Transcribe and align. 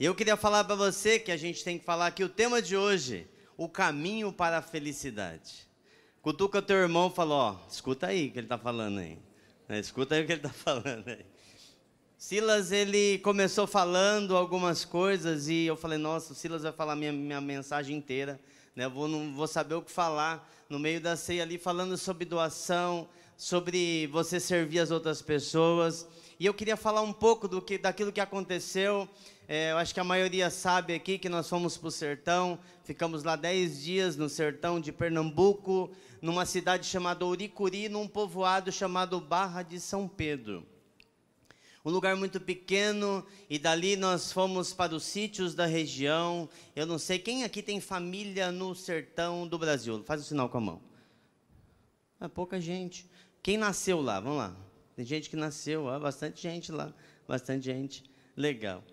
E 0.00 0.06
eu 0.06 0.14
queria 0.14 0.34
falar 0.34 0.64
para 0.64 0.74
você 0.74 1.18
que 1.18 1.30
a 1.30 1.36
gente 1.36 1.62
tem 1.62 1.78
que 1.78 1.84
falar 1.84 2.06
aqui 2.06 2.24
o 2.24 2.28
tema 2.30 2.62
de 2.62 2.74
hoje, 2.74 3.28
o 3.54 3.68
caminho 3.68 4.32
para 4.32 4.56
a 4.56 4.62
felicidade. 4.62 5.68
Cutuca 6.22 6.62
teu 6.62 6.78
irmão 6.78 7.10
e 7.12 7.14
fala, 7.14 7.34
ó, 7.34 7.56
escuta 7.70 8.06
aí 8.06 8.28
o 8.28 8.32
que 8.32 8.38
ele 8.38 8.46
está 8.46 8.56
falando 8.56 8.98
aí. 8.98 9.18
É, 9.68 9.78
escuta 9.78 10.14
aí 10.14 10.22
o 10.22 10.26
que 10.26 10.32
ele 10.32 10.38
está 10.38 10.48
falando 10.56 11.06
aí. 11.06 11.22
Silas, 12.16 12.72
ele 12.72 13.18
começou 13.18 13.66
falando 13.66 14.34
algumas 14.38 14.86
coisas 14.86 15.48
e 15.48 15.66
eu 15.66 15.76
falei, 15.76 15.98
nossa, 15.98 16.32
o 16.32 16.34
Silas 16.34 16.62
vai 16.62 16.72
falar 16.72 16.96
minha, 16.96 17.12
minha 17.12 17.40
mensagem 17.42 17.94
inteira. 17.94 18.40
Né? 18.74 18.86
Eu 18.86 18.90
vou, 18.90 19.06
não 19.06 19.34
vou 19.34 19.46
saber 19.46 19.74
o 19.74 19.82
que 19.82 19.92
falar 19.92 20.50
no 20.66 20.78
meio 20.78 21.02
da 21.02 21.14
ceia 21.14 21.42
ali, 21.42 21.58
falando 21.58 21.98
sobre 21.98 22.24
doação, 22.24 23.06
sobre 23.36 24.06
você 24.06 24.40
servir 24.40 24.78
as 24.78 24.90
outras 24.90 25.20
pessoas. 25.20 26.08
E 26.38 26.46
eu 26.46 26.54
queria 26.54 26.74
falar 26.74 27.02
um 27.02 27.12
pouco 27.12 27.46
do 27.46 27.60
que, 27.60 27.76
daquilo 27.76 28.10
que 28.10 28.18
aconteceu. 28.18 29.06
É, 29.52 29.72
eu 29.72 29.78
acho 29.78 29.92
que 29.92 29.98
a 29.98 30.04
maioria 30.04 30.48
sabe 30.48 30.94
aqui 30.94 31.18
que 31.18 31.28
nós 31.28 31.48
fomos 31.48 31.76
para 31.76 31.88
o 31.88 31.90
sertão, 31.90 32.56
ficamos 32.84 33.24
lá 33.24 33.34
dez 33.34 33.82
dias 33.82 34.16
no 34.16 34.28
sertão 34.28 34.78
de 34.78 34.92
Pernambuco, 34.92 35.90
numa 36.22 36.46
cidade 36.46 36.86
chamada 36.86 37.26
Uricuri, 37.26 37.88
num 37.88 38.06
povoado 38.06 38.70
chamado 38.70 39.20
Barra 39.20 39.64
de 39.64 39.80
São 39.80 40.06
Pedro 40.06 40.64
um 41.84 41.90
lugar 41.90 42.14
muito 42.14 42.38
pequeno, 42.38 43.26
e 43.48 43.58
dali 43.58 43.96
nós 43.96 44.30
fomos 44.30 44.72
para 44.72 44.94
os 44.94 45.02
sítios 45.02 45.54
da 45.54 45.64
região. 45.64 46.48
Eu 46.76 46.84
não 46.86 46.98
sei 46.98 47.18
quem 47.18 47.42
aqui 47.42 47.62
tem 47.62 47.80
família 47.80 48.52
no 48.52 48.74
sertão 48.74 49.48
do 49.48 49.58
Brasil. 49.58 50.02
Faz 50.04 50.20
o 50.20 50.24
um 50.24 50.26
sinal 50.26 50.48
com 50.48 50.58
a 50.58 50.60
mão. 50.60 50.82
É 52.20 52.28
pouca 52.28 52.60
gente. 52.60 53.10
Quem 53.42 53.56
nasceu 53.56 54.00
lá? 54.02 54.20
Vamos 54.20 54.38
lá. 54.38 54.56
Tem 54.94 55.06
gente 55.06 55.30
que 55.30 55.36
nasceu, 55.36 55.86
ó, 55.86 55.98
bastante 55.98 56.42
gente 56.42 56.70
lá, 56.70 56.92
bastante 57.26 57.64
gente. 57.64 58.04
Legal. 58.36 58.84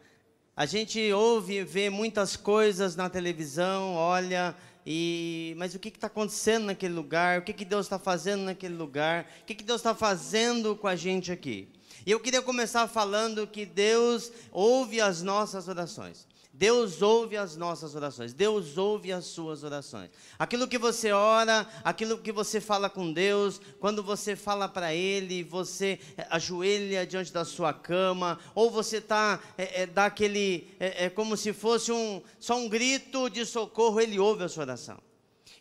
A 0.57 0.65
gente 0.65 1.13
ouve, 1.13 1.63
vê 1.63 1.87
muitas 1.87 2.35
coisas 2.35 2.95
na 2.95 3.07
televisão, 3.07 3.93
olha, 3.93 4.55
e 4.83 5.53
mas 5.55 5.75
o 5.75 5.79
que 5.79 5.89
está 5.89 6.07
acontecendo 6.07 6.65
naquele 6.65 6.95
lugar? 6.95 7.37
O 7.37 7.41
que, 7.43 7.53
que 7.53 7.63
Deus 7.63 7.85
está 7.85 7.99
fazendo 7.99 8.41
naquele 8.41 8.73
lugar? 8.73 9.27
O 9.43 9.45
que, 9.45 9.53
que 9.53 9.63
Deus 9.63 9.81
está 9.81 9.93
fazendo 9.93 10.75
com 10.75 10.87
a 10.87 10.95
gente 10.95 11.31
aqui? 11.31 11.69
E 12.03 12.09
eu 12.09 12.19
queria 12.19 12.41
começar 12.41 12.87
falando 12.87 13.45
que 13.45 13.67
Deus 13.67 14.31
ouve 14.51 14.99
as 14.99 15.21
nossas 15.21 15.67
orações. 15.67 16.25
Deus 16.57 17.03
ouve 17.03 17.37
as 17.37 17.55
nossas 17.55 17.93
orações, 17.93 18.33
Deus 18.33 18.79
ouve 18.79 19.11
as 19.11 19.25
suas 19.25 19.63
orações. 19.63 20.09
Aquilo 20.39 20.67
que 20.67 20.79
você 20.79 21.11
ora, 21.11 21.67
aquilo 21.83 22.17
que 22.17 22.31
você 22.31 22.59
fala 22.59 22.89
com 22.89 23.13
Deus, 23.13 23.61
quando 23.79 24.01
você 24.01 24.35
fala 24.35 24.67
para 24.67 24.91
Ele, 24.91 25.43
você 25.43 25.99
ajoelha 26.31 27.05
diante 27.05 27.31
da 27.31 27.45
sua 27.45 27.71
cama, 27.73 28.39
ou 28.55 28.71
você 28.71 28.99
tá 28.99 29.39
é, 29.55 29.83
é, 29.83 29.85
dá 29.85 30.07
aquele 30.07 30.67
é, 30.79 31.05
é 31.05 31.09
como 31.11 31.37
se 31.37 31.53
fosse 31.53 31.91
um 31.91 32.23
só 32.39 32.57
um 32.57 32.67
grito 32.67 33.29
de 33.29 33.45
socorro, 33.45 34.01
Ele 34.01 34.17
ouve 34.17 34.43
a 34.43 34.49
sua 34.49 34.63
oração. 34.63 34.97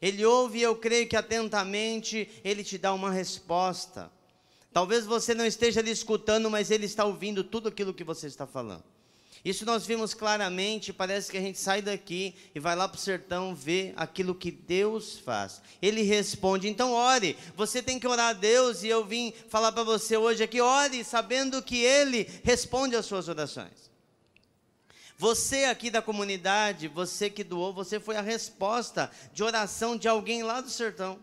Ele 0.00 0.24
ouve, 0.24 0.60
e 0.60 0.62
eu 0.62 0.76
creio 0.76 1.06
que 1.06 1.16
atentamente 1.16 2.26
Ele 2.42 2.64
te 2.64 2.78
dá 2.78 2.94
uma 2.94 3.10
resposta. 3.10 4.10
Talvez 4.72 5.04
você 5.04 5.34
não 5.34 5.44
esteja 5.44 5.80
ali 5.80 5.90
escutando, 5.90 6.50
mas 6.50 6.70
ele 6.70 6.86
está 6.86 7.04
ouvindo 7.04 7.44
tudo 7.44 7.68
aquilo 7.68 7.92
que 7.94 8.04
você 8.04 8.26
está 8.26 8.46
falando. 8.46 8.95
Isso 9.46 9.64
nós 9.64 9.86
vimos 9.86 10.12
claramente, 10.12 10.92
parece 10.92 11.30
que 11.30 11.38
a 11.38 11.40
gente 11.40 11.56
sai 11.56 11.80
daqui 11.80 12.34
e 12.52 12.58
vai 12.58 12.74
lá 12.74 12.88
para 12.88 12.98
o 12.98 13.00
sertão 13.00 13.54
ver 13.54 13.94
aquilo 13.94 14.34
que 14.34 14.50
Deus 14.50 15.20
faz. 15.20 15.62
Ele 15.80 16.02
responde, 16.02 16.66
então 16.66 16.92
ore. 16.92 17.38
Você 17.54 17.80
tem 17.80 17.96
que 17.96 18.08
orar 18.08 18.30
a 18.30 18.32
Deus 18.32 18.82
e 18.82 18.88
eu 18.88 19.04
vim 19.04 19.32
falar 19.48 19.70
para 19.70 19.84
você 19.84 20.16
hoje 20.16 20.42
aqui, 20.42 20.60
ore 20.60 21.04
sabendo 21.04 21.62
que 21.62 21.76
Ele 21.80 22.28
responde 22.42 22.96
às 22.96 23.06
suas 23.06 23.28
orações. 23.28 23.88
Você 25.16 25.66
aqui 25.66 25.90
da 25.90 26.02
comunidade, 26.02 26.88
você 26.88 27.30
que 27.30 27.44
doou, 27.44 27.72
você 27.72 28.00
foi 28.00 28.16
a 28.16 28.22
resposta 28.22 29.08
de 29.32 29.44
oração 29.44 29.96
de 29.96 30.08
alguém 30.08 30.42
lá 30.42 30.60
do 30.60 30.70
sertão. 30.70 31.20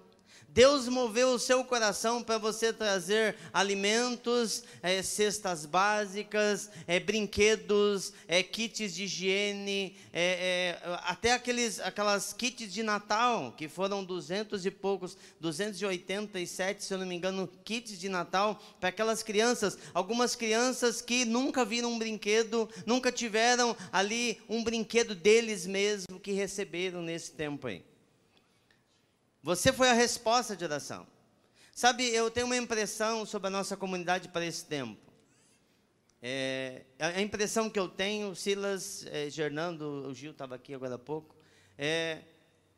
Deus 0.53 0.88
moveu 0.88 1.30
o 1.30 1.40
seu 1.40 1.64
coração 1.64 2.22
para 2.22 2.38
você 2.38 2.72
trazer 2.72 3.36
alimentos, 3.52 4.64
é, 4.84 5.02
cestas 5.02 5.66
básicas, 5.66 6.69
é, 6.86 7.00
brinquedos, 7.00 8.14
é, 8.28 8.44
kits 8.44 8.94
de 8.94 9.06
higiene, 9.06 9.96
é, 10.14 10.78
é, 10.84 11.00
até 11.06 11.31
aqueles, 11.31 11.80
aquelas 11.80 12.34
kits 12.34 12.72
de 12.72 12.84
Natal, 12.84 13.52
que 13.58 13.68
foram 13.68 14.03
duzentos 14.03 14.64
e 14.64 14.69
poucos, 14.69 15.18
287, 15.40 16.84
se 16.84 16.94
eu 16.94 17.00
não 17.00 17.08
me 17.08 17.16
engano, 17.16 17.50
kits 17.66 18.00
de 18.00 18.08
Natal 18.08 18.62
para 18.80 18.90
aquelas 18.90 19.24
crianças. 19.24 19.75
Algumas 19.91 20.35
crianças 20.35 21.02
que 21.02 21.25
nunca 21.25 21.66
viram 21.66 21.94
um 21.94 21.97
brinquedo, 21.97 22.70
nunca 22.85 23.12
tiveram 23.12 23.75
ali 23.91 24.40
um 24.47 24.64
brinquedo 24.64 25.16
deles 25.16 25.66
mesmo 25.66 26.20
que 26.20 26.31
receberam 26.31 27.02
nesse 27.02 27.31
tempo 27.31 27.66
aí. 27.66 27.84
Você 29.44 29.74
foi 29.74 29.90
a 29.90 29.94
resposta 29.94 30.56
de 30.56 30.64
oração. 30.64 31.06
Sabe, 31.76 32.08
eu 32.08 32.31
tenho 32.31 32.46
uma 32.46 32.56
impressão 32.56 33.26
sobre 33.26 33.48
a 33.48 33.50
nossa 33.50 33.76
comunidade 33.76 34.30
para 34.30 34.46
esse 34.46 34.64
tempo. 34.66 35.12
É, 36.22 36.84
a 36.98 37.20
impressão 37.20 37.70
que 37.70 37.78
eu 37.78 37.90
tenho, 37.90 38.34
Silas, 38.38 39.06
é, 39.08 39.30
Gernando, 39.30 39.82
o 40.08 40.14
Gil 40.14 40.32
estava 40.32 40.56
aqui 40.56 40.74
agora 40.74 40.96
há 40.96 40.98
pouco, 40.98 41.36
é, 41.78 42.22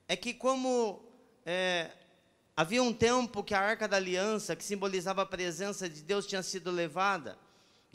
é 0.07 0.15
que 0.15 0.33
como 0.33 1.07
é, 1.45 1.91
havia 2.57 2.81
um 2.81 2.91
tempo 2.91 3.43
que 3.43 3.53
a 3.53 3.59
Arca 3.59 3.87
da 3.87 3.97
Aliança, 3.97 4.55
que 4.55 4.63
simbolizava 4.63 5.21
a 5.21 5.25
presença 5.27 5.87
de 5.87 6.01
Deus, 6.01 6.25
tinha 6.25 6.41
sido 6.41 6.71
levada, 6.71 7.37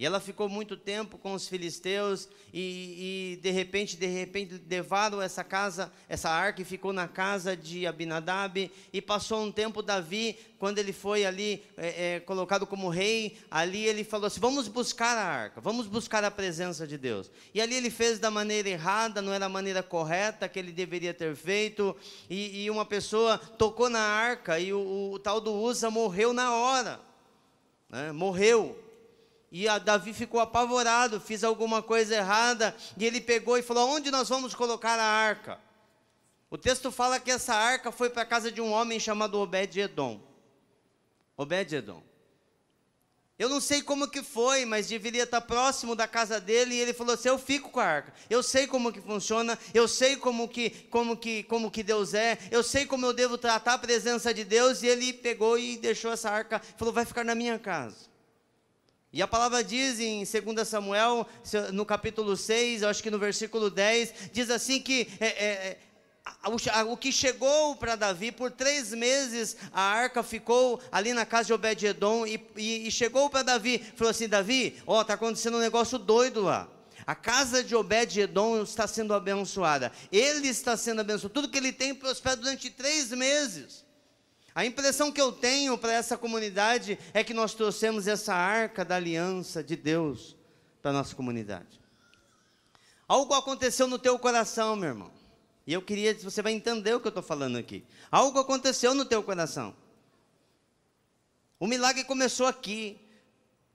e 0.00 0.06
ela 0.06 0.18
ficou 0.18 0.48
muito 0.48 0.78
tempo 0.78 1.18
com 1.18 1.34
os 1.34 1.46
filisteus 1.46 2.26
e, 2.54 3.34
e, 3.34 3.36
de 3.42 3.50
repente, 3.50 3.98
de 3.98 4.06
repente 4.06 4.58
levaram 4.66 5.20
essa 5.20 5.44
casa, 5.44 5.92
essa 6.08 6.30
arca 6.30 6.62
e 6.62 6.64
ficou 6.64 6.90
na 6.90 7.06
casa 7.06 7.54
de 7.54 7.86
Abinadab 7.86 8.72
e 8.94 9.02
passou 9.02 9.42
um 9.42 9.52
tempo 9.52 9.82
Davi, 9.82 10.38
quando 10.58 10.78
ele 10.78 10.94
foi 10.94 11.26
ali 11.26 11.62
é, 11.76 12.14
é, 12.14 12.20
colocado 12.20 12.66
como 12.66 12.88
rei, 12.88 13.36
ali 13.50 13.84
ele 13.84 14.02
falou 14.02 14.28
assim, 14.28 14.40
vamos 14.40 14.68
buscar 14.68 15.18
a 15.18 15.22
arca, 15.22 15.60
vamos 15.60 15.86
buscar 15.86 16.24
a 16.24 16.30
presença 16.30 16.86
de 16.86 16.96
Deus. 16.96 17.30
E 17.52 17.60
ali 17.60 17.74
ele 17.74 17.90
fez 17.90 18.18
da 18.18 18.30
maneira 18.30 18.70
errada, 18.70 19.20
não 19.20 19.34
era 19.34 19.44
a 19.44 19.50
maneira 19.50 19.82
correta 19.82 20.48
que 20.48 20.58
ele 20.58 20.72
deveria 20.72 21.12
ter 21.12 21.36
feito 21.36 21.94
e, 22.30 22.64
e 22.64 22.70
uma 22.70 22.86
pessoa 22.86 23.36
tocou 23.36 23.90
na 23.90 24.00
arca 24.00 24.58
e 24.58 24.72
o, 24.72 24.78
o, 24.78 25.12
o 25.12 25.18
tal 25.18 25.42
do 25.42 25.52
Usa 25.52 25.90
morreu 25.90 26.32
na 26.32 26.54
hora, 26.54 26.98
né? 27.90 28.12
morreu. 28.12 28.88
E 29.52 29.66
Davi 29.80 30.12
ficou 30.12 30.38
apavorado, 30.38 31.20
fiz 31.20 31.42
alguma 31.42 31.82
coisa 31.82 32.14
errada, 32.14 32.74
e 32.96 33.04
ele 33.04 33.20
pegou 33.20 33.58
e 33.58 33.62
falou: 33.62 33.88
Onde 33.88 34.10
nós 34.10 34.28
vamos 34.28 34.54
colocar 34.54 34.98
a 34.98 35.04
arca? 35.04 35.58
O 36.48 36.56
texto 36.56 36.92
fala 36.92 37.18
que 37.18 37.30
essa 37.30 37.54
arca 37.54 37.90
foi 37.90 38.10
para 38.10 38.22
a 38.22 38.26
casa 38.26 38.50
de 38.50 38.60
um 38.60 38.72
homem 38.72 39.00
chamado 39.00 39.38
Obed-Edom. 39.38 40.20
Obed-Edom. 41.36 42.02
Eu 43.38 43.48
não 43.48 43.60
sei 43.60 43.80
como 43.80 44.06
que 44.06 44.22
foi, 44.22 44.66
mas 44.66 44.86
deveria 44.86 45.22
estar 45.22 45.40
próximo 45.40 45.96
da 45.96 46.06
casa 46.06 46.38
dele, 46.38 46.74
e 46.74 46.78
ele 46.78 46.92
falou 46.92 47.14
assim: 47.14 47.28
"Eu 47.28 47.38
fico 47.38 47.70
com 47.70 47.80
a 47.80 47.84
arca. 47.84 48.12
Eu 48.28 48.44
sei 48.44 48.68
como 48.68 48.92
que 48.92 49.00
funciona, 49.00 49.58
eu 49.74 49.88
sei 49.88 50.16
como 50.16 50.46
que 50.46 50.70
como 50.90 51.16
que 51.16 51.42
como 51.44 51.70
que 51.70 51.82
Deus 51.82 52.14
é, 52.14 52.38
eu 52.50 52.62
sei 52.62 52.84
como 52.84 53.06
eu 53.06 53.12
devo 53.12 53.38
tratar 53.38 53.74
a 53.74 53.78
presença 53.78 54.32
de 54.32 54.44
Deus", 54.44 54.82
e 54.82 54.86
ele 54.86 55.12
pegou 55.12 55.58
e 55.58 55.76
deixou 55.76 56.12
essa 56.12 56.30
arca, 56.30 56.60
falou: 56.76 56.94
"Vai 56.94 57.04
ficar 57.04 57.24
na 57.24 57.34
minha 57.34 57.58
casa". 57.58 58.09
E 59.12 59.20
a 59.20 59.26
palavra 59.26 59.64
diz 59.64 59.98
em 59.98 60.22
2 60.24 60.68
Samuel, 60.68 61.26
no 61.72 61.84
capítulo 61.84 62.36
6, 62.36 62.82
eu 62.82 62.88
acho 62.88 63.02
que 63.02 63.10
no 63.10 63.18
versículo 63.18 63.68
10, 63.68 64.30
diz 64.32 64.50
assim 64.50 64.80
que 64.80 65.08
é, 65.18 65.26
é, 65.26 65.78
é 66.72 66.84
o 66.84 66.96
que 66.96 67.10
chegou 67.10 67.74
para 67.74 67.96
Davi, 67.96 68.30
por 68.30 68.52
três 68.52 68.94
meses 68.94 69.56
a 69.72 69.82
arca 69.82 70.22
ficou 70.22 70.80
ali 70.92 71.12
na 71.12 71.26
casa 71.26 71.48
de 71.48 71.52
Obed-Edom 71.52 72.24
e, 72.24 72.40
e, 72.56 72.86
e, 72.86 72.90
chegou 72.90 73.28
para 73.28 73.42
Davi, 73.42 73.84
falou 73.96 74.12
assim, 74.12 74.28
Davi, 74.28 74.80
ó, 74.86 75.00
está 75.00 75.14
acontecendo 75.14 75.56
um 75.56 75.60
negócio 75.60 75.98
doido 75.98 76.42
lá. 76.42 76.68
A 77.04 77.14
casa 77.14 77.64
de 77.64 77.74
Obed-Edom 77.74 78.62
está 78.62 78.86
sendo 78.86 79.12
abençoada. 79.12 79.90
Ele 80.12 80.46
está 80.46 80.76
sendo 80.76 81.00
abençoado. 81.00 81.34
Tudo 81.34 81.48
que 81.48 81.58
ele 81.58 81.72
tem 81.72 81.92
prospera 81.92 82.36
durante 82.36 82.70
três 82.70 83.10
meses. 83.10 83.84
A 84.54 84.64
impressão 84.64 85.12
que 85.12 85.20
eu 85.20 85.32
tenho 85.32 85.78
para 85.78 85.92
essa 85.92 86.16
comunidade 86.16 86.98
é 87.14 87.22
que 87.22 87.32
nós 87.32 87.54
trouxemos 87.54 88.06
essa 88.06 88.34
arca 88.34 88.84
da 88.84 88.96
aliança 88.96 89.62
de 89.62 89.76
Deus 89.76 90.36
para 90.82 90.90
a 90.90 90.94
nossa 90.94 91.14
comunidade. 91.14 91.80
Algo 93.06 93.34
aconteceu 93.34 93.86
no 93.86 93.98
teu 93.98 94.18
coração, 94.18 94.76
meu 94.76 94.88
irmão. 94.88 95.10
E 95.66 95.72
eu 95.72 95.82
queria, 95.82 96.14
você 96.14 96.42
vai 96.42 96.52
entender 96.52 96.94
o 96.94 97.00
que 97.00 97.06
eu 97.06 97.10
estou 97.10 97.22
falando 97.22 97.56
aqui. 97.56 97.84
Algo 98.10 98.38
aconteceu 98.38 98.94
no 98.94 99.04
teu 99.04 99.22
coração. 99.22 99.74
O 101.58 101.66
milagre 101.66 102.04
começou 102.04 102.46
aqui, 102.46 103.00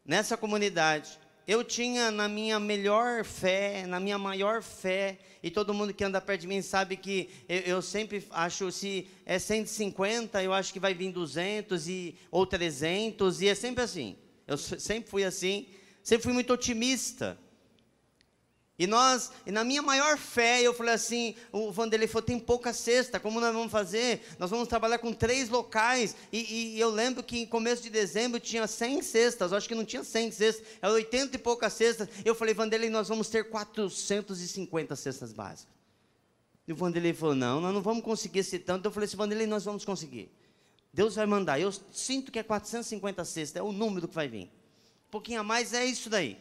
nessa 0.06 0.36
comunidade 0.36 1.20
eu 1.48 1.64
tinha 1.64 2.10
na 2.10 2.28
minha 2.28 2.60
melhor 2.60 3.24
fé, 3.24 3.86
na 3.86 4.00
minha 4.00 4.18
maior 4.18 4.64
fé, 4.64 5.20
e 5.44 5.52
todo 5.52 5.74
mundo 5.74 5.94
que 5.94 6.04
anda 6.04 6.20
perto 6.20 6.42
de 6.42 6.48
mim 6.48 6.62
sabe 6.62 6.98
que 6.98 7.30
eu, 7.48 7.60
eu, 7.60 7.82
sempre 7.82 8.26
acho, 8.32 8.72
se 8.72 9.08
é 9.26 9.38
150, 9.38 10.42
eu 10.42 10.52
acho 10.52 10.74
que 10.74 10.80
vai 10.80 10.94
vir 10.94 11.12
200 11.12 11.88
e, 11.88 12.16
ou 12.32 12.48
300, 12.48 13.42
e 13.42 13.48
é 13.48 13.56
sempre 13.56 13.84
assim. 13.84 14.16
Eu 14.48 14.58
sempre 14.58 15.10
fui 15.10 15.24
assim, 15.24 15.68
sempre 16.04 16.24
fui 16.24 16.34
muito 16.34 16.52
otimista. 16.52 17.38
E 18.78 18.86
nós, 18.86 19.32
e 19.46 19.52
na 19.52 19.64
minha 19.64 19.82
maior 19.82 20.18
fé, 20.18 20.62
eu 20.62 20.74
falei 20.74 20.94
assim, 20.94 21.34
o 21.50 21.72
Vanderlei 21.72 22.10
falou, 22.10 22.24
tem 22.26 22.38
pouca 22.38 22.74
cesta, 22.74 23.18
como 23.22 23.40
nós 23.40 23.54
vamos 23.54 23.72
fazer? 23.72 24.22
Nós 24.38 24.50
vamos 24.50 24.68
trabalhar 24.68 24.98
com 24.98 25.14
três 25.14 25.48
locais, 25.48 26.14
e, 26.30 26.74
e 26.76 26.80
eu 26.80 26.90
lembro 26.90 27.24
que 27.24 27.40
em 27.40 27.46
começo 27.46 27.82
de 27.82 27.90
dezembro 27.90 28.38
tinha 28.38 28.68
100 28.68 29.02
cestas, 29.02 29.52
eu 29.52 29.58
acho 29.58 29.68
que 29.68 29.76
não 29.76 29.86
tinha 29.86 30.04
100 30.04 30.32
cestas, 30.32 30.68
era 30.82 30.92
80 30.92 31.38
e 31.38 31.40
poucas 31.40 31.72
cestas, 31.72 32.10
eu 32.26 32.36
falei, 32.36 32.54
Vanderlei, 32.54 32.90
nós 32.90 33.08
vamos 33.08 33.30
ter 33.30 33.50
450 33.50 34.94
cestas 34.98 35.32
básicas. 35.32 35.74
E 36.68 36.74
o 36.74 36.76
Vanderlei 36.76 37.14
falou, 37.14 37.36
não, 37.36 37.62
nós 37.62 37.74
não 37.74 37.82
vamos 37.82 38.04
conseguir 38.04 38.40
esse 38.40 38.60
tanto, 38.60 38.86
eu 38.88 38.92
falei 38.92 39.08
assim, 39.08 39.16
Vanderlei, 39.16 39.48
nós 39.48 39.64
vamos 39.64 39.86
conseguir. 39.86 40.30
Deus 40.92 41.16
vai 41.16 41.26
mandar, 41.26 41.62
eu 41.62 41.72
sinto 41.94 42.30
que 42.30 42.40
é 42.40 42.44
450 42.44 43.24
cestas, 43.24 43.56
é 43.56 43.64
o 43.64 43.72
número 43.72 44.06
que 44.06 44.16
vai 44.16 44.28
vir. 44.28 44.52
Um 45.08 45.12
pouquinho 45.12 45.40
a 45.40 45.44
mais 45.44 45.74
é 45.74 45.86
isso 45.86 46.10
daí. 46.10 46.38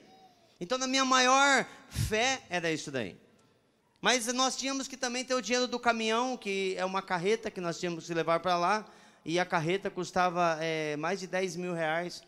Então, 0.65 0.79
na 0.79 0.87
minha 0.87 1.05
maior 1.05 1.67
fé, 1.91 2.41
era 2.49 2.73
isso 2.73 2.91
daí. 2.91 3.19
Mas 4.01 4.27
nós 4.33 4.57
tínhamos 4.57 4.89
que 4.89 4.97
também 4.97 5.23
ter 5.23 5.35
o 5.35 5.43
dinheiro 5.43 5.69
do 5.69 5.79
caminhão, 5.79 6.39
que 6.39 6.75
é 6.79 6.85
uma 6.87 7.03
carreta 7.03 7.51
que 7.51 7.61
nós 7.61 7.79
tínhamos 7.79 8.07
que 8.07 8.15
levar 8.15 8.41
para 8.41 8.57
lá, 8.57 8.87
e 9.27 9.39
a 9.39 9.45
carreta 9.45 9.91
custava 9.91 10.57
é, 10.63 10.97
mais 10.97 11.21
de 11.21 11.27
10 11.27 11.57
mil 11.57 11.75
reais. 11.75 12.23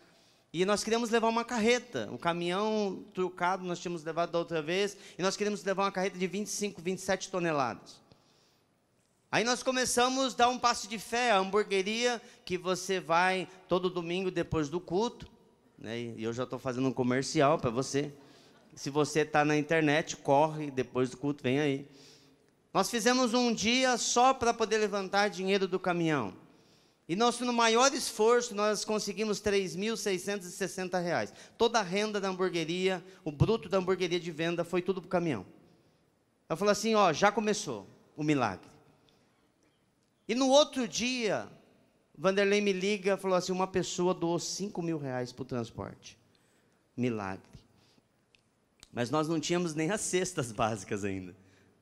E 0.52 0.66
nós 0.66 0.84
queríamos 0.84 1.08
levar 1.08 1.28
uma 1.28 1.46
carreta, 1.46 2.10
o 2.12 2.18
caminhão 2.18 3.06
trucado 3.14 3.64
nós 3.64 3.78
tínhamos 3.78 4.04
levado 4.04 4.32
da 4.32 4.38
outra 4.38 4.60
vez, 4.60 4.98
e 5.18 5.22
nós 5.22 5.34
queríamos 5.34 5.64
levar 5.64 5.84
uma 5.84 5.92
carreta 5.92 6.18
de 6.18 6.26
25, 6.26 6.82
27 6.82 7.30
toneladas. 7.30 8.02
Aí 9.32 9.44
nós 9.44 9.62
começamos 9.62 10.34
a 10.34 10.36
dar 10.36 10.48
um 10.50 10.58
passo 10.58 10.86
de 10.86 10.98
fé, 10.98 11.30
a 11.30 11.38
hamburgueria 11.38 12.20
que 12.44 12.58
você 12.58 13.00
vai 13.00 13.48
todo 13.66 13.88
domingo 13.88 14.30
depois 14.30 14.68
do 14.68 14.78
culto, 14.78 15.26
né? 15.78 15.98
E 15.98 16.22
eu 16.22 16.34
já 16.34 16.44
estou 16.44 16.58
fazendo 16.58 16.86
um 16.86 16.92
comercial 16.92 17.58
para 17.58 17.70
você. 17.70 18.12
Se 18.76 18.90
você 18.90 19.20
está 19.20 19.44
na 19.44 19.56
internet, 19.56 20.16
corre, 20.16 20.70
depois 20.70 21.10
do 21.10 21.16
culto, 21.16 21.42
vem 21.42 21.58
aí. 21.58 21.88
Nós 22.72 22.88
fizemos 22.90 23.34
um 23.34 23.52
dia 23.52 23.96
só 23.96 24.32
para 24.32 24.54
poder 24.54 24.76
levantar 24.78 25.28
dinheiro 25.28 25.66
do 25.66 25.80
caminhão. 25.80 26.32
E 27.08 27.16
nosso 27.16 27.44
no 27.44 27.52
maior 27.52 27.92
esforço, 27.94 28.54
nós 28.54 28.84
conseguimos 28.84 29.40
R$ 29.40 29.50
3.660. 29.52 31.32
Toda 31.56 31.80
a 31.80 31.82
renda 31.82 32.20
da 32.20 32.28
hamburgueria, 32.28 33.02
o 33.24 33.32
bruto 33.32 33.68
da 33.68 33.78
hamburgueria 33.78 34.20
de 34.20 34.30
venda, 34.30 34.62
foi 34.62 34.82
tudo 34.82 35.00
para 35.00 35.06
o 35.06 35.10
caminhão. 35.10 35.46
Eu 36.48 36.56
falei 36.56 36.72
assim, 36.72 36.94
ó, 36.94 37.12
já 37.12 37.32
começou 37.32 37.88
o 38.14 38.22
milagre. 38.22 38.68
E 40.28 40.34
no 40.34 40.48
outro 40.48 40.86
dia, 40.86 41.48
Vanderlei 42.18 42.60
me 42.60 42.72
liga 42.72 43.16
falou 43.16 43.36
assim: 43.36 43.52
uma 43.52 43.66
pessoa 43.66 44.12
doou 44.12 44.38
5 44.38 44.82
mil 44.82 44.98
reais 44.98 45.32
para 45.32 45.42
o 45.42 45.46
transporte. 45.46 46.18
Milagre. 46.96 47.55
Mas 48.96 49.10
nós 49.10 49.28
não 49.28 49.38
tínhamos 49.38 49.74
nem 49.74 49.90
as 49.90 50.00
cestas 50.00 50.50
básicas 50.56 51.04
ainda. 51.04 51.36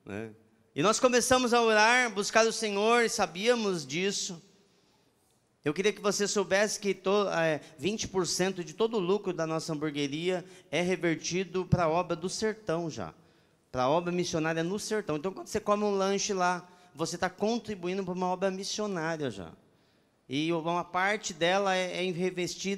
Né? 0.05 0.33
E 0.75 0.83
nós 0.83 0.99
começamos 0.99 1.55
a 1.55 1.63
orar, 1.63 2.13
buscar 2.13 2.45
o 2.45 2.53
Senhor, 2.53 3.05
e 3.05 3.09
sabíamos 3.09 3.87
disso. 3.87 4.43
Eu 5.65 5.73
queria 5.73 5.93
que 5.93 6.01
você 6.01 6.27
soubesse 6.27 6.81
que 6.81 6.93
to, 6.93 7.29
é, 7.29 7.61
20% 7.81 8.65
de 8.65 8.75
todo 8.75 8.97
o 8.97 9.01
lucro 9.01 9.33
da 9.33 9.47
nossa 9.47 9.73
hamburgueria 9.73 10.45
é 10.73 10.81
revertido 10.83 11.65
para 11.65 11.85
a 11.85 11.89
obra 11.89 12.17
do 12.17 12.29
sertão 12.29 12.91
já. 12.91 13.15
Para 13.71 13.85
a 13.85 13.89
obra 13.89 14.11
missionária 14.11 14.65
no 14.65 14.77
sertão. 14.77 15.17
Então, 15.17 15.33
quando 15.33 15.47
você 15.47 15.61
come 15.61 15.85
um 15.85 15.95
lanche 15.95 16.33
lá, 16.33 16.69
você 16.97 17.15
está 17.15 17.31
contribuindo 17.31 18.03
para 18.03 18.13
uma 18.13 18.27
obra 18.27 18.51
missionária 18.51 19.31
já. 19.31 19.53
E 20.29 20.53
uma 20.53 20.83
parte 20.83 21.33
dela 21.33 21.77
é, 21.77 22.05
é, 22.05 22.13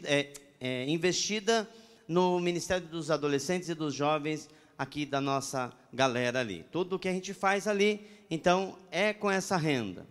é, 0.05 0.33
é 0.61 0.91
investida 0.91 1.67
no 2.09 2.39
Ministério 2.41 2.87
dos 2.87 3.11
Adolescentes 3.11 3.69
e 3.69 3.75
dos 3.75 3.95
Jovens 3.95 4.49
aqui 4.79 5.07
da 5.07 5.21
nossa 5.21 5.73
galera 5.93 6.41
ali. 6.41 6.65
Tudo 6.71 6.97
o 6.97 6.99
que 6.99 7.09
a 7.09 7.13
gente 7.13 7.33
faz 7.33 7.67
ali, 7.67 8.07
então, 8.31 8.77
é 8.91 9.13
com 9.13 9.31
essa 9.31 9.57
renda. 9.57 10.07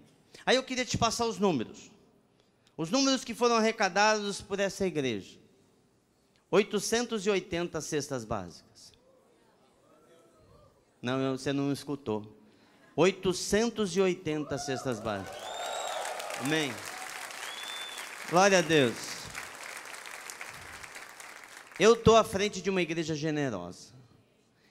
Aí 0.45 0.56
eu 0.56 0.63
queria 0.63 0.86
te 0.86 0.97
passar 0.97 1.25
os 1.25 1.39
números. 1.39 1.92
Os 2.77 2.89
números 2.89 3.24
que 3.24 3.33
foram 3.33 3.56
arrecadados 3.56 4.42
por 4.42 4.59
essa 4.59 4.86
igreja. 4.86 5.39
880 6.51 7.80
cestas 7.81 8.25
básicas. 8.25 8.94
Não, 11.01 11.38
você 11.38 11.53
não 11.53 11.71
escutou. 11.71 12.25
880 12.95 14.57
cestas 14.57 15.00
básicas. 15.00 15.38
Amém. 16.39 16.74
Glória 18.30 18.59
a 18.59 18.62
Deus. 18.62 19.25
Eu 21.80 21.94
estou 21.94 22.16
à 22.16 22.24
frente 22.24 22.62
de 22.62 22.69
uma 22.69 22.81
igreja 22.81 23.13
generosa. 23.13 23.94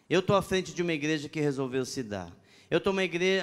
Eu 0.08 0.20
estou 0.20 0.36
à 0.36 0.42
frente 0.42 0.72
de 0.72 0.82
uma 0.82 0.92
igreja 0.92 1.28
que 1.28 1.40
resolveu 1.40 1.84
se 1.84 2.02
dar. 2.02 2.32
Eu 2.70 2.78
estou 2.78 2.94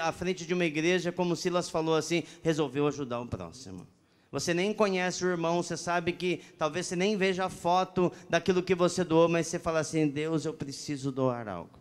à 0.02 0.12
frente 0.12 0.46
de 0.46 0.54
uma 0.54 0.66
igreja, 0.66 1.12
como 1.12 1.36
Silas 1.36 1.69
falou 1.69 1.96
assim, 1.96 2.24
resolveu 2.42 2.88
ajudar 2.88 3.19
o 3.19 3.28
próximo. 3.28 3.88
Você 4.31 4.54
nem 4.54 4.74
conhece 4.74 5.25
o 5.25 5.28
irmão, 5.28 5.62
você 5.62 5.75
sabe 5.75 6.13
que 6.13 6.42
talvez 6.58 6.88
você 6.88 6.96
nem 6.96 7.18
veja 7.18 7.46
a 7.46 7.50
foto 7.50 8.12
daquilo 8.30 8.63
que 8.63 8.74
você 8.74 9.04
doou, 9.04 9.28
mas 9.28 9.48
você 9.48 9.60
fala 9.60 9.80
assim: 9.80 10.08
Deus, 10.08 10.46
eu 10.46 10.54
preciso 10.54 11.12
doar 11.12 11.48
algo. 11.48 11.80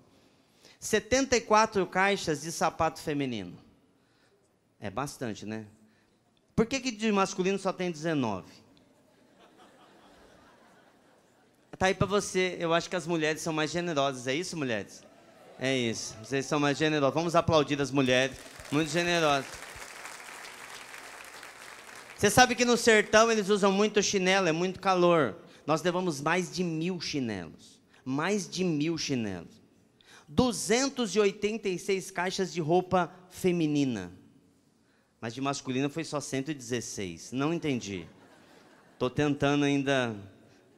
74 0.81 1.87
caixas 1.87 2.43
de 2.43 2.51
sapato 2.51 3.01
feminino. 3.01 3.57
É 4.81 4.91
bastante, 4.91 5.47
né? 5.47 5.67
Por 6.57 6.67
que, 6.67 6.81
que 6.81 6.91
de 6.91 7.13
masculino 7.13 7.59
só 7.59 7.73
tem 7.73 7.91
19? 7.91 8.45
Tá 11.81 11.87
aí 11.87 11.95
para 11.95 12.07
você. 12.07 12.59
Eu 12.61 12.75
acho 12.75 12.91
que 12.91 12.95
as 12.95 13.07
mulheres 13.07 13.41
são 13.41 13.55
mais 13.55 13.71
generosas. 13.71 14.27
É 14.27 14.35
isso, 14.35 14.55
mulheres? 14.55 15.03
É 15.59 15.75
isso. 15.75 16.15
Vocês 16.23 16.45
são 16.45 16.61
mais 16.61 16.77
generosas. 16.77 17.15
Vamos 17.15 17.35
aplaudir 17.35 17.81
as 17.81 17.91
mulheres. 17.91 18.37
Muito 18.71 18.91
generosas. 18.91 19.51
Você 22.15 22.29
sabe 22.29 22.55
que 22.55 22.67
no 22.67 22.77
sertão 22.77 23.33
eles 23.33 23.49
usam 23.49 23.73
muito 23.73 24.03
chinelo, 24.03 24.47
é 24.47 24.53
muito 24.53 24.79
calor. 24.79 25.37
Nós 25.67 25.83
levamos 25.83 26.21
mais 26.21 26.55
de 26.55 26.63
mil 26.63 27.01
chinelos. 27.01 27.81
Mais 28.05 28.47
de 28.47 28.63
mil 28.63 28.99
chinelos. 28.99 29.63
286 30.29 32.11
caixas 32.11 32.53
de 32.53 32.61
roupa 32.61 33.11
feminina. 33.31 34.13
Mas 35.19 35.33
de 35.33 35.41
masculino 35.41 35.89
foi 35.89 36.05
só 36.05 36.21
116. 36.21 37.33
Não 37.33 37.55
entendi. 37.55 38.07
Estou 38.93 39.09
tentando 39.09 39.65
ainda. 39.65 40.15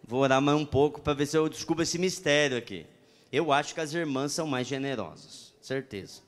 Vou 0.04 0.20
orar 0.20 0.42
mais 0.42 0.58
um 0.58 0.66
pouco 0.66 1.00
para 1.00 1.14
ver 1.14 1.26
se 1.26 1.36
eu 1.36 1.48
descubro 1.48 1.84
esse 1.84 1.96
mistério 1.96 2.56
aqui. 2.56 2.84
Eu 3.30 3.52
acho 3.52 3.72
que 3.72 3.80
as 3.80 3.94
irmãs 3.94 4.32
são 4.32 4.48
mais 4.48 4.66
generosas, 4.66 5.54
certeza. 5.60 6.22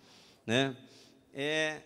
Né? 0.47 0.77
É, 1.35 1.81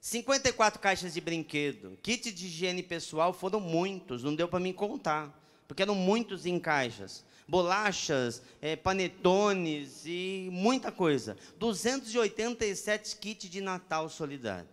54 0.00 0.80
caixas 0.80 1.14
de 1.14 1.20
brinquedo, 1.20 1.96
kit 2.02 2.32
de 2.32 2.46
higiene 2.46 2.82
pessoal 2.82 3.32
foram 3.32 3.60
muitos, 3.60 4.24
não 4.24 4.34
deu 4.34 4.48
para 4.48 4.58
me 4.58 4.72
contar, 4.72 5.32
porque 5.68 5.82
eram 5.82 5.94
muitos 5.94 6.44
em 6.44 6.58
caixas. 6.58 7.24
Bolachas, 7.46 8.42
é, 8.60 8.74
panetones 8.74 10.02
e 10.04 10.48
muita 10.50 10.90
coisa. 10.90 11.36
287 11.56 13.16
kits 13.16 13.48
de 13.48 13.60
Natal 13.60 14.08
solidário. 14.08 14.68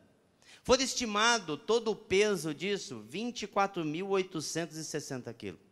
Foi 0.63 0.81
estimado 0.81 1.57
todo 1.57 1.91
o 1.91 1.95
peso 1.95 2.55
disso, 2.55 3.05
24.860 3.11 5.31
quilos. 5.35 5.68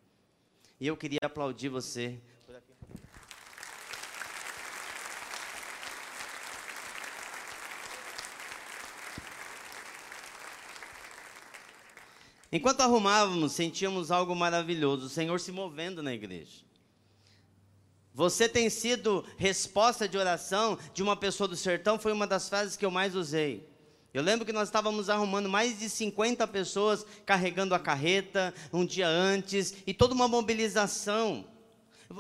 E 0.80 0.86
eu 0.86 0.96
queria 0.96 1.20
aplaudir 1.24 1.70
você. 1.70 2.20
Enquanto 12.52 12.82
arrumávamos, 12.82 13.54
sentíamos 13.54 14.10
algo 14.10 14.36
maravilhoso, 14.36 15.08
o 15.08 15.10
Senhor 15.10 15.40
se 15.40 15.52
movendo 15.52 16.02
na 16.02 16.14
igreja. 16.14 16.66
Você 18.14 18.48
tem 18.48 18.70
sido 18.70 19.26
resposta 19.38 20.08
de 20.08 20.18
oração 20.18 20.78
de 20.94 21.04
uma 21.04 21.16
pessoa 21.16 21.48
do 21.48 21.56
sertão, 21.56 22.00
foi 22.00 22.12
uma 22.12 22.26
das 22.26 22.48
frases 22.48 22.76
que 22.76 22.86
eu 22.86 22.92
mais 22.92 23.16
usei. 23.16 23.68
Eu 24.18 24.24
lembro 24.24 24.48
que 24.48 24.52
nós 24.52 24.68
estávamos 24.68 25.12
arrumando 25.12 25.48
mais 25.48 25.78
de 25.78 25.88
50 25.88 26.48
pessoas 26.48 27.06
carregando 27.24 27.76
a 27.76 27.80
carreta 27.80 28.52
um 28.74 28.84
dia 28.84 29.08
antes 29.08 29.76
e 29.86 29.94
toda 29.94 30.16
uma 30.16 30.28
mobilização. 30.28 31.46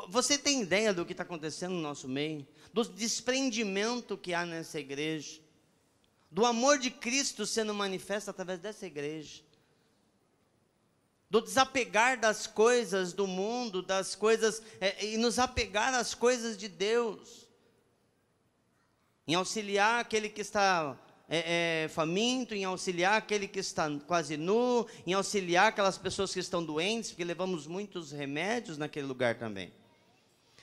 Você 0.07 0.37
tem 0.37 0.61
ideia 0.61 0.93
do 0.93 1.03
que 1.03 1.13
está 1.13 1.23
acontecendo 1.23 1.71
no 1.73 1.81
nosso 1.81 2.07
meio? 2.07 2.47
Do 2.71 2.83
desprendimento 2.83 4.15
que 4.15 4.31
há 4.35 4.45
nessa 4.45 4.79
igreja? 4.79 5.41
Do 6.29 6.45
amor 6.45 6.77
de 6.77 6.91
Cristo 6.91 7.47
sendo 7.47 7.73
manifesto 7.73 8.29
através 8.29 8.59
dessa 8.59 8.85
igreja? 8.85 9.41
Do 11.31 11.41
desapegar 11.41 12.19
das 12.19 12.45
coisas 12.45 13.11
do 13.11 13.25
mundo, 13.25 13.81
das 13.81 14.13
coisas, 14.13 14.61
é, 14.79 15.03
e 15.03 15.17
nos 15.17 15.39
apegar 15.39 15.95
às 15.95 16.13
coisas 16.13 16.55
de 16.55 16.67
Deus? 16.67 17.47
Em 19.27 19.33
auxiliar 19.33 19.99
aquele 19.99 20.29
que 20.29 20.41
está 20.41 20.95
é, 21.29 21.83
é, 21.83 21.87
faminto, 21.89 22.55
em 22.55 22.63
auxiliar 22.63 23.17
aquele 23.17 23.47
que 23.47 23.59
está 23.59 23.89
quase 24.07 24.37
nu, 24.37 24.87
em 25.05 25.13
auxiliar 25.13 25.67
aquelas 25.67 25.97
pessoas 25.97 26.33
que 26.33 26.39
estão 26.39 26.63
doentes, 26.63 27.11
porque 27.11 27.23
levamos 27.23 27.67
muitos 27.67 28.11
remédios 28.11 28.77
naquele 28.77 29.05
lugar 29.05 29.35
também. 29.35 29.71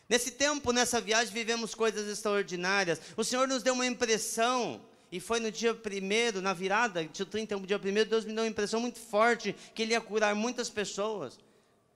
Nesse 0.09 0.31
tempo, 0.31 0.73
nessa 0.73 1.01
viagem, 1.01 1.33
vivemos 1.33 1.75
coisas 1.75 2.09
extraordinárias. 2.09 3.01
O 3.17 3.25
Senhor 3.25 3.49
nos 3.49 3.63
deu 3.63 3.75
uma 3.75 3.87
impressão, 3.87 4.81
e 5.13 5.21
foi 5.21 5.39
no 5.39 5.51
dia 5.51 5.75
primeiro, 5.75 6.41
na 6.41 6.53
virada, 6.53 7.05
dia 7.05 7.27
31, 7.27 7.63
dia 7.63 7.79
primeiro, 7.79 8.09
Deus 8.09 8.25
me 8.25 8.33
deu 8.33 8.45
uma 8.45 8.51
impressão 8.51 8.81
muito 8.81 8.99
forte 8.99 9.55
que 9.75 9.83
Ele 9.83 9.93
ia 9.93 10.01
curar 10.01 10.35
muitas 10.35 10.71
pessoas. 10.71 11.39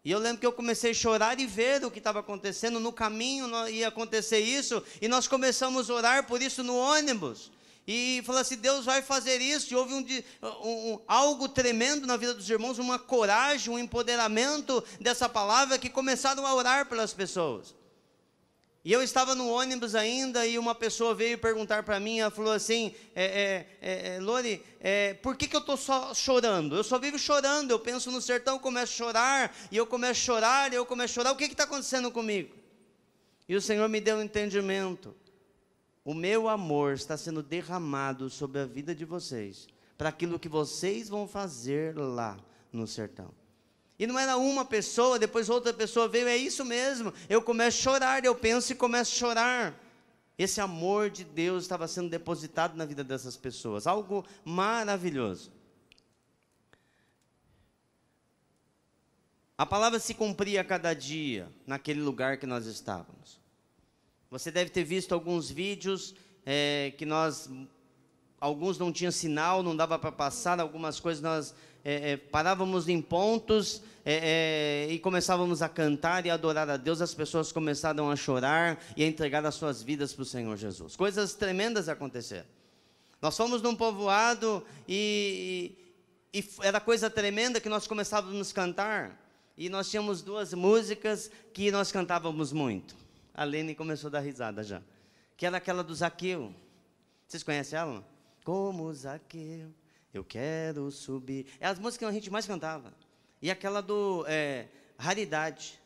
E 0.04 0.10
eu 0.10 0.18
lembro 0.18 0.40
que 0.40 0.46
eu 0.46 0.52
comecei 0.52 0.92
a 0.92 0.94
chorar 0.94 1.38
e 1.40 1.46
ver 1.46 1.84
o 1.84 1.90
que 1.90 1.98
estava 1.98 2.20
acontecendo. 2.20 2.80
No 2.80 2.92
caminho 2.92 3.46
ia 3.68 3.88
acontecer 3.88 4.38
isso, 4.38 4.82
e 5.02 5.08
nós 5.08 5.26
começamos 5.26 5.90
a 5.90 5.94
orar 5.94 6.26
por 6.26 6.40
isso 6.40 6.62
no 6.62 6.76
ônibus. 6.76 7.50
E 7.90 8.22
falou 8.26 8.42
assim: 8.42 8.56
Deus 8.56 8.84
vai 8.84 9.00
fazer 9.00 9.40
isso. 9.40 9.72
E 9.72 9.76
houve 9.76 9.94
um, 9.94 10.04
um, 10.42 11.00
algo 11.08 11.48
tremendo 11.48 12.06
na 12.06 12.18
vida 12.18 12.34
dos 12.34 12.48
irmãos, 12.50 12.78
uma 12.78 12.98
coragem, 12.98 13.72
um 13.72 13.78
empoderamento 13.78 14.84
dessa 15.00 15.26
palavra 15.26 15.78
que 15.78 15.88
começaram 15.88 16.46
a 16.46 16.54
orar 16.54 16.86
pelas 16.86 17.14
pessoas. 17.14 17.74
E 18.84 18.92
eu 18.92 19.02
estava 19.02 19.34
no 19.34 19.48
ônibus 19.48 19.94
ainda 19.94 20.46
e 20.46 20.58
uma 20.58 20.74
pessoa 20.74 21.14
veio 21.14 21.38
perguntar 21.38 21.82
para 21.82 21.98
mim, 21.98 22.20
ela 22.20 22.30
falou 22.30 22.52
assim, 22.52 22.94
é, 23.14 23.24
é, 23.24 23.66
é, 23.80 24.16
é 24.16 24.20
Lori, 24.20 24.62
é, 24.80 25.14
por 25.14 25.36
que, 25.36 25.48
que 25.48 25.56
eu 25.56 25.60
estou 25.60 25.76
só 25.76 26.14
chorando? 26.14 26.76
Eu 26.76 26.84
só 26.84 26.98
vivo 26.98 27.18
chorando, 27.18 27.70
eu 27.70 27.78
penso 27.78 28.10
no 28.10 28.20
sertão, 28.20 28.58
começo 28.58 28.92
a 28.92 28.96
chorar, 28.96 29.56
e 29.70 29.76
eu 29.76 29.86
começo 29.86 30.12
a 30.12 30.24
chorar, 30.24 30.72
e 30.72 30.76
eu 30.76 30.86
começo 30.86 31.12
a 31.12 31.14
chorar, 31.14 31.32
o 31.32 31.36
que 31.36 31.44
está 31.44 31.64
acontecendo 31.64 32.10
comigo? 32.10 32.54
E 33.48 33.56
o 33.56 33.60
Senhor 33.60 33.88
me 33.88 34.00
deu 34.00 34.16
um 34.16 34.22
entendimento, 34.22 35.14
o 36.08 36.14
meu 36.14 36.48
amor 36.48 36.94
está 36.94 37.18
sendo 37.18 37.42
derramado 37.42 38.30
sobre 38.30 38.62
a 38.62 38.64
vida 38.64 38.94
de 38.94 39.04
vocês, 39.04 39.68
para 39.98 40.08
aquilo 40.08 40.38
que 40.38 40.48
vocês 40.48 41.06
vão 41.06 41.28
fazer 41.28 41.94
lá 41.98 42.38
no 42.72 42.86
sertão. 42.86 43.30
E 43.98 44.06
não 44.06 44.18
era 44.18 44.38
uma 44.38 44.64
pessoa, 44.64 45.18
depois 45.18 45.50
outra 45.50 45.70
pessoa 45.70 46.08
veio, 46.08 46.26
é 46.26 46.34
isso 46.34 46.64
mesmo. 46.64 47.12
Eu 47.28 47.42
começo 47.42 47.76
a 47.76 47.82
chorar, 47.82 48.24
eu 48.24 48.34
penso 48.34 48.72
e 48.72 48.74
começo 48.74 49.12
a 49.12 49.18
chorar. 49.18 49.84
Esse 50.38 50.62
amor 50.62 51.10
de 51.10 51.24
Deus 51.24 51.64
estava 51.64 51.86
sendo 51.86 52.08
depositado 52.08 52.74
na 52.74 52.86
vida 52.86 53.04
dessas 53.04 53.36
pessoas, 53.36 53.86
algo 53.86 54.24
maravilhoso. 54.46 55.52
A 59.58 59.66
palavra 59.66 59.98
se 59.98 60.14
cumpria 60.14 60.62
a 60.62 60.64
cada 60.64 60.94
dia 60.94 61.52
naquele 61.66 62.00
lugar 62.00 62.38
que 62.38 62.46
nós 62.46 62.64
estávamos. 62.64 63.38
Você 64.30 64.50
deve 64.50 64.70
ter 64.70 64.84
visto 64.84 65.12
alguns 65.12 65.50
vídeos 65.50 66.14
é, 66.44 66.92
que 66.98 67.06
nós, 67.06 67.50
alguns 68.38 68.78
não 68.78 68.92
tinham 68.92 69.10
sinal, 69.10 69.62
não 69.62 69.74
dava 69.74 69.98
para 69.98 70.12
passar, 70.12 70.60
algumas 70.60 71.00
coisas 71.00 71.22
nós 71.22 71.54
é, 71.84 72.12
é, 72.12 72.16
parávamos 72.16 72.88
em 72.88 73.00
pontos 73.00 73.82
é, 74.04 74.86
é, 74.88 74.92
e 74.92 74.98
começávamos 74.98 75.62
a 75.62 75.68
cantar 75.68 76.26
e 76.26 76.30
adorar 76.30 76.68
a 76.68 76.76
Deus, 76.76 77.00
as 77.00 77.14
pessoas 77.14 77.52
começaram 77.52 78.10
a 78.10 78.16
chorar 78.16 78.78
e 78.96 79.02
a 79.02 79.06
entregar 79.06 79.44
as 79.46 79.54
suas 79.54 79.82
vidas 79.82 80.12
para 80.12 80.22
o 80.22 80.26
Senhor 80.26 80.56
Jesus. 80.56 80.96
Coisas 80.96 81.34
tremendas 81.34 81.88
aconteceram. 81.88 82.46
Nós 83.22 83.36
fomos 83.36 83.62
num 83.62 83.74
povoado 83.74 84.62
e, 84.86 85.74
e, 86.34 86.40
e 86.40 86.48
era 86.60 86.80
coisa 86.80 87.08
tremenda 87.08 87.60
que 87.60 87.68
nós 87.68 87.86
começávamos 87.86 88.50
a 88.50 88.54
cantar. 88.54 89.24
E 89.56 89.68
nós 89.68 89.90
tínhamos 89.90 90.22
duas 90.22 90.54
músicas 90.54 91.30
que 91.52 91.70
nós 91.70 91.90
cantávamos 91.90 92.52
muito. 92.52 92.94
A 93.38 93.44
Lene 93.44 93.72
começou 93.72 94.08
a 94.08 94.10
dar 94.10 94.18
risada 94.18 94.64
já. 94.64 94.82
Que 95.36 95.46
era 95.46 95.58
aquela 95.58 95.84
do 95.84 95.94
Zaqueu. 95.94 96.52
Vocês 97.24 97.44
conhecem 97.44 97.78
ela? 97.78 98.04
Como 98.42 98.92
Zaqueu 98.92 99.72
eu 100.12 100.24
quero 100.24 100.90
subir. 100.90 101.46
É 101.60 101.68
as 101.68 101.78
músicas 101.78 102.08
que 102.08 102.10
a 102.10 102.18
gente 102.18 102.32
mais 102.32 102.48
cantava. 102.48 102.92
E 103.40 103.48
aquela 103.48 103.80
do 103.80 104.24
é, 104.26 104.66
Raridade. 104.98 105.80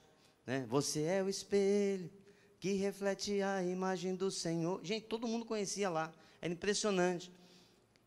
Né? 0.47 0.65
Você 0.71 1.03
é 1.03 1.23
o 1.23 1.29
espelho 1.29 2.11
que 2.59 2.73
reflete 2.73 3.43
a 3.43 3.63
imagem 3.63 4.15
do 4.15 4.31
Senhor. 4.31 4.81
Gente, 4.83 5.05
todo 5.05 5.29
mundo 5.29 5.45
conhecia 5.45 5.91
lá. 5.91 6.11
Era 6.41 6.55
impressionante. 6.55 7.31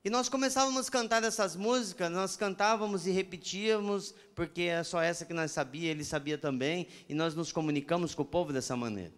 E 0.03 0.09
nós 0.09 0.27
começávamos 0.27 0.87
a 0.87 0.91
cantar 0.91 1.23
essas 1.23 1.55
músicas, 1.55 2.11
nós 2.11 2.35
cantávamos 2.35 3.05
e 3.05 3.11
repetíamos, 3.11 4.15
porque 4.33 4.63
é 4.63 4.83
só 4.83 5.03
essa 5.03 5.23
que 5.23 5.33
nós 5.33 5.51
sabia, 5.51 5.91
ele 5.91 6.03
sabia 6.03 6.37
também, 6.37 6.87
e 7.07 7.13
nós 7.13 7.35
nos 7.35 7.51
comunicamos 7.51 8.15
com 8.15 8.23
o 8.23 8.25
povo 8.25 8.51
dessa 8.51 8.75
maneira. 8.75 9.13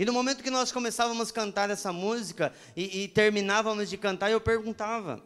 E 0.00 0.04
no 0.06 0.14
momento 0.14 0.42
que 0.42 0.48
nós 0.48 0.72
começávamos 0.72 1.28
a 1.28 1.32
cantar 1.34 1.68
essa 1.68 1.92
música 1.92 2.54
e, 2.74 3.02
e 3.02 3.08
terminávamos 3.08 3.90
de 3.90 3.98
cantar, 3.98 4.30
eu 4.30 4.40
perguntava: 4.40 5.22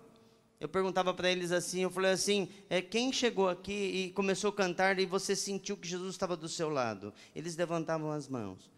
eu 0.58 0.68
perguntava 0.68 1.14
para 1.14 1.30
eles 1.30 1.52
assim, 1.52 1.84
eu 1.84 1.90
falei 1.90 2.10
assim, 2.10 2.48
é, 2.68 2.82
quem 2.82 3.12
chegou 3.12 3.48
aqui 3.48 3.72
e 3.72 4.10
começou 4.10 4.50
a 4.50 4.52
cantar 4.52 4.98
e 4.98 5.06
você 5.06 5.36
sentiu 5.36 5.76
que 5.76 5.86
Jesus 5.86 6.10
estava 6.10 6.36
do 6.36 6.48
seu 6.48 6.68
lado? 6.68 7.14
Eles 7.36 7.54
levantavam 7.54 8.10
as 8.10 8.26
mãos. 8.26 8.68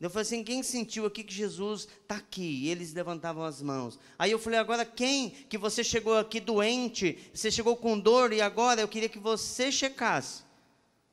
Eu 0.00 0.08
falei 0.08 0.22
assim, 0.22 0.42
quem 0.42 0.62
sentiu 0.62 1.04
aqui 1.04 1.22
que 1.22 1.34
Jesus 1.34 1.86
está 2.00 2.14
aqui? 2.14 2.62
E 2.62 2.70
eles 2.70 2.94
levantavam 2.94 3.44
as 3.44 3.60
mãos. 3.60 3.98
Aí 4.18 4.30
eu 4.30 4.38
falei, 4.38 4.58
agora 4.58 4.86
quem 4.86 5.28
que 5.50 5.58
você 5.58 5.84
chegou 5.84 6.16
aqui 6.16 6.40
doente, 6.40 7.30
você 7.30 7.50
chegou 7.50 7.76
com 7.76 7.98
dor 7.98 8.32
e 8.32 8.40
agora 8.40 8.80
eu 8.80 8.88
queria 8.88 9.06
que 9.06 9.18
você 9.18 9.70
checasse 9.70 10.44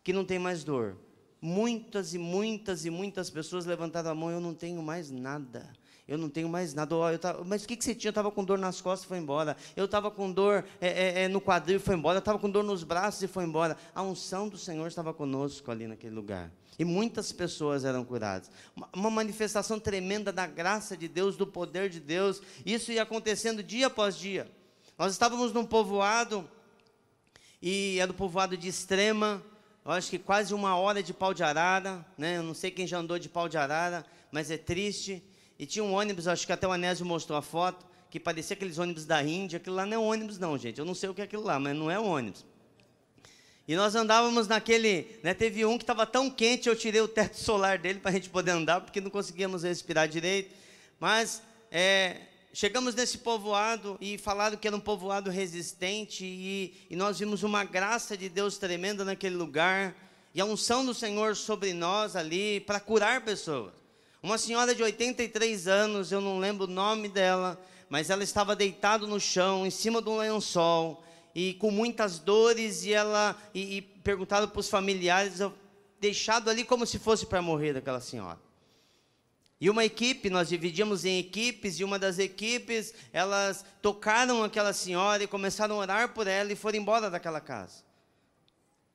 que 0.01 0.13
não 0.13 0.23
tem 0.23 0.39
mais 0.39 0.63
dor. 0.63 0.95
Muitas 1.41 2.13
e 2.13 2.17
muitas 2.17 2.85
e 2.85 2.89
muitas 2.89 3.29
pessoas 3.29 3.65
levantaram 3.65 4.11
a 4.11 4.15
mão, 4.15 4.29
eu 4.29 4.41
não 4.41 4.53
tenho 4.53 4.81
mais 4.81 5.09
nada 5.09 5.71
eu 6.09 6.17
não 6.17 6.27
tenho 6.27 6.49
mais 6.49 6.73
nada. 6.73 6.95
Oh, 6.95 7.17
tava, 7.19 7.43
mas 7.43 7.63
o 7.63 7.67
que, 7.67 7.77
que 7.77 7.83
você 7.83 7.93
tinha? 7.93 8.09
Eu 8.09 8.11
estava 8.11 8.31
com 8.31 8.43
dor 8.43 8.57
nas 8.57 8.81
costas 8.81 9.05
e 9.05 9.07
foi 9.07 9.19
embora. 9.19 9.55
Eu 9.75 9.85
estava 9.85 10.09
com 10.09 10.31
dor 10.31 10.65
é, 10.81 10.87
é, 10.87 11.23
é, 11.23 11.27
no 11.27 11.39
quadril 11.39 11.77
e 11.77 11.79
foi 11.79 11.93
embora. 11.95 12.17
Eu 12.17 12.19
estava 12.19 12.39
com 12.39 12.49
dor 12.49 12.63
nos 12.63 12.83
braços 12.83 13.21
e 13.21 13.27
foi 13.27 13.43
embora. 13.43 13.77
A 13.93 14.01
unção 14.01 14.49
do 14.49 14.57
Senhor 14.57 14.87
estava 14.87 15.13
conosco 15.13 15.69
ali 15.69 15.85
naquele 15.85 16.15
lugar. 16.15 16.51
E 16.79 16.83
muitas 16.83 17.31
pessoas 17.31 17.85
eram 17.85 18.03
curadas. 18.03 18.49
Uma, 18.91 19.11
manifestação 19.11 19.79
tremenda 19.79 20.31
da 20.31 20.47
graça 20.47 20.97
de 20.97 21.07
Deus, 21.07 21.37
do 21.37 21.45
poder 21.45 21.89
de 21.89 21.99
Deus. 21.99 22.41
Isso 22.65 22.91
ia 22.91 23.03
acontecendo 23.03 23.61
dia 23.61 23.85
após 23.85 24.17
dia. 24.17 24.49
Nós 24.97 25.11
estávamos 25.11 25.53
num 25.53 25.63
povoado, 25.63 26.49
e 27.61 27.99
era 27.99 28.09
o 28.09 28.15
povoado 28.15 28.57
de 28.57 28.67
Extrema, 28.67 29.43
eu 29.85 29.91
acho 29.91 30.09
que 30.09 30.19
quase 30.19 30.53
uma 30.53 30.77
hora 30.77 31.01
de 31.01 31.13
pau 31.13 31.33
de 31.33 31.43
arara, 31.43 32.05
né? 32.17 32.37
Eu 32.37 32.43
não 32.43 32.53
sei 32.53 32.69
quem 32.69 32.85
já 32.85 32.97
andou 32.97 33.17
de 33.17 33.29
pau 33.29 33.49
de 33.49 33.57
arara, 33.57 34.05
mas 34.31 34.51
é 34.51 34.57
triste. 34.57 35.23
E 35.57 35.65
tinha 35.65 35.83
um 35.83 35.93
ônibus, 35.93 36.27
acho 36.27 36.45
que 36.45 36.53
até 36.53 36.67
o 36.67 36.71
Anésio 36.71 37.05
mostrou 37.05 37.37
a 37.37 37.41
foto, 37.41 37.85
que 38.09 38.19
parecia 38.19 38.55
aqueles 38.55 38.77
ônibus 38.77 39.05
da 39.05 39.23
Índia. 39.23 39.57
Aquilo 39.57 39.75
lá 39.75 39.85
não 39.85 39.93
é 39.93 39.97
ônibus, 39.97 40.37
não, 40.37 40.57
gente. 40.57 40.79
Eu 40.79 40.85
não 40.85 40.95
sei 40.95 41.09
o 41.09 41.13
que 41.13 41.21
é 41.21 41.23
aquilo 41.23 41.43
lá, 41.43 41.59
mas 41.59 41.75
não 41.75 41.89
é 41.89 41.99
ônibus. 41.99 42.45
E 43.67 43.75
nós 43.75 43.93
andávamos 43.93 44.47
naquele. 44.47 45.19
Né, 45.21 45.33
teve 45.33 45.65
um 45.65 45.77
que 45.77 45.83
estava 45.83 46.05
tão 46.05 46.29
quente, 46.29 46.67
eu 46.67 46.75
tirei 46.75 47.01
o 47.01 47.07
teto 47.07 47.37
solar 47.37 47.77
dele 47.77 47.99
para 47.99 48.09
a 48.09 48.13
gente 48.13 48.29
poder 48.29 48.51
andar, 48.51 48.81
porque 48.81 48.99
não 48.99 49.09
conseguíamos 49.09 49.63
respirar 49.63 50.07
direito. 50.07 50.55
Mas 50.99 51.41
é, 51.71 52.17
chegamos 52.53 52.95
nesse 52.95 53.17
povoado 53.17 53.97
e 54.01 54.17
falaram 54.17 54.57
que 54.57 54.67
era 54.67 54.75
um 54.75 54.79
povoado 54.79 55.29
resistente, 55.29 56.25
e, 56.25 56.73
e 56.89 56.95
nós 56.95 57.19
vimos 57.19 57.43
uma 57.43 57.63
graça 57.63 58.17
de 58.17 58.29
Deus 58.29 58.57
tremenda 58.57 59.05
naquele 59.05 59.35
lugar, 59.35 59.95
e 60.33 60.41
a 60.41 60.45
unção 60.45 60.85
do 60.85 60.93
Senhor 60.93 61.35
sobre 61.35 61.73
nós 61.73 62.15
ali 62.15 62.59
para 62.61 62.79
curar 62.79 63.21
pessoas. 63.21 63.73
Uma 64.21 64.37
senhora 64.37 64.75
de 64.75 64.83
83 64.83 65.67
anos, 65.67 66.11
eu 66.11 66.19
não 66.19 66.39
lembro 66.39 66.65
o 66.65 66.69
nome 66.69 67.07
dela, 67.07 67.59
mas 67.89 68.09
ela 68.09 68.23
estava 68.23 68.55
deitada 68.55 69.07
no 69.07 69.19
chão, 69.19 69.65
em 69.65 69.71
cima 69.71 70.01
de 70.01 70.09
um 70.09 70.17
lençol, 70.17 71.03
e 71.33 71.53
com 71.53 71.71
muitas 71.71 72.19
dores, 72.19 72.83
e 72.83 72.93
ela 72.93 73.35
e, 73.53 73.77
e 73.77 73.81
perguntaram 73.81 74.47
para 74.47 74.59
os 74.59 74.69
familiares, 74.69 75.39
deixado 75.99 76.49
ali 76.49 76.63
como 76.63 76.85
se 76.85 76.99
fosse 76.99 77.25
para 77.25 77.41
morrer 77.41 77.73
daquela 77.73 78.01
senhora. 78.01 78.48
E 79.61 79.69
uma 79.69 79.83
equipe, 79.83 80.29
nós 80.29 80.47
dividimos 80.47 81.03
em 81.03 81.19
equipes, 81.19 81.79
e 81.79 81.83
uma 81.83 81.99
das 81.99 82.17
equipes, 82.17 82.93
elas 83.11 83.65
tocaram 83.81 84.41
aquela 84.43 84.71
senhora 84.71 85.23
e 85.23 85.27
começaram 85.27 85.75
a 85.75 85.79
orar 85.79 86.13
por 86.13 86.27
ela 86.27 86.53
e 86.53 86.55
foram 86.55 86.77
embora 86.77 87.09
daquela 87.09 87.41
casa. 87.41 87.89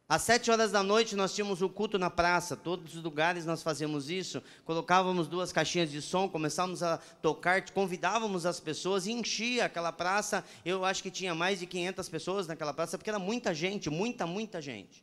Às 0.09 0.23
sete 0.23 0.51
horas 0.51 0.71
da 0.71 0.83
noite 0.83 1.17
nós 1.17 1.35
tínhamos 1.35 1.63
o 1.63 1.69
culto 1.69 1.99
na 1.99 2.11
praça, 2.11 2.55
todos 2.55 2.95
os 2.95 3.03
lugares 3.03 3.47
nós 3.47 3.63
fazíamos 3.63 4.11
isso, 4.11 4.43
colocávamos 4.65 5.29
duas 5.29 5.51
caixinhas 5.51 5.91
de 5.91 6.03
som, 6.03 6.29
começávamos 6.29 6.83
a 6.83 6.99
tocar, 7.23 7.63
convidávamos 7.71 8.45
as 8.45 8.61
pessoas 8.61 9.07
e 9.07 9.13
enchia 9.13 9.65
aquela 9.65 9.93
praça. 9.93 10.45
Eu 10.65 10.85
acho 10.85 11.03
que 11.03 11.11
tinha 11.11 11.35
mais 11.35 11.59
de 11.59 11.67
500 11.67 12.09
pessoas 12.11 12.47
naquela 12.47 12.75
praça, 12.75 12.99
porque 12.99 13.09
era 13.09 13.19
muita 13.19 13.55
gente, 13.55 13.89
muita, 13.89 14.27
muita 14.27 14.61
gente. 14.61 15.03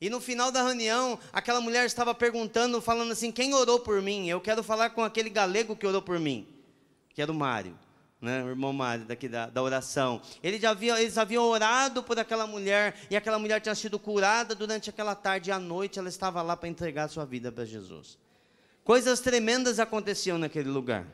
E 0.00 0.10
no 0.10 0.20
final 0.20 0.52
da 0.52 0.62
reunião, 0.62 1.18
aquela 1.32 1.60
mulher 1.60 1.86
estava 1.86 2.14
perguntando, 2.14 2.80
falando 2.80 3.12
assim: 3.12 3.32
quem 3.32 3.54
orou 3.54 3.80
por 3.80 4.02
mim? 4.02 4.28
Eu 4.28 4.40
quero 4.40 4.62
falar 4.62 4.90
com 4.90 5.02
aquele 5.02 5.30
galego 5.30 5.74
que 5.74 5.86
orou 5.86 6.02
por 6.02 6.18
mim, 6.18 6.46
que 7.14 7.22
era 7.22 7.32
o 7.32 7.34
Mário 7.34 7.76
né, 8.20 8.42
o 8.42 8.48
irmão 8.48 8.72
Mário 8.72 9.04
daqui 9.04 9.28
da, 9.28 9.46
da 9.46 9.62
oração. 9.62 10.20
Eles, 10.42 10.62
havia, 10.64 11.00
eles 11.00 11.18
haviam 11.18 11.44
orado 11.44 12.02
por 12.02 12.18
aquela 12.18 12.46
mulher 12.46 12.96
e 13.10 13.16
aquela 13.16 13.38
mulher 13.38 13.60
tinha 13.60 13.74
sido 13.74 13.98
curada 13.98 14.54
durante 14.54 14.90
aquela 14.90 15.14
tarde 15.14 15.50
e 15.50 15.52
à 15.52 15.58
noite 15.58 15.98
ela 15.98 16.08
estava 16.08 16.42
lá 16.42 16.56
para 16.56 16.68
entregar 16.68 17.08
sua 17.08 17.24
vida 17.24 17.52
para 17.52 17.64
Jesus. 17.64 18.18
Coisas 18.84 19.20
tremendas 19.20 19.78
aconteciam 19.78 20.38
naquele 20.38 20.68
lugar. 20.68 21.06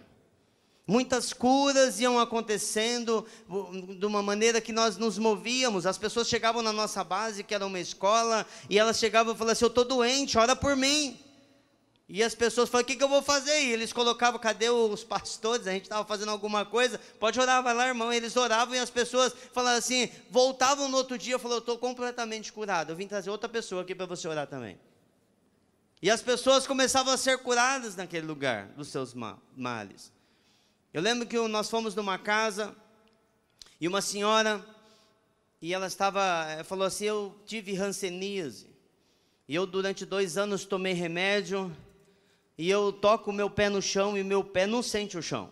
Muitas 0.86 1.32
curas 1.32 2.00
iam 2.00 2.18
acontecendo 2.18 3.24
de 3.98 4.04
uma 4.04 4.20
maneira 4.20 4.60
que 4.60 4.72
nós 4.72 4.96
nos 4.96 5.16
movíamos. 5.16 5.86
As 5.86 5.96
pessoas 5.96 6.28
chegavam 6.28 6.60
na 6.60 6.72
nossa 6.72 7.04
base, 7.04 7.44
que 7.44 7.54
era 7.54 7.64
uma 7.64 7.78
escola, 7.78 8.44
e 8.68 8.78
elas 8.78 8.98
chegavam 8.98 9.32
e 9.32 9.36
falavam 9.36 9.52
assim: 9.52 9.64
Eu 9.64 9.68
estou 9.68 9.84
doente, 9.84 10.36
ora 10.36 10.56
por 10.56 10.74
mim. 10.74 11.18
E 12.08 12.22
as 12.22 12.34
pessoas 12.34 12.68
falavam, 12.68 12.84
o 12.84 12.86
que, 12.88 12.96
que 12.96 13.02
eu 13.02 13.08
vou 13.08 13.22
fazer? 13.22 13.58
E 13.62 13.72
eles 13.72 13.92
colocavam, 13.92 14.38
cadê 14.38 14.68
os 14.68 15.02
pastores? 15.02 15.66
A 15.66 15.72
gente 15.72 15.84
estava 15.84 16.04
fazendo 16.04 16.30
alguma 16.30 16.64
coisa, 16.64 17.00
pode 17.18 17.40
orar, 17.40 17.62
vai 17.62 17.72
lá, 17.72 17.88
irmão. 17.88 18.12
Eles 18.12 18.36
oravam 18.36 18.74
e 18.74 18.78
as 18.78 18.90
pessoas 18.90 19.32
falavam 19.52 19.78
assim, 19.78 20.10
voltavam 20.28 20.88
no 20.88 20.96
outro 20.96 21.16
dia, 21.16 21.38
falou, 21.38 21.56
eu 21.56 21.60
estou 21.60 21.78
completamente 21.78 22.52
curado. 22.52 22.90
Eu 22.90 22.96
vim 22.96 23.06
trazer 23.06 23.30
outra 23.30 23.48
pessoa 23.48 23.82
aqui 23.82 23.94
para 23.94 24.04
você 24.04 24.28
orar 24.28 24.46
também. 24.46 24.78
E 26.02 26.10
as 26.10 26.20
pessoas 26.20 26.66
começavam 26.66 27.14
a 27.14 27.16
ser 27.16 27.38
curadas 27.38 27.94
naquele 27.94 28.26
lugar, 28.26 28.66
dos 28.76 28.88
seus 28.88 29.14
males. 29.56 30.12
Eu 30.92 31.00
lembro 31.00 31.26
que 31.26 31.38
nós 31.48 31.70
fomos 31.70 31.94
numa 31.94 32.18
casa, 32.18 32.76
e 33.80 33.88
uma 33.88 34.02
senhora, 34.02 34.62
e 35.60 35.72
ela 35.72 35.86
estava, 35.86 36.20
falou 36.64 36.86
assim, 36.86 37.06
eu 37.06 37.34
tive 37.46 37.72
ranceníase. 37.72 38.68
E 39.48 39.54
eu 39.54 39.66
durante 39.66 40.04
dois 40.04 40.36
anos 40.36 40.66
tomei 40.66 40.92
remédio, 40.92 41.74
e 42.58 42.68
eu 42.68 42.92
toco 42.92 43.30
o 43.30 43.32
meu 43.32 43.48
pé 43.48 43.70
no 43.70 43.80
chão 43.80 44.18
e 44.18 44.22
meu 44.22 44.44
pé 44.44 44.66
não 44.66 44.82
sente 44.82 45.16
o 45.16 45.22
chão. 45.22 45.50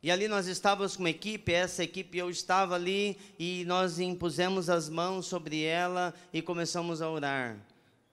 E 0.00 0.10
ali 0.10 0.28
nós 0.28 0.46
estávamos 0.46 0.96
com 0.96 1.02
uma 1.02 1.10
equipe, 1.10 1.52
essa 1.52 1.82
equipe 1.82 2.18
eu 2.18 2.30
estava 2.30 2.76
ali 2.76 3.18
e 3.38 3.64
nós 3.66 3.98
impusemos 3.98 4.70
as 4.70 4.88
mãos 4.88 5.26
sobre 5.26 5.62
ela 5.62 6.14
e 6.32 6.40
começamos 6.40 7.02
a 7.02 7.10
orar. 7.10 7.58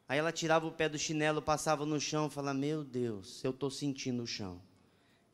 Aí 0.07 0.17
ela 0.17 0.31
tirava 0.31 0.65
o 0.65 0.71
pé 0.71 0.89
do 0.89 0.98
chinelo, 0.98 1.41
passava 1.41 1.86
no 1.86 2.00
chão 2.00 2.29
falava: 2.29 2.57
Meu 2.57 2.83
Deus, 2.83 3.43
eu 3.43 3.51
estou 3.51 3.69
sentindo 3.69 4.24
o 4.24 4.27
chão. 4.27 4.59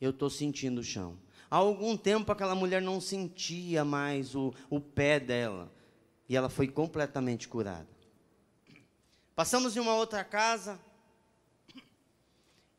Eu 0.00 0.10
estou 0.10 0.28
sentindo 0.30 0.80
o 0.80 0.84
chão. 0.84 1.18
Há 1.50 1.56
algum 1.56 1.96
tempo 1.96 2.30
aquela 2.32 2.54
mulher 2.54 2.82
não 2.82 3.00
sentia 3.00 3.84
mais 3.84 4.34
o, 4.34 4.52
o 4.68 4.80
pé 4.80 5.20
dela. 5.20 5.72
E 6.28 6.36
ela 6.36 6.48
foi 6.48 6.68
completamente 6.68 7.46
curada. 7.48 7.88
Passamos 9.34 9.76
em 9.76 9.80
uma 9.80 9.94
outra 9.94 10.24
casa, 10.24 10.80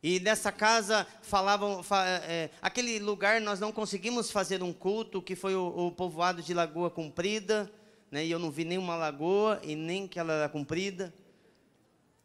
e 0.01 0.19
nessa 0.19 0.51
casa 0.51 1.07
falavam, 1.21 1.81
é, 2.27 2.49
aquele 2.61 2.99
lugar 2.99 3.41
nós 3.41 3.59
não 3.59 3.71
conseguimos 3.71 4.29
fazer 4.29 4.61
um 4.61 4.71
culto, 4.71 5.21
que 5.21 5.35
foi 5.35 5.55
o, 5.55 5.87
o 5.87 5.91
povoado 5.91 6.41
de 6.41 6.53
Lagoa 6.53 6.89
Comprida, 6.89 7.71
né, 8.11 8.23
e 8.25 8.31
eu 8.31 8.37
não 8.37 8.51
vi 8.51 8.63
nenhuma 8.63 8.95
lagoa 8.95 9.59
e 9.63 9.75
nem 9.75 10.07
que 10.07 10.19
ela 10.19 10.31
era 10.31 10.49
comprida. 10.49 11.13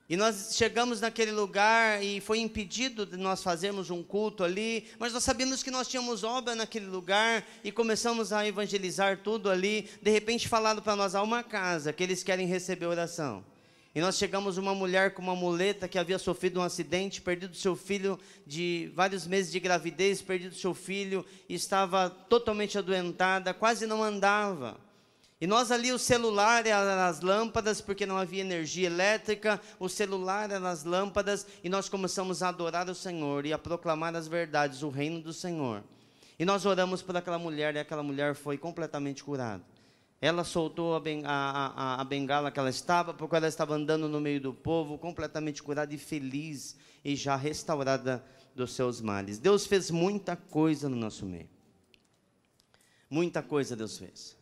E 0.09 0.17
nós 0.17 0.51
chegamos 0.55 1.01
naquele 1.01 1.31
lugar 1.31 2.03
e 2.03 2.21
foi 2.21 2.41
impedido 2.41 3.07
de 3.07 3.17
nós 3.17 3.43
fazermos 3.43 3.89
um 3.89 4.03
culto 4.03 4.45
ali, 4.45 4.89
mas 4.99 5.13
nós 5.13 5.25
sabíamos 5.25 5.63
que 5.63 5.71
nós 5.71 5.89
tínhamos 5.89 6.25
obra 6.25 6.55
naquele 6.55 6.87
lugar 6.87 7.47
e 7.63 7.73
começamos 7.73 8.33
a 8.33 8.47
evangelizar 8.47 9.21
tudo 9.23 9.49
ali. 9.49 9.89
De 10.03 10.11
repente 10.11 10.49
falaram 10.49 10.83
para 10.83 10.97
nós, 10.97 11.15
há 11.15 11.23
uma 11.23 11.43
casa 11.43 11.93
que 11.93 12.03
eles 12.03 12.23
querem 12.23 12.47
receber 12.47 12.87
oração. 12.87 13.45
E 13.95 14.01
nós 14.01 14.17
chegamos 14.17 14.57
uma 14.57 14.75
mulher 14.75 15.13
com 15.13 15.21
uma 15.21 15.37
muleta 15.37 15.87
que 15.87 15.99
havia 15.99 16.19
sofrido 16.19 16.61
um 16.61 16.63
acidente, 16.63 17.21
perdido 17.21 17.55
seu 17.55 17.77
filho 17.77 18.19
de 18.47 18.91
vários 18.95 19.27
meses 19.27 19.53
de 19.53 19.61
gravidez, 19.61 20.23
perdido 20.23 20.55
seu 20.55 20.73
filho, 20.73 21.25
estava 21.47 22.09
totalmente 22.09 22.79
adoentada, 22.79 23.53
quase 23.53 23.87
não 23.87 24.03
andava. 24.03 24.81
E 25.43 25.47
nós 25.49 25.73
ali 25.73 25.91
o 25.91 25.99
celular 25.99 26.65
era 26.69 27.09
as 27.09 27.21
lâmpadas, 27.21 27.81
porque 27.81 28.07
não 28.07 28.17
havia 28.17 28.43
energia 28.43 28.87
elétrica, 28.87 29.61
o 29.77 29.89
celular 29.89 30.49
era 30.49 30.71
as 30.71 30.85
lâmpadas, 30.85 31.45
e 31.65 31.69
nós 31.69 31.89
começamos 31.89 32.45
a 32.45 32.49
adorar 32.49 32.89
o 32.89 32.95
Senhor 32.95 33.45
e 33.45 33.53
a 33.53 33.59
proclamar 33.59 34.15
as 34.15 34.29
verdades, 34.29 34.85
o 34.85 34.89
reino 34.89 35.21
do 35.21 35.33
Senhor. 35.33 35.83
E 36.39 36.45
nós 36.45 36.65
oramos 36.65 37.03
por 37.03 37.17
aquela 37.17 37.41
mulher, 37.41 37.75
e 37.75 37.81
aquela 37.81 38.05
mulher 38.05 38.37
foi 38.37 38.57
completamente 38.57 39.25
curada. 39.25 39.65
Ela 40.21 40.45
soltou 40.45 40.95
a, 40.95 41.01
ben, 41.01 41.25
a, 41.27 41.73
a, 41.75 42.01
a, 42.01 42.05
bengala 42.05 42.53
que 42.53 42.61
ela 42.61 42.71
estava, 42.71 43.13
porque 43.13 43.35
ela 43.35 43.49
estava 43.49 43.75
andando 43.75 44.09
no 44.09 44.21
meio 44.21 44.41
do 44.41 44.55
povo, 44.55 44.97
completamente 44.97 45.61
curada 45.61 45.93
e 45.93 45.99
feliz, 45.99 46.77
e 47.05 47.17
já 47.17 47.35
restaurada 47.35 48.25
dos 48.55 48.75
seus 48.75 49.01
males. 49.01 49.41
Deus 49.41 49.67
fez 49.67 49.91
muita 49.91 50.37
coisa 50.37 50.89
no 50.89 50.95
nosso 50.95 51.27
meio. 51.27 51.51
Muita 53.11 53.43
coisa 53.43 53.75
Deus 53.75 53.99
fez. 53.99 54.41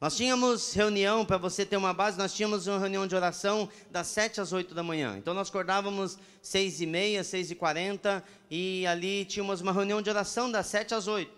Nós 0.00 0.16
tínhamos 0.16 0.72
reunião, 0.74 1.26
para 1.26 1.38
você 1.38 1.66
ter 1.66 1.76
uma 1.76 1.92
base, 1.92 2.16
nós 2.16 2.32
tínhamos 2.32 2.68
uma 2.68 2.78
reunião 2.78 3.04
de 3.04 3.16
oração 3.16 3.68
das 3.90 4.06
7 4.06 4.40
às 4.40 4.52
8 4.52 4.72
da 4.72 4.82
manhã. 4.82 5.16
Então 5.18 5.34
nós 5.34 5.48
acordávamos 5.48 6.16
6 6.40 6.82
e 6.82 6.86
meia, 6.86 7.24
6 7.24 7.50
e 7.50 7.54
40, 7.56 8.22
e 8.48 8.86
ali 8.86 9.24
tínhamos 9.24 9.60
uma 9.60 9.72
reunião 9.72 10.00
de 10.00 10.08
oração 10.08 10.48
das 10.48 10.66
7 10.66 10.94
às 10.94 11.08
8. 11.08 11.32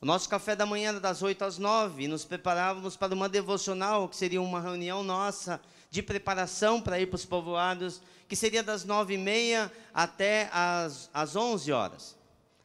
O 0.00 0.06
nosso 0.06 0.28
café 0.28 0.54
da 0.54 0.64
manhã 0.64 0.90
era 0.90 1.00
das 1.00 1.22
8 1.22 1.44
às 1.44 1.58
9 1.58 2.04
e 2.04 2.08
nos 2.08 2.24
preparávamos 2.24 2.96
para 2.96 3.12
uma 3.12 3.28
devocional, 3.28 4.08
que 4.08 4.14
seria 4.14 4.40
uma 4.40 4.60
reunião 4.60 5.02
nossa 5.02 5.60
de 5.90 6.02
preparação 6.02 6.80
para 6.80 7.00
ir 7.00 7.06
para 7.06 7.16
os 7.16 7.24
povoados, 7.24 8.00
que 8.28 8.36
seria 8.36 8.62
das 8.62 8.84
9 8.84 9.14
e 9.14 9.18
meia 9.18 9.72
até 9.92 10.48
as, 10.52 11.10
as 11.12 11.34
11 11.34 11.72
horas. 11.72 12.16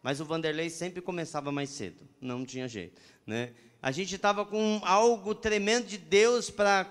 Mas 0.04 0.20
o 0.20 0.26
Vanderlei 0.26 0.70
sempre 0.70 1.02
começava 1.02 1.52
mais 1.52 1.72
cedo, 1.72 2.08
não 2.20 2.46
tinha 2.46 2.68
jeito. 2.68 3.02
Né? 3.26 3.52
A 3.82 3.92
gente 3.92 4.14
estava 4.14 4.46
com 4.46 4.80
algo 4.84 5.34
tremendo 5.34 5.88
de 5.88 5.98
Deus 5.98 6.52
para 6.52 6.86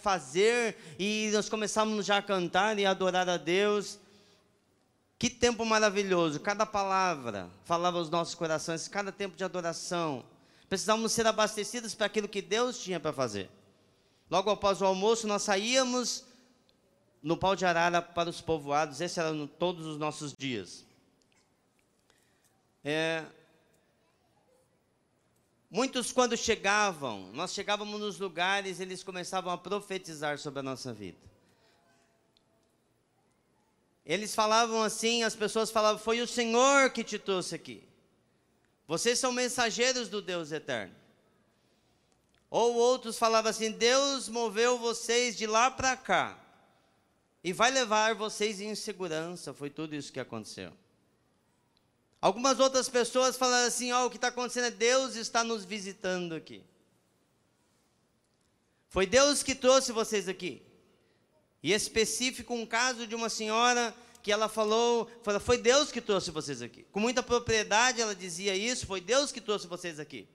fazer 0.00 0.76
e 0.96 1.28
nós 1.32 1.48
começávamos 1.48 2.06
já 2.06 2.18
a 2.18 2.22
cantar 2.22 2.78
e 2.78 2.86
adorar 2.86 3.28
a 3.28 3.36
Deus. 3.36 3.98
Que 5.18 5.28
tempo 5.28 5.64
maravilhoso, 5.64 6.38
cada 6.38 6.64
palavra 6.64 7.50
falava 7.64 7.98
aos 7.98 8.08
nossos 8.08 8.36
corações, 8.36 8.86
cada 8.86 9.10
tempo 9.10 9.36
de 9.36 9.42
adoração. 9.42 10.24
Precisávamos 10.68 11.10
ser 11.10 11.26
abastecidos 11.26 11.96
para 11.96 12.06
aquilo 12.06 12.28
que 12.28 12.40
Deus 12.40 12.80
tinha 12.80 13.00
para 13.00 13.12
fazer. 13.12 13.50
Logo 14.30 14.48
após 14.50 14.80
o 14.80 14.86
almoço, 14.86 15.26
nós 15.26 15.42
saíamos 15.42 16.24
no 17.20 17.36
pau 17.36 17.56
de 17.56 17.66
arara 17.66 18.00
para 18.00 18.30
os 18.30 18.40
povoados, 18.40 19.00
esse 19.00 19.18
era 19.18 19.32
no, 19.32 19.48
todos 19.48 19.84
os 19.84 19.98
nossos 19.98 20.32
dias. 20.32 20.86
É, 22.84 23.24
muitos, 25.70 26.12
quando 26.12 26.36
chegavam, 26.36 27.30
nós 27.32 27.52
chegávamos 27.54 28.00
nos 28.00 28.18
lugares, 28.18 28.80
eles 28.80 29.02
começavam 29.02 29.52
a 29.52 29.58
profetizar 29.58 30.38
sobre 30.38 30.60
a 30.60 30.62
nossa 30.62 30.92
vida. 30.92 31.18
Eles 34.04 34.34
falavam 34.34 34.82
assim, 34.82 35.22
as 35.22 35.36
pessoas 35.36 35.70
falavam: 35.70 36.02
Foi 36.02 36.20
o 36.20 36.26
Senhor 36.26 36.90
que 36.90 37.04
te 37.04 37.18
trouxe 37.18 37.54
aqui. 37.54 37.84
Vocês 38.88 39.18
são 39.18 39.30
mensageiros 39.30 40.08
do 40.08 40.20
Deus 40.20 40.50
eterno. 40.50 40.94
Ou 42.50 42.74
outros 42.74 43.16
falavam 43.16 43.50
assim: 43.50 43.70
Deus 43.70 44.28
moveu 44.28 44.78
vocês 44.78 45.36
de 45.36 45.46
lá 45.46 45.70
para 45.70 45.96
cá 45.96 46.36
e 47.44 47.52
vai 47.52 47.70
levar 47.70 48.14
vocês 48.16 48.60
em 48.60 48.74
segurança. 48.74 49.54
Foi 49.54 49.70
tudo 49.70 49.94
isso 49.94 50.12
que 50.12 50.18
aconteceu. 50.18 50.72
Algumas 52.20 52.60
outras 52.60 52.88
pessoas 52.88 53.36
falaram 53.36 53.66
assim: 53.66 53.92
Ó, 53.92 54.02
oh, 54.02 54.06
o 54.06 54.10
que 54.10 54.16
está 54.16 54.28
acontecendo 54.28 54.66
é 54.66 54.70
Deus 54.70 55.16
está 55.16 55.42
nos 55.42 55.64
visitando 55.64 56.34
aqui. 56.34 56.62
Foi 58.88 59.06
Deus 59.06 59.42
que 59.42 59.54
trouxe 59.54 59.92
vocês 59.92 60.28
aqui. 60.28 60.62
E 61.62 61.72
específico 61.72 62.54
um 62.54 62.66
caso 62.66 63.06
de 63.06 63.14
uma 63.14 63.28
senhora 63.28 63.94
que 64.22 64.32
ela 64.32 64.48
falou, 64.48 65.10
foi 65.40 65.56
Deus 65.56 65.90
que 65.90 66.00
trouxe 66.00 66.30
vocês 66.30 66.60
aqui. 66.60 66.84
Com 66.92 67.00
muita 67.00 67.22
propriedade 67.22 68.00
ela 68.00 68.14
dizia 68.14 68.54
isso, 68.54 68.86
foi 68.86 69.00
Deus 69.00 69.32
que 69.32 69.40
trouxe 69.40 69.66
vocês 69.66 69.98
aqui. 69.98 70.28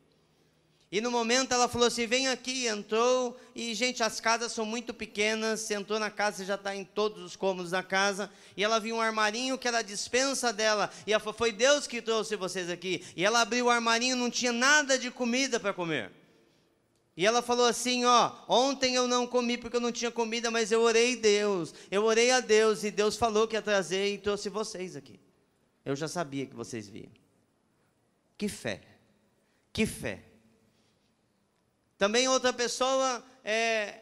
E 0.95 1.01
no 1.01 1.11
momento 1.11 1.51
ela 1.51 1.67
falou 1.67 1.89
assim: 1.89 2.07
vem 2.07 2.29
aqui, 2.29 2.67
entrou, 2.67 3.37
e 3.53 3.73
gente, 3.73 4.01
as 4.01 4.21
casas 4.21 4.53
são 4.53 4.65
muito 4.65 4.93
pequenas. 4.93 5.59
Você 5.59 5.73
entrou 5.73 5.99
na 5.99 6.09
casa, 6.09 6.37
você 6.37 6.45
já 6.45 6.55
está 6.55 6.73
em 6.73 6.85
todos 6.85 7.21
os 7.21 7.35
cômodos 7.35 7.71
da 7.71 7.83
casa. 7.83 8.31
E 8.55 8.63
ela 8.63 8.79
viu 8.79 8.95
um 8.95 9.01
armarinho 9.01 9.57
que 9.57 9.67
era 9.67 9.79
a 9.79 9.81
dispensa 9.81 10.53
dela. 10.53 10.89
E 11.05 11.11
ela 11.11 11.19
falou: 11.19 11.37
foi 11.37 11.51
Deus 11.51 11.85
que 11.85 12.01
trouxe 12.01 12.37
vocês 12.37 12.69
aqui. 12.69 13.03
E 13.13 13.25
ela 13.25 13.41
abriu 13.41 13.65
o 13.65 13.69
armarinho, 13.69 14.15
não 14.15 14.29
tinha 14.29 14.53
nada 14.53 14.97
de 14.97 15.11
comida 15.11 15.59
para 15.59 15.73
comer. 15.73 16.13
E 17.17 17.25
ela 17.25 17.41
falou 17.41 17.65
assim, 17.65 18.05
ó, 18.05 18.31
ontem 18.47 18.95
eu 18.95 19.05
não 19.05 19.27
comi 19.27 19.57
porque 19.57 19.75
eu 19.75 19.81
não 19.81 19.91
tinha 19.91 20.11
comida, 20.11 20.49
mas 20.49 20.71
eu 20.71 20.79
orei 20.79 21.17
a 21.17 21.19
Deus. 21.19 21.73
Eu 21.91 22.05
orei 22.05 22.31
a 22.31 22.39
Deus 22.39 22.85
e 22.85 22.91
Deus 22.91 23.17
falou 23.17 23.49
que 23.49 23.57
ia 23.57 23.61
trazer 23.61 24.13
e 24.13 24.17
trouxe 24.17 24.47
vocês 24.47 24.95
aqui. 24.95 25.19
Eu 25.83 25.93
já 25.93 26.07
sabia 26.07 26.45
que 26.45 26.55
vocês 26.55 26.87
viam. 26.87 27.11
Que 28.37 28.47
fé. 28.47 28.81
Que 29.73 29.85
fé. 29.85 30.34
Também 31.97 32.27
outra 32.27 32.51
pessoa 32.51 33.23
é, 33.43 34.01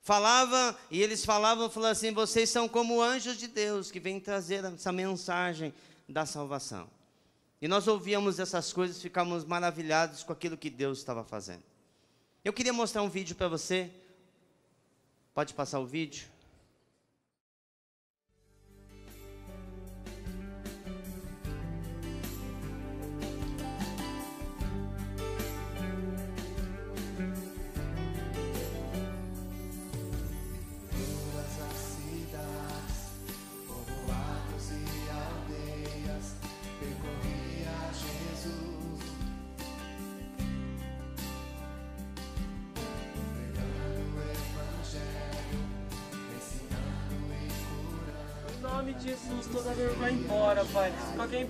falava, 0.00 0.78
e 0.90 1.02
eles 1.02 1.24
falavam, 1.24 1.68
falavam 1.68 1.92
assim, 1.92 2.12
vocês 2.12 2.50
são 2.50 2.68
como 2.68 3.02
anjos 3.02 3.36
de 3.36 3.48
Deus 3.48 3.90
que 3.90 3.98
vêm 3.98 4.20
trazer 4.20 4.64
essa 4.64 4.92
mensagem 4.92 5.74
da 6.08 6.26
salvação. 6.26 6.88
E 7.60 7.66
nós 7.66 7.88
ouvíamos 7.88 8.38
essas 8.38 8.72
coisas, 8.72 9.00
ficávamos 9.00 9.44
maravilhados 9.44 10.22
com 10.22 10.32
aquilo 10.32 10.56
que 10.56 10.68
Deus 10.68 10.98
estava 10.98 11.24
fazendo. 11.24 11.62
Eu 12.44 12.52
queria 12.52 12.74
mostrar 12.74 13.02
um 13.02 13.08
vídeo 13.08 13.34
para 13.34 13.48
você. 13.48 13.90
Pode 15.32 15.54
passar 15.54 15.80
o 15.80 15.86
vídeo? 15.86 16.28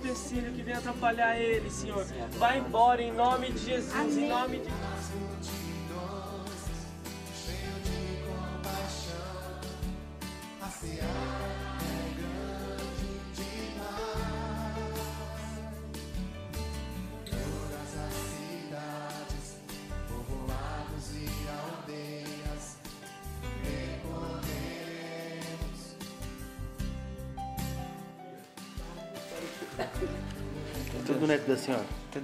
Empecilho 0.05 0.51
que 0.53 0.61
venha 0.61 0.77
atrapalhar 0.77 1.35
ele, 1.39 1.69
Senhor, 1.69 2.05
vai 2.37 2.59
embora 2.59 3.01
em 3.01 3.11
nome 3.11 3.51
de 3.51 3.65
Jesus, 3.65 4.17
em 4.17 4.29
nome 4.29 4.59
de 4.59 4.69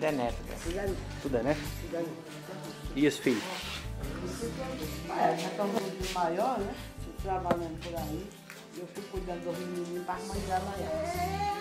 Tudo 0.02 0.08
é 0.08 0.12
neto. 0.14 0.44
Né? 0.74 0.96
Tudo 1.22 1.38
é 1.38 1.44
neto? 1.44 1.62
E 2.96 3.06
esse 3.06 3.22
filho? 3.22 3.42
É, 5.12 5.38
já 5.38 5.48
estão 5.48 5.70
maior, 6.16 6.58
né? 6.58 6.74
Trabalhando 7.22 7.80
por 7.84 7.96
aí. 7.96 8.28
Eu 8.78 8.88
fico 8.88 9.08
cuidando 9.10 9.44
dos 9.44 9.60
menininhos 9.60 10.04
para 10.04 10.16
mãe 10.22 10.42
trabalhar. 10.42 11.61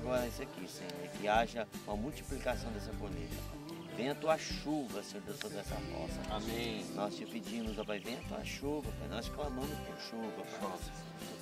Agora 0.00 0.26
isso 0.26 0.42
aqui, 0.42 0.66
Senhor, 0.66 1.08
que 1.18 1.28
haja 1.28 1.68
uma 1.86 1.96
multiplicação 1.96 2.70
dessa 2.72 2.90
colheita. 2.92 3.36
Venha 3.96 4.12
a 4.12 4.14
tua 4.14 4.38
chuva, 4.38 5.02
Senhor 5.02 5.22
Deus, 5.24 5.38
sobre 5.38 5.58
essa 5.58 5.74
roça. 5.74 6.20
Amém. 6.30 6.84
Nós 6.94 7.14
te 7.14 7.26
pedimos, 7.26 7.78
ó 7.78 7.84
Pai, 7.84 7.98
venha 7.98 8.18
a 8.18 8.28
tua 8.28 8.44
chuva, 8.44 8.90
Pai. 8.98 9.08
Nós 9.08 9.28
clamamos 9.28 9.70
por 9.70 9.96
chuva, 10.00 10.42
Pai. 10.58 10.78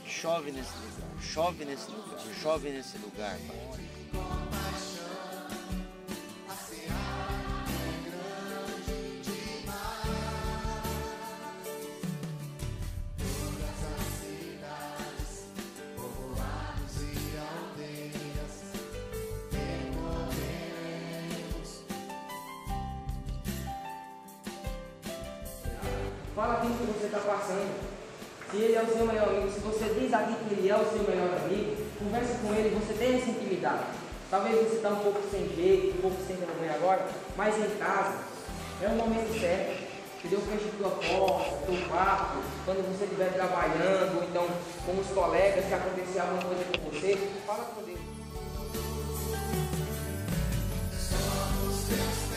Chove 0.07 0.51
nesse 0.51 0.73
lugar, 0.73 1.23
chove 1.23 1.65
nesse 1.65 1.91
lugar, 1.91 2.19
chove 2.43 2.71
nesse 2.71 2.99
lugar, 2.99 3.39
Pai. 3.47 4.08
É 30.71 30.77
o 30.77 30.85
seu 30.91 31.03
melhor 31.03 31.35
amigo, 31.45 31.77
converse 31.99 32.35
com 32.43 32.55
ele, 32.55 32.79
você 32.79 32.93
tem 32.95 33.17
essa 33.17 33.31
intimidade. 33.31 33.85
Talvez 34.31 34.57
você 34.57 34.77
está 34.77 34.91
um 34.91 34.97
pouco 34.97 35.21
sem 35.31 35.49
jeito, 35.55 35.97
um 35.99 36.03
pouco 36.03 36.17
sem 36.27 36.37
vergonha 36.37 36.75
agora, 36.75 37.07
mas 37.37 37.57
em 37.57 37.79
casa 37.79 38.19
é 38.83 38.89
o 38.89 38.97
momento 38.97 39.41
certo. 39.41 39.89
Entendeu? 40.19 40.41
Feche 40.41 40.71
tua 40.77 40.91
porta, 40.91 41.57
teu 41.65 41.89
quarto, 41.89 42.43
quando 42.65 42.83
você 42.93 43.05
estiver 43.05 43.33
trabalhando, 43.33 44.17
ou 44.17 44.25
então 44.25 44.47
com 44.85 45.01
os 45.01 45.07
colegas, 45.09 45.65
se 45.65 45.73
acontecer 45.73 46.19
alguma 46.19 46.43
coisa 46.43 46.65
com 46.65 46.91
você, 46.91 47.17
fala 47.47 47.65
com 47.65 47.83
Deus. 47.83 48.01
Ah, 51.15 52.28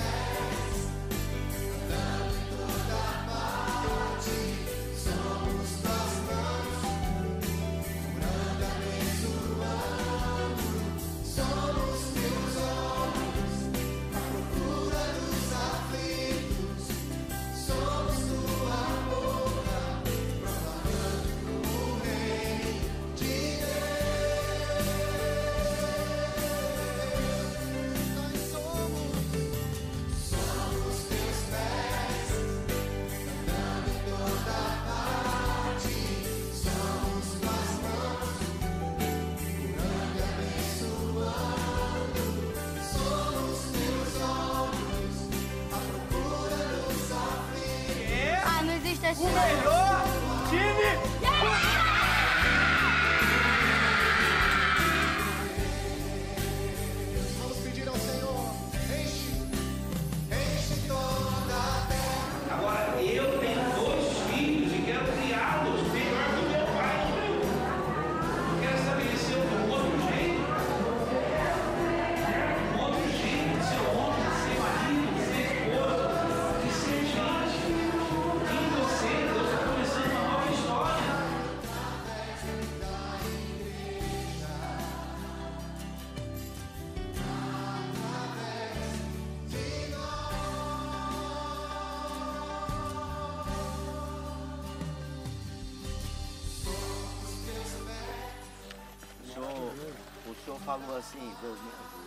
falou 100.65 100.97
assim, 100.97 101.36
Deus 101.41 101.60
me 101.60 101.69
ajuda. 101.69 102.02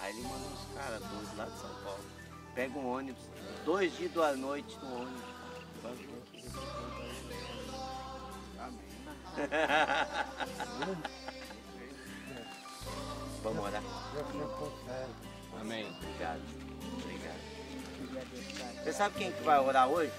Aí 0.00 0.12
ele 0.12 0.22
mandou 0.22 0.50
uns 0.50 0.74
caras 0.74 1.00
dois 1.00 1.36
lá 1.36 1.44
de 1.44 1.58
São 1.58 1.74
Paulo. 1.82 2.04
Pega 2.54 2.78
um 2.78 2.88
ônibus, 2.88 3.22
dois 3.64 3.96
dias 3.96 4.12
da 4.12 4.32
noite 4.36 4.76
no 4.82 5.02
ônibus. 5.02 5.22
Vamos 13.42 13.64
orar. 13.64 13.82
Amém. 15.60 15.96
Obrigado. 15.96 16.42
Obrigado. 17.02 17.38
Você 18.84 18.92
sabe 18.92 19.14
quem 19.18 19.32
que 19.32 19.42
vai 19.42 19.58
orar 19.58 19.88
hoje? 19.88 20.12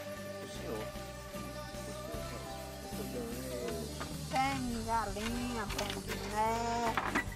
O 0.43 0.47
Senhor. 0.57 0.85
Tem 4.31 4.85
galinha, 4.85 5.67
tem 5.77 5.87
guiné. 6.01 7.28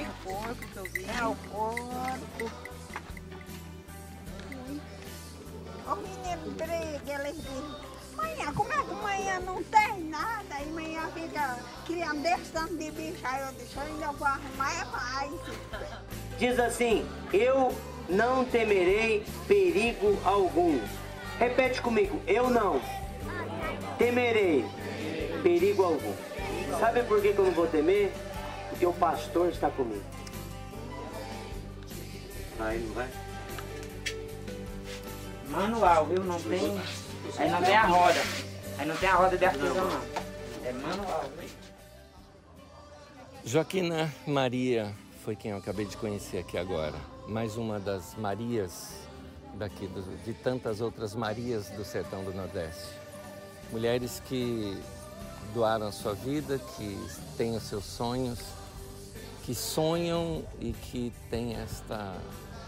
Tem 0.00 0.08
o 0.08 0.12
porco 0.24 0.54
que 0.54 0.76
eu 0.78 0.84
vi. 0.84 1.04
É 1.04 1.26
o 1.26 1.36
porco. 1.50 2.50
O 5.86 5.96
menino 5.96 6.50
briga, 6.52 7.20
eles 7.20 7.36
dizem, 7.36 7.74
manhã, 8.16 8.54
como 8.54 8.72
é 8.72 8.82
que 8.82 8.94
manhã 8.94 9.40
não 9.40 9.62
tem 9.64 10.04
nada? 10.04 10.62
E 10.62 10.70
manhã 10.70 11.06
fica 11.12 11.58
criando 11.84 12.24
esse 12.24 12.50
tanto 12.50 12.76
de 12.78 12.90
bicho. 12.92 13.18
Aí 13.24 13.42
eu 13.42 13.48
eu 13.48 13.82
ainda 13.82 14.12
vou 14.12 14.26
arrumar 14.26 14.72
é 14.72 14.84
mais. 14.86 15.32
Diz 16.38 16.58
assim: 16.58 17.06
Eu 17.30 17.76
não 18.08 18.46
temerei 18.46 19.26
perigo 19.46 20.18
algum. 20.24 20.80
Repete 21.38 21.82
comigo: 21.82 22.22
Eu 22.26 22.48
não 22.48 22.80
temerei 23.98 24.64
perigo 25.42 25.82
algum. 25.82 26.14
Sabe 26.78 27.02
por 27.02 27.20
que, 27.20 27.34
que 27.34 27.38
eu 27.38 27.44
não 27.44 27.52
vou 27.52 27.66
temer? 27.66 28.10
Porque 28.80 28.86
o 28.86 28.92
pastor 28.94 29.50
está 29.50 29.68
comigo. 29.68 30.02
Vai, 32.56 32.78
não 32.78 32.94
vai? 32.94 33.08
Manual, 35.50 36.06
viu? 36.06 36.24
Não 36.24 36.40
tem. 36.40 36.80
Aí 37.36 37.50
não 37.50 37.62
tem 37.62 37.76
a 37.76 37.84
roda. 37.84 38.20
Aí 38.78 38.88
não 38.88 38.96
tem 38.96 39.08
a 39.10 39.14
roda 39.16 39.36
de 39.36 39.44
artesão, 39.44 39.74
não. 39.74 40.00
É 40.64 40.72
manual, 40.72 41.24
viu? 41.38 41.48
Joaquina 43.44 44.10
Maria 44.26 44.94
foi 45.26 45.36
quem 45.36 45.50
eu 45.50 45.58
acabei 45.58 45.84
de 45.84 45.98
conhecer 45.98 46.38
aqui 46.38 46.56
agora. 46.56 46.96
Mais 47.28 47.58
uma 47.58 47.78
das 47.78 48.14
Marias 48.14 48.94
daqui, 49.56 49.86
do- 49.88 50.24
de 50.24 50.32
tantas 50.32 50.80
outras 50.80 51.14
Marias 51.14 51.68
do 51.68 51.84
sertão 51.84 52.24
do 52.24 52.32
Nordeste. 52.32 52.88
Mulheres 53.70 54.22
que 54.24 54.80
doaram 55.52 55.88
a 55.88 55.92
sua 55.92 56.14
vida, 56.14 56.58
que 56.78 56.98
têm 57.36 57.54
os 57.54 57.64
seus 57.64 57.84
sonhos, 57.84 58.38
que 59.50 59.54
sonham 59.56 60.44
e 60.60 60.72
que 60.72 61.12
têm 61.28 61.56
esta 61.56 62.16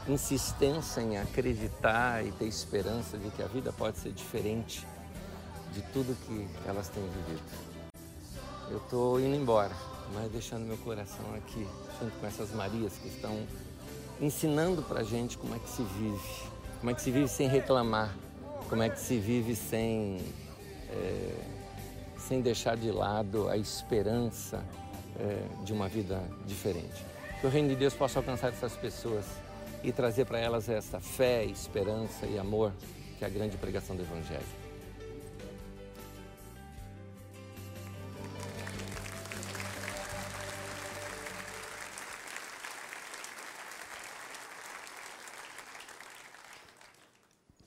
insistência 0.09 1.01
em 1.01 1.17
acreditar 1.17 2.27
e 2.27 2.33
ter 2.33 2.47
esperança 2.47 3.17
de 3.17 3.31
que 3.31 3.41
a 3.41 3.47
vida 3.47 3.73
pode 3.73 3.99
ser 3.99 4.11
diferente 4.11 4.85
de 5.73 5.81
tudo 5.93 6.13
que 6.27 6.49
elas 6.69 6.89
têm 6.89 7.05
vivido. 7.05 7.45
Eu 8.69 8.79
estou 8.79 9.21
indo 9.21 9.37
embora, 9.37 9.71
mas 10.13 10.29
deixando 10.33 10.67
meu 10.67 10.77
coração 10.79 11.25
aqui, 11.37 11.65
junto 12.01 12.19
com 12.19 12.27
essas 12.27 12.51
Marias 12.51 12.95
que 12.95 13.07
estão 13.07 13.47
ensinando 14.21 14.83
para 14.83 15.05
gente 15.05 15.39
como 15.39 15.55
é 15.55 15.61
que 15.61 15.71
se 15.71 15.85
vive, 15.85 16.51
como 16.81 16.91
é 16.91 16.95
que 16.95 17.01
se 17.01 17.13
vive 17.13 17.29
sem 17.29 17.47
reclamar, 17.47 18.13
como 18.69 18.83
é 18.83 18.91
que 18.91 18.99
se 18.99 19.21
vive 19.21 19.55
sem, 19.55 20.21
é, 20.91 21.45
sem 22.19 22.41
deixar 22.41 22.77
de 22.77 22.91
lado 22.91 23.49
a 23.49 23.57
esperança 23.57 24.65
é, 25.19 25.65
de 25.65 25.73
uma 25.73 25.89
vida 25.89 26.23
diferente. 26.47 27.05
Que 27.41 27.47
o 27.47 27.51
reino 27.51 27.69
de 27.69 27.77
Deus 27.77 27.95
possa 27.95 28.19
alcançar 28.19 28.49
essas 28.49 28.77
pessoas 28.77 29.25
e 29.83 29.91
trazer 29.91 30.25
para 30.27 30.39
elas 30.39 30.69
essa 30.69 31.01
fé, 31.01 31.45
esperança 31.45 32.27
e 32.27 32.39
amor 32.39 32.73
que 33.23 33.25
é 33.25 33.29
a 33.29 33.31
grande 33.31 33.57
pregação 33.57 33.95
do 33.95 34.03
Evangelho. 34.03 34.43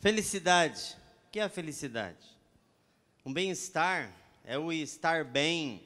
Felicidade. 0.01 0.97
O 1.27 1.31
que 1.31 1.39
é 1.39 1.43
a 1.43 1.49
felicidade? 1.49 2.17
Um 3.25 3.31
bem-estar 3.31 4.11
é 4.43 4.57
o 4.57 4.73
estar 4.73 5.23
bem, 5.23 5.81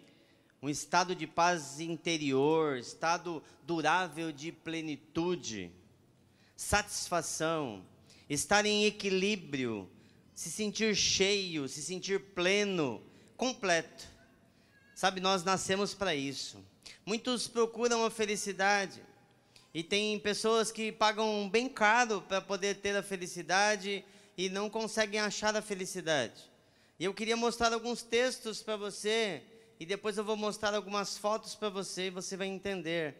um 0.61 0.69
estado 0.69 1.15
de 1.15 1.25
paz 1.25 1.79
interior, 1.79 2.77
estado 2.77 3.41
durável 3.63 4.31
de 4.31 4.51
plenitude, 4.51 5.71
satisfação, 6.55 7.85
estar 8.29 8.65
em 8.65 8.85
equilíbrio, 8.85 9.89
se 10.33 10.51
sentir 10.51 10.95
cheio, 10.95 11.67
se 11.69 11.81
sentir 11.81 12.19
pleno, 12.33 13.01
completo. 13.37 14.05
Sabe, 14.93 15.21
nós 15.21 15.43
nascemos 15.45 15.93
para 15.93 16.13
isso. 16.13 16.61
Muitos 17.05 17.47
procuram 17.47 18.03
a 18.03 18.11
felicidade 18.11 19.01
e 19.73 19.81
tem 19.81 20.19
pessoas 20.19 20.71
que 20.73 20.91
pagam 20.91 21.47
bem 21.49 21.69
caro 21.69 22.21
para 22.21 22.41
poder 22.41 22.75
ter 22.75 22.95
a 22.97 23.03
felicidade 23.03 24.03
e 24.37 24.49
não 24.49 24.69
conseguem 24.69 25.21
achar 25.21 25.55
a 25.55 25.61
felicidade. 25.61 26.49
E 26.99 27.05
eu 27.05 27.13
queria 27.13 27.37
mostrar 27.37 27.71
alguns 27.71 28.01
textos 28.01 28.61
para 28.61 28.75
você 28.75 29.41
e 29.79 29.85
depois 29.85 30.17
eu 30.17 30.23
vou 30.23 30.35
mostrar 30.35 30.73
algumas 30.73 31.17
fotos 31.17 31.55
para 31.55 31.69
você 31.69 32.07
e 32.07 32.09
você 32.09 32.35
vai 32.35 32.47
entender 32.47 33.15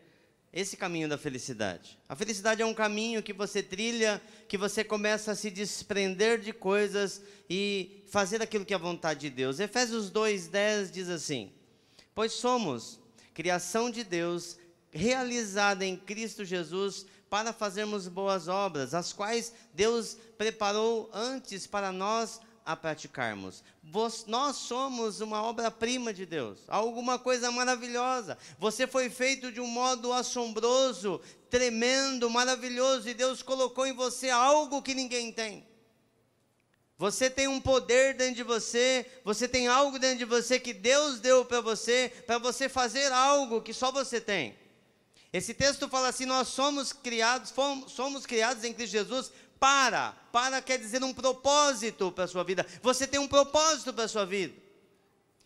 esse 0.51 0.75
caminho 0.75 1.07
da 1.07 1.17
felicidade. 1.17 1.97
A 2.09 2.15
felicidade 2.15 2.61
é 2.61 2.65
um 2.65 2.73
caminho 2.73 3.23
que 3.23 3.31
você 3.31 3.63
trilha, 3.63 4.21
que 4.47 4.57
você 4.57 4.83
começa 4.83 5.31
a 5.31 5.35
se 5.35 5.49
desprender 5.49 6.39
de 6.41 6.51
coisas 6.51 7.21
e 7.49 8.03
fazer 8.07 8.41
aquilo 8.41 8.65
que 8.65 8.73
é 8.73 8.75
a 8.75 8.79
vontade 8.79 9.21
de 9.21 9.29
Deus. 9.29 9.59
Efésios 9.59 10.11
2:10 10.11 10.91
diz 10.91 11.07
assim: 11.07 11.53
Pois 12.13 12.33
somos 12.33 12.99
criação 13.33 13.89
de 13.89 14.03
Deus, 14.03 14.57
realizada 14.91 15.85
em 15.85 15.95
Cristo 15.95 16.43
Jesus 16.43 17.05
para 17.29 17.53
fazermos 17.53 18.07
boas 18.07 18.47
obras, 18.47 18.93
as 18.93 19.13
quais 19.13 19.53
Deus 19.73 20.17
preparou 20.37 21.09
antes 21.13 21.67
para 21.67 21.91
nós 21.91 22.41
a 22.69 22.75
praticarmos. 22.75 23.63
Nós 24.27 24.55
somos 24.55 25.21
uma 25.21 25.41
obra-prima 25.41 26.13
de 26.13 26.23
Deus, 26.23 26.59
alguma 26.67 27.17
coisa 27.17 27.49
maravilhosa. 27.49 28.37
Você 28.59 28.85
foi 28.85 29.09
feito 29.09 29.51
de 29.51 29.59
um 29.59 29.65
modo 29.65 30.13
assombroso, 30.13 31.19
tremendo, 31.49 32.29
maravilhoso, 32.29 33.09
e 33.09 33.15
Deus 33.15 33.41
colocou 33.41 33.87
em 33.87 33.93
você 33.93 34.29
algo 34.29 34.83
que 34.83 34.93
ninguém 34.93 35.31
tem. 35.31 35.67
Você 36.95 37.27
tem 37.27 37.47
um 37.47 37.59
poder 37.59 38.13
dentro 38.13 38.35
de 38.35 38.43
você, 38.43 39.03
você 39.25 39.47
tem 39.47 39.67
algo 39.67 39.97
dentro 39.97 40.19
de 40.19 40.25
você 40.25 40.59
que 40.59 40.71
Deus 40.71 41.19
deu 41.19 41.43
para 41.43 41.61
você, 41.61 42.13
para 42.27 42.37
você 42.37 42.69
fazer 42.69 43.11
algo 43.11 43.63
que 43.63 43.73
só 43.73 43.91
você 43.91 44.21
tem. 44.21 44.55
Esse 45.33 45.55
texto 45.55 45.89
fala 45.89 46.09
assim: 46.09 46.27
nós 46.27 46.49
somos 46.49 46.93
criados, 46.93 47.49
fomos, 47.49 47.91
somos 47.93 48.27
criados 48.27 48.63
em 48.63 48.73
Cristo 48.73 48.91
Jesus 48.91 49.31
para. 49.59 50.11
Para 50.31 50.61
quer 50.61 50.77
dizer 50.77 51.03
um 51.03 51.13
propósito 51.13 52.11
para 52.11 52.23
a 52.23 52.27
sua 52.27 52.43
vida. 52.43 52.65
Você 52.81 53.05
tem 53.05 53.19
um 53.19 53.27
propósito 53.27 53.93
para 53.93 54.05
a 54.05 54.07
sua 54.07 54.25
vida. 54.25 54.53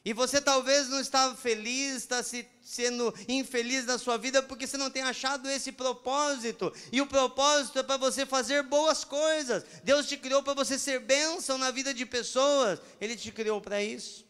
E 0.06 0.12
você 0.12 0.41
talvez 0.41 0.89
não 0.89 0.99
está 0.99 1.34
feliz, 1.34 1.95
está 1.95 2.21
se, 2.21 2.45
sendo 2.62 3.13
infeliz 3.28 3.86
na 3.86 3.97
sua 3.97 4.17
vida 4.17 4.43
porque 4.43 4.67
você 4.67 4.76
não 4.76 4.89
tem 4.89 5.02
achado 5.02 5.49
esse 5.49 5.71
propósito. 5.71 6.73
E 6.91 6.99
o 6.99 7.08
propósito 7.08 7.80
é 7.80 7.84
para 7.84 7.95
você 7.95 8.26
fazer 8.26 8.63
boas 8.63 9.06
coisas. 9.06 9.63
Deus 9.84 10.08
te 10.08 10.17
criou 10.17 10.43
para 10.43 10.54
você 10.54 10.78
ser 10.78 10.99
bênção 10.99 11.58
na 11.58 11.71
vida 11.71 11.93
de 11.93 12.06
pessoas. 12.06 12.82
Ele 12.99 13.15
te 13.15 13.32
criou 13.32 13.62
para 13.62 13.82
isso. 13.82 14.26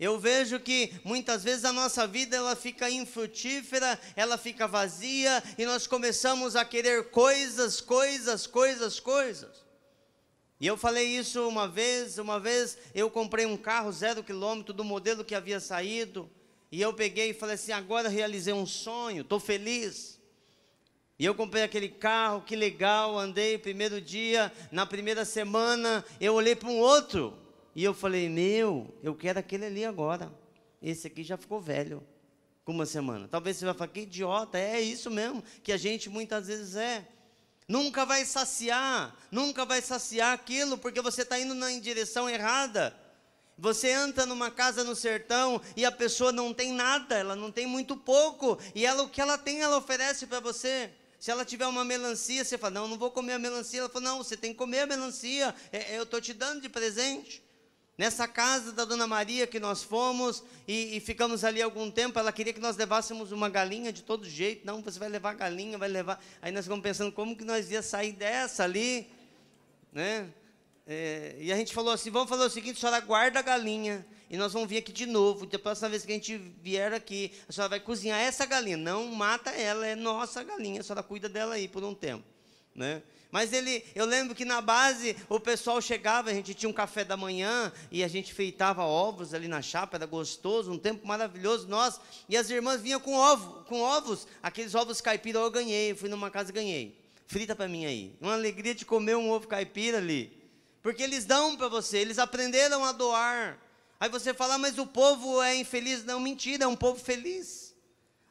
Eu 0.00 0.18
vejo 0.18 0.58
que 0.58 0.94
muitas 1.04 1.44
vezes 1.44 1.62
a 1.62 1.74
nossa 1.74 2.06
vida 2.06 2.34
ela 2.34 2.56
fica 2.56 2.88
infrutífera, 2.88 4.00
ela 4.16 4.38
fica 4.38 4.66
vazia 4.66 5.44
e 5.58 5.66
nós 5.66 5.86
começamos 5.86 6.56
a 6.56 6.64
querer 6.64 7.10
coisas, 7.10 7.82
coisas, 7.82 8.46
coisas, 8.46 8.98
coisas. 8.98 9.62
E 10.58 10.66
eu 10.66 10.78
falei 10.78 11.06
isso 11.06 11.46
uma 11.46 11.68
vez, 11.68 12.16
uma 12.16 12.40
vez 12.40 12.78
eu 12.94 13.10
comprei 13.10 13.44
um 13.44 13.58
carro 13.58 13.92
zero 13.92 14.24
quilômetro 14.24 14.72
do 14.72 14.82
modelo 14.82 15.22
que 15.22 15.34
havia 15.34 15.60
saído 15.60 16.30
e 16.72 16.80
eu 16.80 16.94
peguei 16.94 17.30
e 17.30 17.34
falei 17.34 17.56
assim, 17.56 17.72
agora 17.72 18.08
realizei 18.08 18.54
um 18.54 18.64
sonho, 18.64 19.20
estou 19.20 19.38
feliz. 19.38 20.18
E 21.18 21.26
eu 21.26 21.34
comprei 21.34 21.62
aquele 21.62 21.90
carro, 21.90 22.40
que 22.40 22.56
legal, 22.56 23.18
andei 23.18 23.58
primeiro 23.58 24.00
dia, 24.00 24.50
na 24.72 24.86
primeira 24.86 25.26
semana 25.26 26.02
eu 26.18 26.32
olhei 26.32 26.56
para 26.56 26.70
um 26.70 26.78
outro 26.78 27.36
e 27.74 27.84
eu 27.84 27.94
falei, 27.94 28.28
meu, 28.28 28.92
eu 29.02 29.14
quero 29.14 29.38
aquele 29.38 29.66
ali 29.66 29.84
agora. 29.84 30.32
Esse 30.82 31.06
aqui 31.06 31.22
já 31.22 31.36
ficou 31.36 31.60
velho, 31.60 32.02
com 32.64 32.72
uma 32.72 32.86
semana. 32.86 33.28
Talvez 33.28 33.56
você 33.56 33.64
vai 33.64 33.74
falar, 33.74 33.88
que 33.88 34.00
idiota, 34.00 34.58
é 34.58 34.80
isso 34.80 35.10
mesmo 35.10 35.42
que 35.62 35.72
a 35.72 35.76
gente 35.76 36.08
muitas 36.08 36.46
vezes 36.46 36.74
é. 36.76 37.06
Nunca 37.68 38.04
vai 38.04 38.24
saciar, 38.24 39.14
nunca 39.30 39.64
vai 39.64 39.80
saciar 39.80 40.32
aquilo, 40.32 40.76
porque 40.76 41.00
você 41.00 41.22
está 41.22 41.38
indo 41.38 41.54
na 41.54 41.70
direção 41.78 42.28
errada. 42.28 42.96
Você 43.56 43.90
entra 43.90 44.24
numa 44.24 44.50
casa 44.50 44.82
no 44.82 44.96
sertão 44.96 45.60
e 45.76 45.84
a 45.84 45.92
pessoa 45.92 46.32
não 46.32 46.52
tem 46.52 46.72
nada, 46.72 47.14
ela 47.16 47.36
não 47.36 47.52
tem 47.52 47.66
muito 47.66 47.96
pouco, 47.96 48.58
e 48.74 48.86
ela 48.86 49.02
o 49.02 49.08
que 49.08 49.20
ela 49.20 49.36
tem, 49.36 49.60
ela 49.60 49.76
oferece 49.76 50.26
para 50.26 50.40
você. 50.40 50.90
Se 51.20 51.30
ela 51.30 51.44
tiver 51.44 51.66
uma 51.66 51.84
melancia, 51.84 52.42
você 52.42 52.56
fala: 52.56 52.80
Não, 52.80 52.88
não 52.88 52.96
vou 52.96 53.10
comer 53.10 53.34
a 53.34 53.38
melancia. 53.38 53.80
Ela 53.80 53.88
fala: 53.90 54.06
Não, 54.06 54.18
você 54.18 54.36
tem 54.36 54.52
que 54.52 54.58
comer 54.58 54.80
a 54.80 54.86
melancia, 54.86 55.54
é, 55.70 55.98
eu 55.98 56.04
estou 56.04 56.20
te 56.20 56.32
dando 56.32 56.62
de 56.62 56.68
presente. 56.70 57.42
Nessa 58.00 58.26
casa 58.26 58.72
da 58.72 58.86
Dona 58.86 59.06
Maria 59.06 59.46
que 59.46 59.60
nós 59.60 59.82
fomos 59.82 60.42
e, 60.66 60.96
e, 60.96 61.00
ficamos 61.00 61.44
ali 61.44 61.60
algum 61.60 61.90
tempo, 61.90 62.18
ela 62.18 62.32
queria 62.32 62.50
que 62.50 62.58
nós 62.58 62.74
levássemos 62.74 63.30
uma 63.30 63.50
galinha 63.50 63.92
de 63.92 64.02
todo 64.02 64.26
jeito. 64.26 64.66
Não, 64.66 64.80
você 64.80 64.98
vai 64.98 65.10
levar 65.10 65.34
galinha, 65.34 65.76
vai 65.76 65.90
levar. 65.90 66.18
Aí 66.40 66.50
nós 66.50 66.64
ficamos 66.64 66.82
pensando 66.82 67.12
como 67.12 67.36
que 67.36 67.44
nós 67.44 67.70
ia 67.70 67.82
sair 67.82 68.12
dessa 68.12 68.64
ali, 68.64 69.06
né? 69.92 70.30
É, 70.86 71.36
e 71.40 71.52
a 71.52 71.56
gente 71.56 71.74
falou 71.74 71.92
assim: 71.92 72.10
vamos 72.10 72.30
fazer 72.30 72.44
o 72.44 72.48
seguinte, 72.48 72.78
a 72.78 72.80
senhora 72.80 73.00
guarda 73.00 73.38
a 73.38 73.42
galinha 73.42 74.06
e 74.30 74.36
nós 74.38 74.54
vamos 74.54 74.66
vir 74.66 74.78
aqui 74.78 74.92
de 74.92 75.04
novo. 75.04 75.44
Da 75.44 75.58
próxima 75.58 75.90
vez 75.90 76.02
que 76.02 76.10
a 76.10 76.14
gente 76.14 76.38
vier 76.38 76.94
aqui, 76.94 77.30
a 77.50 77.52
senhora 77.52 77.68
vai 77.68 77.80
cozinhar 77.80 78.18
essa 78.18 78.46
galinha. 78.46 78.78
Não 78.78 79.08
mata 79.08 79.50
ela, 79.50 79.86
é 79.86 79.94
nossa 79.94 80.42
galinha, 80.42 80.80
a 80.80 80.82
senhora 80.82 81.02
cuida 81.02 81.28
dela 81.28 81.56
aí 81.56 81.68
por 81.68 81.84
um 81.84 81.94
tempo, 81.94 82.24
né? 82.74 83.02
Mas 83.30 83.52
ele, 83.52 83.84
eu 83.94 84.04
lembro 84.04 84.34
que 84.34 84.44
na 84.44 84.60
base 84.60 85.16
o 85.28 85.38
pessoal 85.38 85.80
chegava, 85.80 86.30
a 86.30 86.34
gente 86.34 86.52
tinha 86.54 86.68
um 86.68 86.72
café 86.72 87.04
da 87.04 87.16
manhã 87.16 87.72
e 87.90 88.02
a 88.02 88.08
gente 88.08 88.34
feitava 88.34 88.82
ovos 88.82 89.32
ali 89.34 89.46
na 89.46 89.62
chapa, 89.62 89.96
era 89.96 90.06
gostoso, 90.06 90.72
um 90.72 90.78
tempo 90.78 91.06
maravilhoso 91.06 91.68
nós. 91.68 92.00
E 92.28 92.36
as 92.36 92.50
irmãs 92.50 92.80
vinham 92.80 92.98
com 92.98 93.14
ovo, 93.14 93.64
com 93.64 93.80
ovos, 93.80 94.26
aqueles 94.42 94.74
ovos 94.74 95.00
caipira 95.00 95.38
eu 95.38 95.50
ganhei, 95.50 95.94
fui 95.94 96.08
numa 96.08 96.30
casa 96.30 96.50
e 96.50 96.52
ganhei. 96.52 96.98
Frita 97.26 97.54
para 97.54 97.68
mim 97.68 97.84
aí. 97.84 98.16
Uma 98.20 98.32
alegria 98.32 98.74
de 98.74 98.84
comer 98.84 99.16
um 99.16 99.30
ovo 99.30 99.46
caipira 99.46 99.98
ali. 99.98 100.36
Porque 100.82 101.02
eles 101.02 101.24
dão 101.24 101.56
para 101.56 101.68
você, 101.68 101.98
eles 101.98 102.18
aprenderam 102.18 102.84
a 102.84 102.90
doar. 102.90 103.58
Aí 104.00 104.08
você 104.08 104.32
fala, 104.32 104.54
ah, 104.54 104.58
mas 104.58 104.78
o 104.78 104.86
povo 104.86 105.42
é 105.42 105.54
infeliz. 105.54 106.02
Não, 106.04 106.18
mentira, 106.18 106.64
é 106.64 106.66
um 106.66 106.74
povo 106.74 106.98
feliz. 106.98 107.59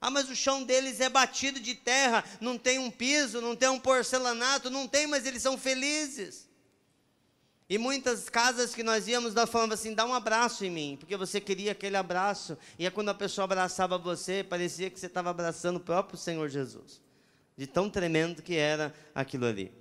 Ah, 0.02 0.10
mas 0.10 0.30
o 0.30 0.36
chão 0.36 0.64
deles 0.64 1.02
é 1.02 1.10
batido 1.10 1.60
de 1.60 1.76
terra, 1.76 2.24
não 2.40 2.58
tem 2.58 2.80
um 2.80 2.90
piso, 2.90 3.42
não 3.42 3.56
tem 3.56 3.68
um 3.68 3.80
porcelanato, 3.80 4.70
não 4.70 4.88
tem, 4.88 5.08
mas 5.08 5.26
eles 5.26 5.42
são 5.42 5.58
felizes. 5.58 6.48
E 7.70 7.78
muitas 7.78 8.30
casas 8.30 8.74
que 8.74 8.82
nós 8.82 9.08
íamos, 9.08 9.34
nós 9.34 9.50
falamos 9.50 9.80
assim: 9.80 9.94
dá 9.94 10.06
um 10.06 10.14
abraço 10.14 10.66
em 10.66 10.72
mim, 10.72 10.98
porque 11.00 11.16
você 11.16 11.40
queria 11.40 11.74
aquele 11.74 11.98
abraço. 11.98 12.58
E 12.80 12.86
é 12.86 12.90
quando 12.90 13.10
a 13.10 13.14
pessoa 13.14 13.44
abraçava 13.44 13.98
você, 13.98 14.44
parecia 14.44 14.90
que 14.90 15.00
você 15.00 15.06
estava 15.06 15.30
abraçando 15.30 15.76
o 15.76 15.82
próprio 15.82 16.18
Senhor 16.18 16.50
Jesus. 16.50 17.02
De 17.56 17.68
tão 17.68 17.90
tremendo 17.90 18.42
que 18.42 18.56
era 18.56 18.94
aquilo 19.14 19.46
ali. 19.46 19.72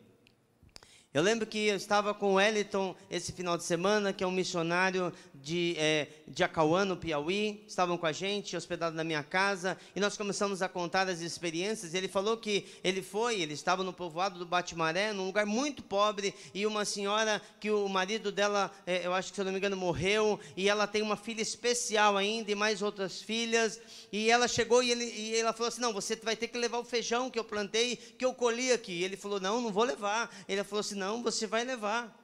Eu 1.19 1.25
lembro 1.25 1.49
que 1.49 1.67
eu 1.67 1.75
estava 1.75 2.15
com 2.15 2.31
o 2.31 2.35
Wellington 2.35 2.95
esse 3.11 3.33
final 3.33 3.59
de 3.59 3.65
semana, 3.65 4.13
que 4.13 4.23
é 4.23 4.27
um 4.27 4.31
missionário 4.31 5.13
de, 5.35 5.75
é, 5.77 6.07
de 6.29 6.45
Acauã, 6.45 6.85
no 6.85 6.97
Piauí. 6.97 7.65
Estavam 7.67 7.99
com 7.99 8.07
a 8.07 8.13
gente, 8.13 8.57
hospedados 8.57 8.97
na 8.97 9.03
minha 9.03 9.25
casa, 9.25 9.77
e 9.97 10.01
nós 10.01 10.17
começamos 10.17 10.63
a 10.63 10.69
contar 10.69 11.09
as 11.09 11.21
experiências. 11.21 11.93
Ele 11.93 12.07
falou 12.07 12.37
que 12.37 12.69
ele 12.85 13.03
foi, 13.03 13.41
ele 13.41 13.53
estava 13.53 13.83
no 13.83 13.93
povoado 13.93 14.39
do 14.39 14.47
Batimaré, 14.47 15.13
num 15.13 15.27
lugar 15.27 15.45
muito 15.45 15.83
pobre, 15.83 16.33
e 16.55 16.65
uma 16.65 16.85
senhora 16.85 17.43
que 17.59 17.69
o 17.69 17.89
marido 17.89 18.31
dela, 18.31 18.71
é, 18.87 19.05
eu 19.05 19.13
acho 19.13 19.31
que 19.31 19.35
se 19.35 19.41
eu 19.41 19.45
não 19.45 19.51
me 19.51 19.59
engano, 19.59 19.77
morreu, 19.77 20.39
e 20.57 20.69
ela 20.69 20.87
tem 20.87 21.03
uma 21.03 21.17
filha 21.17 21.43
especial 21.43 22.17
ainda, 22.17 22.53
e 22.53 22.55
mais 22.55 22.81
outras 22.81 23.21
filhas. 23.21 23.81
E 24.13 24.31
ela 24.31 24.47
chegou 24.47 24.85
e, 24.85 24.93
ele, 24.93 25.05
e 25.05 25.35
ela 25.35 25.53
falou 25.53 25.67
assim: 25.67 25.81
Não, 25.81 25.93
você 25.93 26.15
vai 26.15 26.37
ter 26.37 26.47
que 26.47 26.57
levar 26.57 26.79
o 26.79 26.85
feijão 26.85 27.29
que 27.29 27.41
eu 27.41 27.45
plantei, 27.45 27.97
que 27.97 28.25
eu 28.25 28.33
colhi 28.33 28.71
aqui. 28.71 28.93
E 28.93 29.05
ele 29.05 29.17
falou: 29.17 29.41
Não, 29.41 29.61
não 29.61 29.73
vou 29.73 29.83
levar. 29.83 30.33
Ele 30.49 30.63
falou 30.63 30.81
assim: 30.81 30.95
não, 31.08 31.08
você 31.23 31.47
vai 31.47 31.65
levar. 31.65 32.15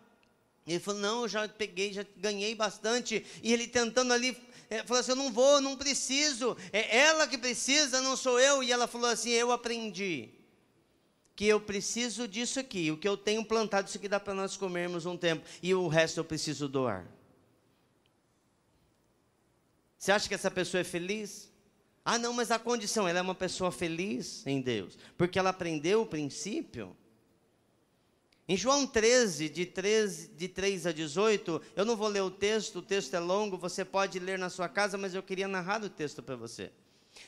Ele 0.67 0.81
falou, 0.81 1.01
não, 1.01 1.23
eu 1.23 1.29
já 1.29 1.49
peguei, 1.49 1.93
já 1.93 2.05
ganhei 2.17 2.55
bastante. 2.55 3.25
E 3.43 3.53
ele 3.53 3.67
tentando 3.67 4.13
ali, 4.13 4.37
é, 4.71 4.83
falou 4.83 5.01
assim, 5.01 5.13
eu 5.13 5.17
não 5.17 5.33
vou, 5.33 5.61
não 5.61 5.77
preciso. 5.77 6.57
É 6.73 6.99
ela 6.99 7.27
que 7.27 7.37
precisa, 7.37 8.01
não 8.01 8.17
sou 8.17 8.41
eu. 8.41 8.63
E 8.63 8.73
ela 8.73 8.87
falou 8.87 9.09
assim, 9.09 9.31
eu 9.31 9.53
aprendi 9.53 10.31
que 11.37 11.47
eu 11.47 11.61
preciso 11.61 12.27
disso 12.27 12.61
aqui. 12.61 12.91
O 12.91 12.97
que 12.97 13.09
eu 13.09 13.17
tenho 13.17 13.45
plantado, 13.45 13.89
isso 13.89 13.99
aqui 13.99 14.09
dá 14.09 14.21
para 14.21 14.35
nós 14.35 14.57
comermos 14.57 15.05
um 15.05 15.17
tempo. 15.17 15.45
E 15.63 15.75
o 15.75 15.89
resto 15.89 16.21
eu 16.21 16.25
preciso 16.25 16.69
doar. 16.69 17.07
Você 19.99 20.13
acha 20.13 20.29
que 20.29 20.35
essa 20.35 20.51
pessoa 20.51 20.81
é 20.81 20.85
feliz? 20.85 21.51
Ah, 22.05 22.19
não, 22.19 22.33
mas 22.33 22.51
a 22.51 22.59
condição, 22.59 23.09
ela 23.09 23.19
é 23.19 23.23
uma 23.23 23.35
pessoa 23.35 23.73
feliz 23.73 24.47
em 24.47 24.61
Deus, 24.61 24.99
porque 25.17 25.39
ela 25.39 25.49
aprendeu 25.49 26.03
o 26.03 26.07
princípio 26.07 26.95
em 28.47 28.57
João 28.57 28.87
13, 28.87 29.49
de 29.49 29.65
13, 29.65 30.29
de 30.37 30.49
3 30.49 30.87
a 30.87 30.93
18, 30.93 31.63
eu 31.75 31.85
não 31.85 31.97
vou 31.97 32.09
ler 32.09 32.23
o 32.23 32.31
texto, 32.31 32.81
o 32.81 32.83
texto 32.83 33.15
é 33.15 33.19
longo, 33.19 33.57
você 33.57 33.85
pode 33.85 34.19
ler 34.19 34.39
na 34.39 34.51
sua 34.51 34.69
casa, 34.69 34.99
mas 34.99 35.15
eu 35.15 35.23
queria 35.23 35.49
narrar 35.49 35.83
o 35.83 35.89
texto 35.89 36.23
para 36.23 36.37
você. 36.37 36.71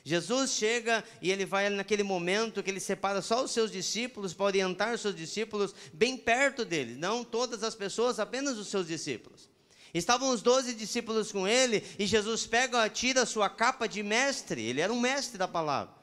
Jesus 0.04 0.50
chega 0.50 1.02
e 1.22 1.30
ele 1.30 1.46
vai 1.46 1.70
naquele 1.70 2.02
momento 2.02 2.62
que 2.62 2.70
ele 2.70 2.80
separa 2.80 3.22
só 3.22 3.42
os 3.42 3.50
seus 3.50 3.70
discípulos 3.70 4.34
para 4.34 4.46
orientar 4.46 4.92
os 4.92 5.00
seus 5.00 5.16
discípulos 5.16 5.74
bem 5.92 6.18
perto 6.18 6.64
dele, 6.64 6.96
não 6.96 7.24
todas 7.24 7.62
as 7.62 7.74
pessoas, 7.74 8.18
apenas 8.18 8.58
os 8.58 8.68
seus 8.68 8.86
discípulos. 8.86 9.48
Estavam 9.94 10.28
os 10.30 10.42
doze 10.42 10.74
discípulos 10.74 11.32
com 11.32 11.48
ele 11.48 11.82
e 11.98 12.04
Jesus 12.04 12.46
pega, 12.46 12.86
tira 12.90 13.22
a 13.22 13.26
sua 13.26 13.48
capa 13.48 13.86
de 13.86 14.02
mestre, 14.02 14.62
ele 14.62 14.82
era 14.82 14.92
um 14.92 15.00
mestre 15.00 15.38
da 15.38 15.48
palavra. 15.48 15.94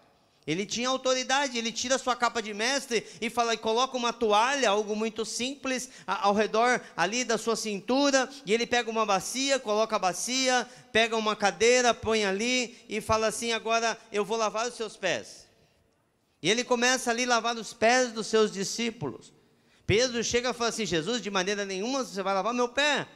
Ele 0.45 0.65
tinha 0.65 0.89
autoridade, 0.89 1.57
ele 1.57 1.71
tira 1.71 1.97
sua 1.97 2.15
capa 2.15 2.41
de 2.41 2.53
mestre 2.53 3.05
e 3.21 3.29
fala 3.29 3.53
e 3.53 3.57
coloca 3.57 3.95
uma 3.95 4.11
toalha, 4.11 4.69
algo 4.69 4.95
muito 4.95 5.25
simples, 5.25 5.89
ao 6.05 6.33
redor 6.33 6.81
ali 6.97 7.23
da 7.23 7.37
sua 7.37 7.55
cintura, 7.55 8.29
e 8.45 8.53
ele 8.53 8.67
pega 8.67 8.89
uma 8.89 9.05
bacia, 9.05 9.57
coloca 9.57 9.95
a 9.95 9.99
bacia, 9.99 10.67
pega 10.91 11.15
uma 11.15 11.35
cadeira, 11.35 11.93
põe 11.93 12.25
ali 12.25 12.77
e 12.89 12.99
fala 12.99 13.27
assim: 13.27 13.53
"Agora 13.53 13.97
eu 14.11 14.25
vou 14.25 14.37
lavar 14.37 14.67
os 14.67 14.75
seus 14.75 14.97
pés". 14.97 15.47
E 16.41 16.49
ele 16.49 16.65
começa 16.65 17.09
ali 17.09 17.23
a 17.23 17.27
lavar 17.27 17.55
os 17.55 17.73
pés 17.73 18.11
dos 18.11 18.27
seus 18.27 18.51
discípulos. 18.51 19.31
Pedro 19.87 20.21
chega 20.23 20.49
e 20.49 20.53
fala 20.53 20.69
assim: 20.69 20.85
"Jesus, 20.85 21.21
de 21.21 21.31
maneira 21.31 21.63
nenhuma 21.63 22.03
você 22.03 22.21
vai 22.21 22.33
lavar 22.33 22.53
meu 22.53 22.67
pé". 22.67 23.07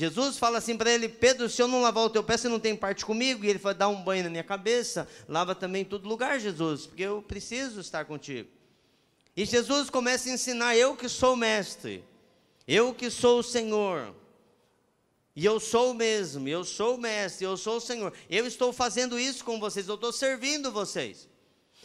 Jesus 0.00 0.38
fala 0.38 0.56
assim 0.56 0.78
para 0.78 0.90
ele: 0.90 1.10
Pedro, 1.10 1.46
se 1.46 1.60
eu 1.60 1.68
não 1.68 1.82
lavar 1.82 2.04
o 2.04 2.08
teu 2.08 2.24
pé, 2.24 2.38
você 2.38 2.48
não 2.48 2.58
tem 2.58 2.74
parte 2.74 3.04
comigo. 3.04 3.44
E 3.44 3.50
ele 3.50 3.58
fala: 3.58 3.74
dá 3.74 3.86
um 3.86 4.02
banho 4.02 4.24
na 4.24 4.30
minha 4.30 4.42
cabeça, 4.42 5.06
lava 5.28 5.54
também 5.54 5.82
em 5.82 5.84
todo 5.84 6.08
lugar, 6.08 6.40
Jesus, 6.40 6.86
porque 6.86 7.02
eu 7.02 7.20
preciso 7.20 7.82
estar 7.82 8.06
contigo. 8.06 8.48
E 9.36 9.44
Jesus 9.44 9.90
começa 9.90 10.30
a 10.30 10.32
ensinar: 10.32 10.74
eu 10.74 10.96
que 10.96 11.06
sou 11.06 11.36
mestre, 11.36 12.02
eu 12.66 12.94
que 12.94 13.10
sou 13.10 13.40
o 13.40 13.42
Senhor. 13.42 14.14
E 15.36 15.44
eu 15.44 15.60
sou 15.60 15.90
o 15.90 15.94
mesmo, 15.94 16.48
eu 16.48 16.64
sou 16.64 16.94
o 16.94 16.98
mestre, 16.98 17.44
eu 17.44 17.58
sou 17.58 17.76
o 17.76 17.80
Senhor. 17.80 18.10
Eu 18.30 18.46
estou 18.46 18.72
fazendo 18.72 19.18
isso 19.18 19.44
com 19.44 19.60
vocês, 19.60 19.86
eu 19.86 19.96
estou 19.96 20.12
servindo 20.12 20.72
vocês. 20.72 21.28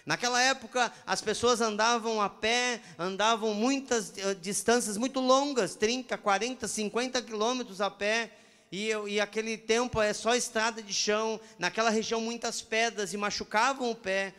Naquela 0.05 0.39
época, 0.39 0.91
as 1.05 1.19
pessoas 1.19 1.61
andavam 1.61 2.21
a 2.21 2.29
pé, 2.29 2.79
andavam 2.97 3.55
muitas 3.55 4.09
uh, 4.09 4.35
distâncias 4.39 4.97
muito 4.97 5.19
longas 5.19 5.73
30, 5.73 6.15
40, 6.15 6.67
50 6.67 7.21
quilômetros 7.23 7.81
a 7.81 7.89
pé. 7.89 8.31
E, 8.71 8.89
e 9.07 9.19
aquele 9.19 9.57
tempo 9.57 9.99
é 9.99 10.13
só 10.13 10.35
estrada 10.35 10.81
de 10.81 10.93
chão, 10.93 11.39
naquela 11.57 11.89
região 11.89 12.21
muitas 12.21 12.61
pedras 12.61 13.13
e 13.13 13.17
machucavam 13.17 13.89
o 13.89 13.95
pé. 13.95 14.33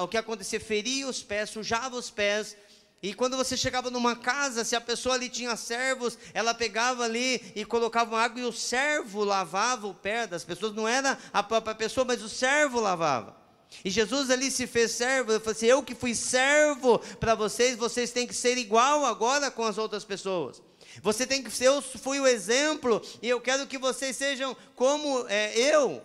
o 0.00 0.08
que 0.08 0.16
acontecia? 0.16 0.58
Feria 0.58 1.06
os 1.06 1.22
pés, 1.22 1.50
sujava 1.50 1.96
os 1.96 2.10
pés. 2.10 2.56
E 3.00 3.12
quando 3.12 3.36
você 3.36 3.56
chegava 3.56 3.90
numa 3.90 4.16
casa, 4.16 4.64
se 4.64 4.74
a 4.74 4.80
pessoa 4.80 5.16
ali 5.16 5.28
tinha 5.28 5.56
servos, 5.56 6.16
ela 6.32 6.54
pegava 6.54 7.04
ali 7.04 7.52
e 7.54 7.64
colocava 7.64 8.20
água 8.20 8.40
e 8.40 8.44
o 8.44 8.52
servo 8.52 9.24
lavava 9.24 9.86
o 9.86 9.94
pé 9.94 10.26
das 10.26 10.44
pessoas. 10.44 10.74
Não 10.74 10.88
era 10.88 11.18
a 11.32 11.42
própria 11.42 11.74
pessoa, 11.74 12.04
mas 12.04 12.22
o 12.22 12.28
servo 12.28 12.80
lavava. 12.80 13.41
E 13.84 13.90
Jesus 13.90 14.30
ali 14.30 14.50
se 14.50 14.66
fez 14.66 14.92
servo, 14.92 15.32
ele 15.32 15.40
falou 15.40 15.52
assim: 15.52 15.66
Eu 15.66 15.82
que 15.82 15.94
fui 15.94 16.14
servo 16.14 16.98
para 17.18 17.34
vocês, 17.34 17.76
vocês 17.76 18.10
têm 18.10 18.26
que 18.26 18.34
ser 18.34 18.58
igual 18.58 19.04
agora 19.04 19.50
com 19.50 19.64
as 19.64 19.78
outras 19.78 20.04
pessoas. 20.04 20.62
Você 21.00 21.26
tem 21.26 21.42
que 21.42 21.50
ser, 21.50 21.68
eu 21.68 21.80
fui 21.80 22.20
o 22.20 22.26
exemplo, 22.26 23.00
e 23.22 23.28
eu 23.28 23.40
quero 23.40 23.66
que 23.66 23.78
vocês 23.78 24.16
sejam 24.16 24.56
como 24.74 25.26
é, 25.28 25.58
eu. 25.58 26.02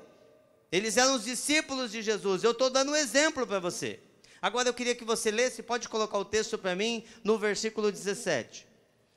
Eles 0.72 0.98
eram 0.98 1.16
os 1.16 1.24
discípulos 1.24 1.92
de 1.92 2.02
Jesus, 2.02 2.44
eu 2.44 2.52
estou 2.52 2.70
dando 2.70 2.92
um 2.92 2.96
exemplo 2.96 3.46
para 3.46 3.60
você. 3.60 4.00
Agora 4.42 4.70
eu 4.70 4.74
queria 4.74 4.96
que 4.96 5.04
você 5.04 5.32
lesse, 5.32 5.64
pode 5.64 5.90
colocar 5.90 6.18
o 6.18 6.26
texto 6.26 6.58
para 6.58 6.76
mim, 6.76 7.04
no 7.24 7.38
versículo 7.38 7.92
17. 7.92 8.68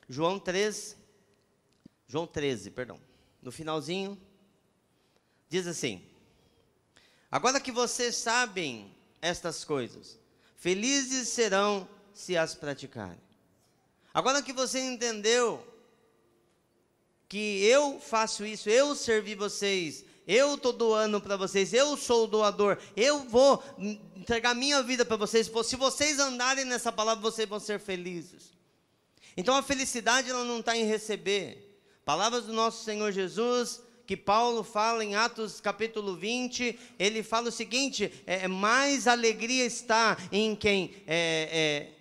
João 0.09 0.39
13, 0.39 0.97
João 2.07 2.27
13, 2.27 2.71
perdão. 2.71 2.99
No 3.41 3.51
finalzinho, 3.51 4.19
diz 5.47 5.67
assim: 5.67 6.03
Agora 7.31 7.61
que 7.61 7.71
vocês 7.71 8.15
sabem 8.15 8.93
estas 9.21 9.63
coisas, 9.63 10.19
felizes 10.57 11.29
serão 11.29 11.87
se 12.13 12.35
as 12.35 12.53
praticarem. 12.53 13.21
Agora 14.13 14.41
que 14.41 14.51
você 14.51 14.79
entendeu 14.79 15.65
que 17.29 17.63
eu 17.63 18.01
faço 18.01 18.45
isso, 18.45 18.69
eu 18.69 18.93
servi 18.93 19.35
vocês, 19.35 20.03
eu 20.27 20.55
estou 20.55 20.73
doando 20.73 21.21
para 21.21 21.37
vocês, 21.37 21.73
eu 21.73 21.95
sou 21.95 22.25
o 22.25 22.27
doador, 22.27 22.77
eu 22.97 23.23
vou 23.29 23.63
entregar 24.15 24.53
minha 24.53 24.83
vida 24.83 25.05
para 25.05 25.15
vocês. 25.15 25.49
Se 25.65 25.75
vocês 25.77 26.19
andarem 26.19 26.65
nessa 26.65 26.91
palavra, 26.91 27.21
vocês 27.21 27.47
vão 27.47 27.59
ser 27.59 27.79
felizes. 27.79 28.51
Então 29.37 29.55
a 29.55 29.63
felicidade 29.63 30.29
ela 30.29 30.43
não 30.43 30.59
está 30.59 30.75
em 30.75 30.83
receber. 30.83 31.79
Palavras 32.03 32.45
do 32.45 32.53
nosso 32.53 32.83
Senhor 32.83 33.13
Jesus, 33.13 33.81
que 34.11 34.17
Paulo 34.17 34.61
fala 34.61 35.05
em 35.05 35.15
Atos 35.15 35.61
capítulo 35.61 36.17
20, 36.17 36.77
ele 36.99 37.23
fala 37.23 37.47
o 37.47 37.51
seguinte: 37.51 38.11
é, 38.27 38.45
mais 38.45 39.07
alegria 39.07 39.63
está 39.63 40.17
em 40.33 40.53
quem 40.53 40.93
é, 41.07 41.47
é, 41.49 41.93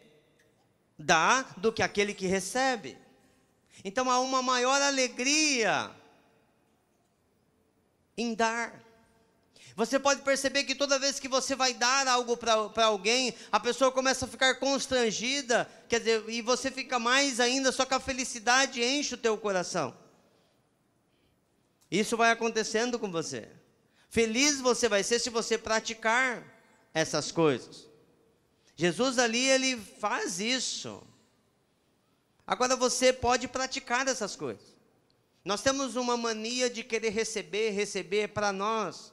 dá 0.98 1.42
do 1.56 1.72
que 1.72 1.84
aquele 1.84 2.12
que 2.12 2.26
recebe. 2.26 2.98
Então 3.84 4.10
há 4.10 4.18
uma 4.18 4.42
maior 4.42 4.82
alegria 4.82 5.88
em 8.18 8.34
dar. 8.34 8.82
Você 9.76 9.96
pode 9.96 10.22
perceber 10.22 10.64
que 10.64 10.74
toda 10.74 10.98
vez 10.98 11.20
que 11.20 11.28
você 11.28 11.54
vai 11.54 11.74
dar 11.74 12.08
algo 12.08 12.36
para 12.36 12.86
alguém, 12.86 13.32
a 13.52 13.60
pessoa 13.60 13.92
começa 13.92 14.24
a 14.24 14.28
ficar 14.28 14.56
constrangida, 14.56 15.70
quer 15.88 16.00
dizer, 16.00 16.24
e 16.26 16.42
você 16.42 16.72
fica 16.72 16.98
mais 16.98 17.38
ainda, 17.38 17.70
só 17.70 17.84
que 17.84 17.94
a 17.94 18.00
felicidade 18.00 18.82
enche 18.82 19.14
o 19.14 19.16
teu 19.16 19.38
coração. 19.38 19.94
Isso 21.90 22.16
vai 22.16 22.30
acontecendo 22.30 22.98
com 22.98 23.10
você. 23.10 23.48
Feliz 24.08 24.60
você 24.60 24.88
vai 24.88 25.02
ser 25.02 25.18
se 25.18 25.30
você 25.30 25.58
praticar 25.58 26.42
essas 26.94 27.32
coisas. 27.32 27.88
Jesus 28.76 29.18
ali, 29.18 29.46
ele 29.46 29.76
faz 29.76 30.40
isso. 30.40 31.02
Agora 32.46 32.76
você 32.76 33.12
pode 33.12 33.46
praticar 33.48 34.08
essas 34.08 34.34
coisas. 34.34 34.74
Nós 35.44 35.62
temos 35.62 35.96
uma 35.96 36.16
mania 36.16 36.68
de 36.68 36.82
querer 36.82 37.10
receber, 37.10 37.70
receber 37.70 38.28
para 38.28 38.52
nós. 38.52 39.12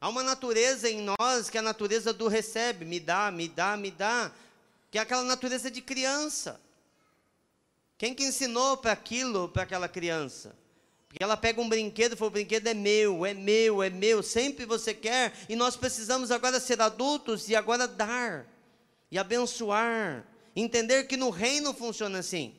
Há 0.00 0.08
uma 0.08 0.22
natureza 0.22 0.90
em 0.90 1.00
nós 1.18 1.48
que 1.48 1.56
é 1.56 1.60
a 1.60 1.62
natureza 1.62 2.12
do 2.12 2.28
recebe, 2.28 2.84
me 2.84 3.00
dá, 3.00 3.30
me 3.30 3.48
dá, 3.48 3.76
me 3.76 3.90
dá, 3.90 4.32
que 4.90 4.98
é 4.98 5.00
aquela 5.00 5.22
natureza 5.22 5.70
de 5.70 5.80
criança. 5.80 6.60
Quem 7.96 8.14
que 8.14 8.24
ensinou 8.24 8.76
para 8.76 8.92
aquilo, 8.92 9.48
para 9.48 9.62
aquela 9.62 9.88
criança? 9.88 10.54
Porque 11.14 11.22
ela 11.22 11.36
pega 11.36 11.60
um 11.60 11.68
brinquedo 11.68 12.14
e 12.14 12.16
fala: 12.16 12.26
o 12.28 12.32
brinquedo 12.32 12.66
é 12.66 12.74
meu, 12.74 13.24
é 13.24 13.32
meu, 13.32 13.80
é 13.84 13.88
meu, 13.88 14.20
sempre 14.20 14.66
você 14.66 14.92
quer, 14.92 15.32
e 15.48 15.54
nós 15.54 15.76
precisamos 15.76 16.32
agora 16.32 16.58
ser 16.58 16.80
adultos 16.80 17.48
e 17.48 17.54
agora 17.54 17.86
dar, 17.86 18.44
e 19.12 19.16
abençoar, 19.16 20.26
entender 20.56 21.04
que 21.04 21.16
no 21.16 21.30
reino 21.30 21.72
funciona 21.72 22.18
assim. 22.18 22.52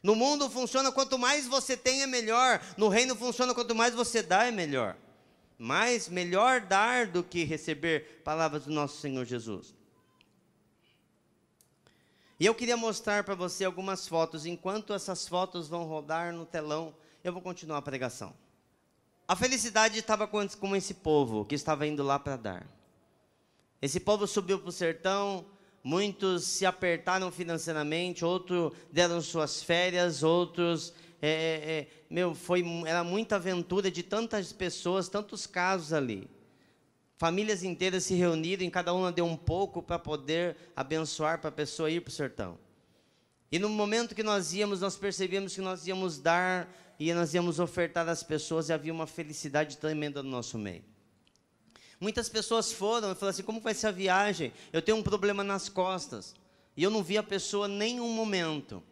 No 0.00 0.14
mundo 0.14 0.48
funciona 0.48 0.92
quanto 0.92 1.18
mais 1.18 1.48
você 1.48 1.76
tem 1.76 2.02
é 2.02 2.06
melhor. 2.06 2.64
No 2.76 2.88
reino 2.88 3.16
funciona 3.16 3.52
quanto 3.52 3.74
mais 3.74 3.92
você 3.92 4.22
dá 4.22 4.44
é 4.44 4.52
melhor. 4.52 4.96
Mais 5.58 6.08
melhor 6.08 6.60
dar 6.60 7.08
do 7.08 7.24
que 7.24 7.42
receber 7.42 8.22
palavras 8.22 8.64
do 8.64 8.70
nosso 8.70 9.00
Senhor 9.00 9.24
Jesus. 9.24 9.74
E 12.38 12.46
eu 12.46 12.54
queria 12.54 12.76
mostrar 12.76 13.24
para 13.24 13.34
você 13.34 13.64
algumas 13.64 14.06
fotos. 14.06 14.46
Enquanto 14.46 14.92
essas 14.92 15.26
fotos 15.26 15.68
vão 15.68 15.84
rodar 15.84 16.32
no 16.32 16.46
telão, 16.46 16.94
eu 17.24 17.32
vou 17.32 17.42
continuar 17.42 17.78
a 17.78 17.82
pregação. 17.82 18.34
A 19.26 19.36
felicidade 19.36 19.98
estava 19.98 20.26
com, 20.26 20.76
esse 20.76 20.94
povo 20.94 21.44
que 21.44 21.54
estava 21.54 21.86
indo 21.86 22.02
lá 22.02 22.18
para 22.18 22.36
dar. 22.36 22.66
Esse 23.80 24.00
povo 24.00 24.26
subiu 24.26 24.58
para 24.58 24.68
o 24.68 24.72
sertão, 24.72 25.46
muitos 25.82 26.44
se 26.44 26.66
apertaram 26.66 27.30
financeiramente, 27.30 28.24
outros 28.24 28.72
deram 28.90 29.20
suas 29.20 29.62
férias, 29.62 30.22
outros. 30.22 30.92
É, 31.20 31.28
é, 31.28 31.70
é, 31.70 31.88
meu, 32.10 32.34
foi, 32.34 32.64
era 32.86 33.04
muita 33.04 33.36
aventura 33.36 33.90
de 33.90 34.02
tantas 34.02 34.52
pessoas, 34.52 35.08
tantos 35.08 35.46
casos 35.46 35.92
ali. 35.92 36.28
Famílias 37.16 37.62
inteiras 37.62 38.04
se 38.04 38.14
reuniram, 38.14 38.64
e 38.64 38.70
cada 38.70 38.92
uma 38.92 39.12
deu 39.12 39.24
um 39.24 39.36
pouco 39.36 39.80
para 39.80 39.98
poder 39.98 40.56
abençoar 40.74 41.40
para 41.40 41.50
a 41.50 41.52
pessoa 41.52 41.88
ir 41.88 42.00
para 42.00 42.10
o 42.10 42.12
sertão. 42.12 42.58
E 43.50 43.58
no 43.58 43.68
momento 43.68 44.14
que 44.14 44.22
nós 44.22 44.52
íamos, 44.52 44.80
nós 44.80 44.96
percebíamos 44.96 45.54
que 45.54 45.60
nós 45.60 45.86
íamos 45.86 46.18
dar 46.18 46.68
e 46.98 47.12
nós 47.12 47.34
íamos 47.34 47.58
ofertar 47.58 48.08
às 48.08 48.22
pessoas 48.22 48.68
e 48.68 48.72
havia 48.72 48.92
uma 48.92 49.06
felicidade 49.06 49.76
tremenda 49.76 50.22
no 50.22 50.30
nosso 50.30 50.58
meio. 50.58 50.84
Muitas 52.00 52.28
pessoas 52.28 52.72
foram 52.72 53.12
e 53.12 53.14
falaram 53.14 53.30
assim: 53.30 53.42
como 53.42 53.60
vai 53.60 53.74
ser 53.74 53.86
a 53.86 53.92
viagem? 53.92 54.52
Eu 54.72 54.82
tenho 54.82 54.98
um 54.98 55.02
problema 55.02 55.44
nas 55.44 55.68
costas. 55.68 56.34
E 56.76 56.82
eu 56.82 56.90
não 56.90 57.02
vi 57.02 57.18
a 57.18 57.22
pessoa 57.22 57.68
nenhum 57.68 58.08
momento, 58.08 58.82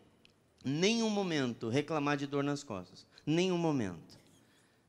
nenhum 0.65 1.09
momento 1.09 1.69
reclamar 1.69 2.17
de 2.17 2.27
dor 2.27 2.45
nas 2.45 2.63
costas. 2.63 3.07
Nenhum 3.27 3.59
momento. 3.59 4.19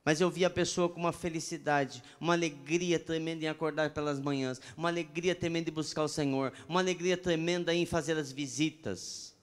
Mas 0.03 0.19
eu 0.19 0.29
vi 0.29 0.43
a 0.43 0.49
pessoa 0.49 0.89
com 0.89 0.99
uma 0.99 1.13
felicidade, 1.13 2.03
uma 2.19 2.33
alegria 2.33 2.99
tremenda 2.99 3.45
em 3.45 3.47
acordar 3.47 3.91
pelas 3.91 4.19
manhãs, 4.19 4.59
uma 4.75 4.89
alegria 4.89 5.35
tremenda 5.35 5.69
em 5.69 5.73
buscar 5.73 6.03
o 6.03 6.07
Senhor, 6.07 6.51
uma 6.67 6.79
alegria 6.79 7.15
tremenda 7.15 7.73
em 7.73 7.85
fazer 7.85 8.17
as 8.17 8.31
visitas 8.31 9.35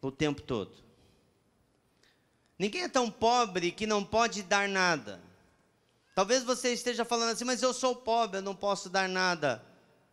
o 0.00 0.10
tempo 0.10 0.40
todo. 0.42 0.87
Ninguém 2.58 2.82
é 2.82 2.88
tão 2.88 3.10
pobre 3.10 3.70
que 3.70 3.86
não 3.86 4.04
pode 4.04 4.42
dar 4.42 4.68
nada. 4.68 5.20
Talvez 6.14 6.42
você 6.42 6.72
esteja 6.72 7.04
falando 7.04 7.30
assim, 7.30 7.44
mas 7.44 7.62
eu 7.62 7.72
sou 7.72 7.94
pobre, 7.94 8.38
eu 8.38 8.42
não 8.42 8.54
posso 8.54 8.90
dar 8.90 9.08
nada. 9.08 9.64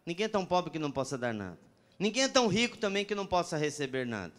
Ninguém 0.05 0.25
é 0.25 0.29
tão 0.29 0.45
pobre 0.45 0.69
que 0.69 0.77
não 0.77 0.91
possa 0.91 1.17
dar 1.17 1.33
nada. 1.33 1.57
Ninguém 1.97 2.23
é 2.23 2.27
tão 2.27 2.47
rico 2.47 2.77
também 2.77 3.03
que 3.03 3.15
não 3.15 3.25
possa 3.25 3.57
receber 3.57 4.05
nada. 4.05 4.33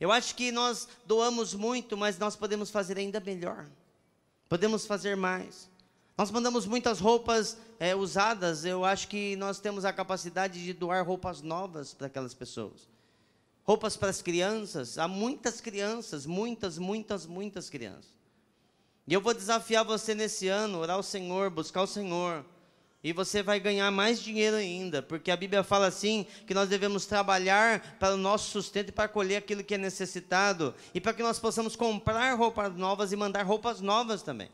Eu 0.00 0.10
acho 0.10 0.34
que 0.34 0.50
nós 0.50 0.88
doamos 1.06 1.54
muito, 1.54 1.96
mas 1.96 2.18
nós 2.18 2.34
podemos 2.34 2.70
fazer 2.70 2.98
ainda 2.98 3.20
melhor. 3.20 3.68
Podemos 4.48 4.84
fazer 4.84 5.16
mais. 5.16 5.70
Nós 6.18 6.30
mandamos 6.30 6.66
muitas 6.66 6.98
roupas 6.98 7.56
é, 7.78 7.94
usadas, 7.94 8.64
eu 8.64 8.84
acho 8.84 9.06
que 9.06 9.36
nós 9.36 9.60
temos 9.60 9.84
a 9.84 9.92
capacidade 9.92 10.62
de 10.62 10.72
doar 10.72 11.06
roupas 11.06 11.40
novas 11.40 11.94
para 11.94 12.08
aquelas 12.08 12.34
pessoas. 12.34 12.91
Roupas 13.64 13.96
para 13.96 14.10
as 14.10 14.20
crianças, 14.20 14.98
há 14.98 15.06
muitas 15.06 15.60
crianças, 15.60 16.26
muitas, 16.26 16.78
muitas, 16.78 17.26
muitas 17.26 17.70
crianças. 17.70 18.12
E 19.06 19.14
eu 19.14 19.20
vou 19.20 19.34
desafiar 19.34 19.84
você 19.84 20.14
nesse 20.14 20.48
ano, 20.48 20.78
orar 20.78 20.96
ao 20.96 21.02
Senhor, 21.02 21.50
buscar 21.50 21.82
o 21.82 21.86
Senhor. 21.86 22.44
E 23.04 23.12
você 23.12 23.42
vai 23.42 23.58
ganhar 23.58 23.90
mais 23.90 24.22
dinheiro 24.22 24.56
ainda, 24.56 25.02
porque 25.02 25.30
a 25.30 25.36
Bíblia 25.36 25.64
fala 25.64 25.86
assim: 25.86 26.24
que 26.46 26.54
nós 26.54 26.68
devemos 26.68 27.04
trabalhar 27.04 27.96
para 27.98 28.14
o 28.14 28.16
nosso 28.16 28.50
sustento 28.50 28.90
e 28.90 28.92
para 28.92 29.08
colher 29.08 29.36
aquilo 29.36 29.64
que 29.64 29.74
é 29.74 29.78
necessitado, 29.78 30.72
e 30.94 31.00
para 31.00 31.12
que 31.12 31.22
nós 31.22 31.38
possamos 31.38 31.74
comprar 31.74 32.34
roupas 32.34 32.76
novas 32.76 33.12
e 33.12 33.16
mandar 33.16 33.42
roupas 33.42 33.80
novas 33.80 34.22
também. 34.22 34.48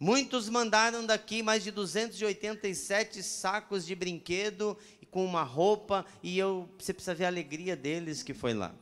Muitos 0.00 0.48
mandaram 0.48 1.04
daqui 1.04 1.42
mais 1.42 1.64
de 1.64 1.72
287 1.72 3.20
sacos 3.20 3.84
de 3.84 3.96
brinquedo 3.96 4.78
com 5.10 5.24
uma 5.24 5.42
roupa, 5.42 6.04
e 6.22 6.38
eu, 6.38 6.68
você 6.78 6.92
precisa 6.92 7.14
ver 7.14 7.24
a 7.24 7.28
alegria 7.28 7.74
deles 7.76 8.22
que 8.22 8.34
foi 8.34 8.54
lá. 8.54 8.74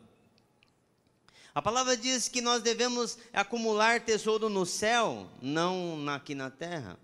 A 1.54 1.62
palavra 1.62 1.96
diz 1.96 2.28
que 2.28 2.42
nós 2.42 2.62
devemos 2.62 3.16
acumular 3.32 4.04
tesouro 4.04 4.50
no 4.50 4.66
céu, 4.66 5.26
não 5.40 6.06
aqui 6.08 6.34
na 6.34 6.50
terra. 6.50 6.98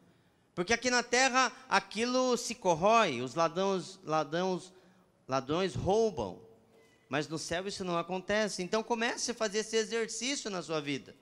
Porque 0.54 0.74
aqui 0.74 0.90
na 0.90 1.02
terra 1.02 1.50
aquilo 1.68 2.36
se 2.36 2.54
corrói, 2.54 3.22
os 3.22 3.34
ladrões, 3.34 3.98
ladrões, 4.04 4.70
ladrões 5.26 5.74
roubam. 5.74 6.38
Mas 7.08 7.26
no 7.28 7.38
céu 7.38 7.66
isso 7.66 7.82
não 7.82 7.96
acontece. 7.96 8.62
Então 8.62 8.82
comece 8.82 9.30
a 9.30 9.34
fazer 9.34 9.60
esse 9.60 9.76
exercício 9.76 10.50
na 10.50 10.62
sua 10.62 10.80
vida. 10.80 11.16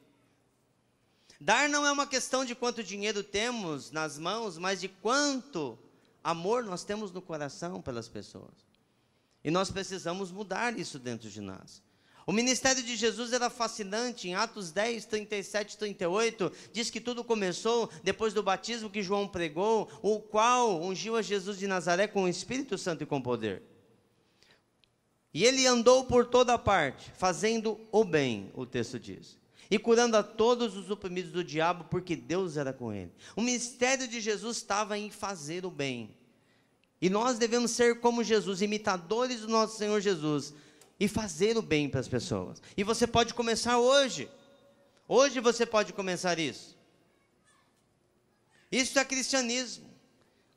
Dar 1.40 1.68
não 1.68 1.86
é 1.86 1.92
uma 1.92 2.06
questão 2.06 2.44
de 2.44 2.54
quanto 2.54 2.82
dinheiro 2.82 3.22
temos 3.22 3.90
nas 3.90 4.18
mãos, 4.18 4.58
mas 4.58 4.80
de 4.80 4.88
quanto 4.88 5.78
amor 6.22 6.64
nós 6.64 6.84
temos 6.84 7.10
no 7.10 7.22
coração 7.22 7.80
pelas 7.80 8.08
pessoas. 8.08 8.68
E 9.42 9.50
nós 9.50 9.70
precisamos 9.70 10.30
mudar 10.30 10.78
isso 10.78 10.98
dentro 10.98 11.30
de 11.30 11.40
nós. 11.40 11.82
O 12.26 12.32
ministério 12.32 12.82
de 12.82 12.94
Jesus 12.94 13.32
era 13.32 13.50
fascinante. 13.50 14.28
Em 14.28 14.34
Atos 14.34 14.70
10, 14.70 15.06
37 15.06 15.76
38, 15.76 16.52
diz 16.72 16.90
que 16.90 17.00
tudo 17.00 17.24
começou 17.24 17.90
depois 18.04 18.32
do 18.32 18.42
batismo 18.42 18.90
que 18.90 19.02
João 19.02 19.26
pregou, 19.26 19.88
o 20.02 20.20
qual 20.20 20.80
ungiu 20.80 21.16
a 21.16 21.22
Jesus 21.22 21.58
de 21.58 21.66
Nazaré 21.66 22.06
com 22.06 22.24
o 22.24 22.28
Espírito 22.28 22.76
Santo 22.78 23.02
e 23.02 23.06
com 23.06 23.20
poder. 23.20 23.62
E 25.32 25.44
ele 25.44 25.66
andou 25.66 26.04
por 26.04 26.26
toda 26.26 26.58
parte, 26.58 27.10
fazendo 27.16 27.80
o 27.90 28.04
bem, 28.04 28.50
o 28.54 28.66
texto 28.66 28.98
diz. 28.98 29.38
E 29.70 29.78
curando 29.78 30.16
a 30.16 30.22
todos 30.22 30.76
os 30.76 30.90
oprimidos 30.90 31.30
do 31.30 31.44
diabo, 31.44 31.84
porque 31.84 32.16
Deus 32.16 32.56
era 32.56 32.72
com 32.72 32.92
ele. 32.92 33.12
O 33.36 33.40
ministério 33.40 34.08
de 34.08 34.20
Jesus 34.20 34.56
estava 34.56 34.98
em 34.98 35.10
fazer 35.10 35.64
o 35.64 35.70
bem. 35.70 36.16
E 37.00 37.08
nós 37.08 37.38
devemos 37.38 37.70
ser 37.70 38.00
como 38.00 38.24
Jesus, 38.24 38.60
imitadores 38.60 39.40
do 39.40 39.48
nosso 39.48 39.78
Senhor 39.78 40.00
Jesus 40.00 40.52
e 40.98 41.08
fazer 41.08 41.56
o 41.56 41.62
bem 41.62 41.88
para 41.88 42.00
as 42.00 42.08
pessoas. 42.08 42.60
E 42.76 42.84
você 42.84 43.06
pode 43.06 43.32
começar 43.32 43.78
hoje. 43.78 44.28
Hoje 45.08 45.40
você 45.40 45.64
pode 45.64 45.94
começar 45.94 46.38
isso. 46.38 46.76
Isso 48.70 48.98
é 48.98 49.04
cristianismo. 49.04 49.88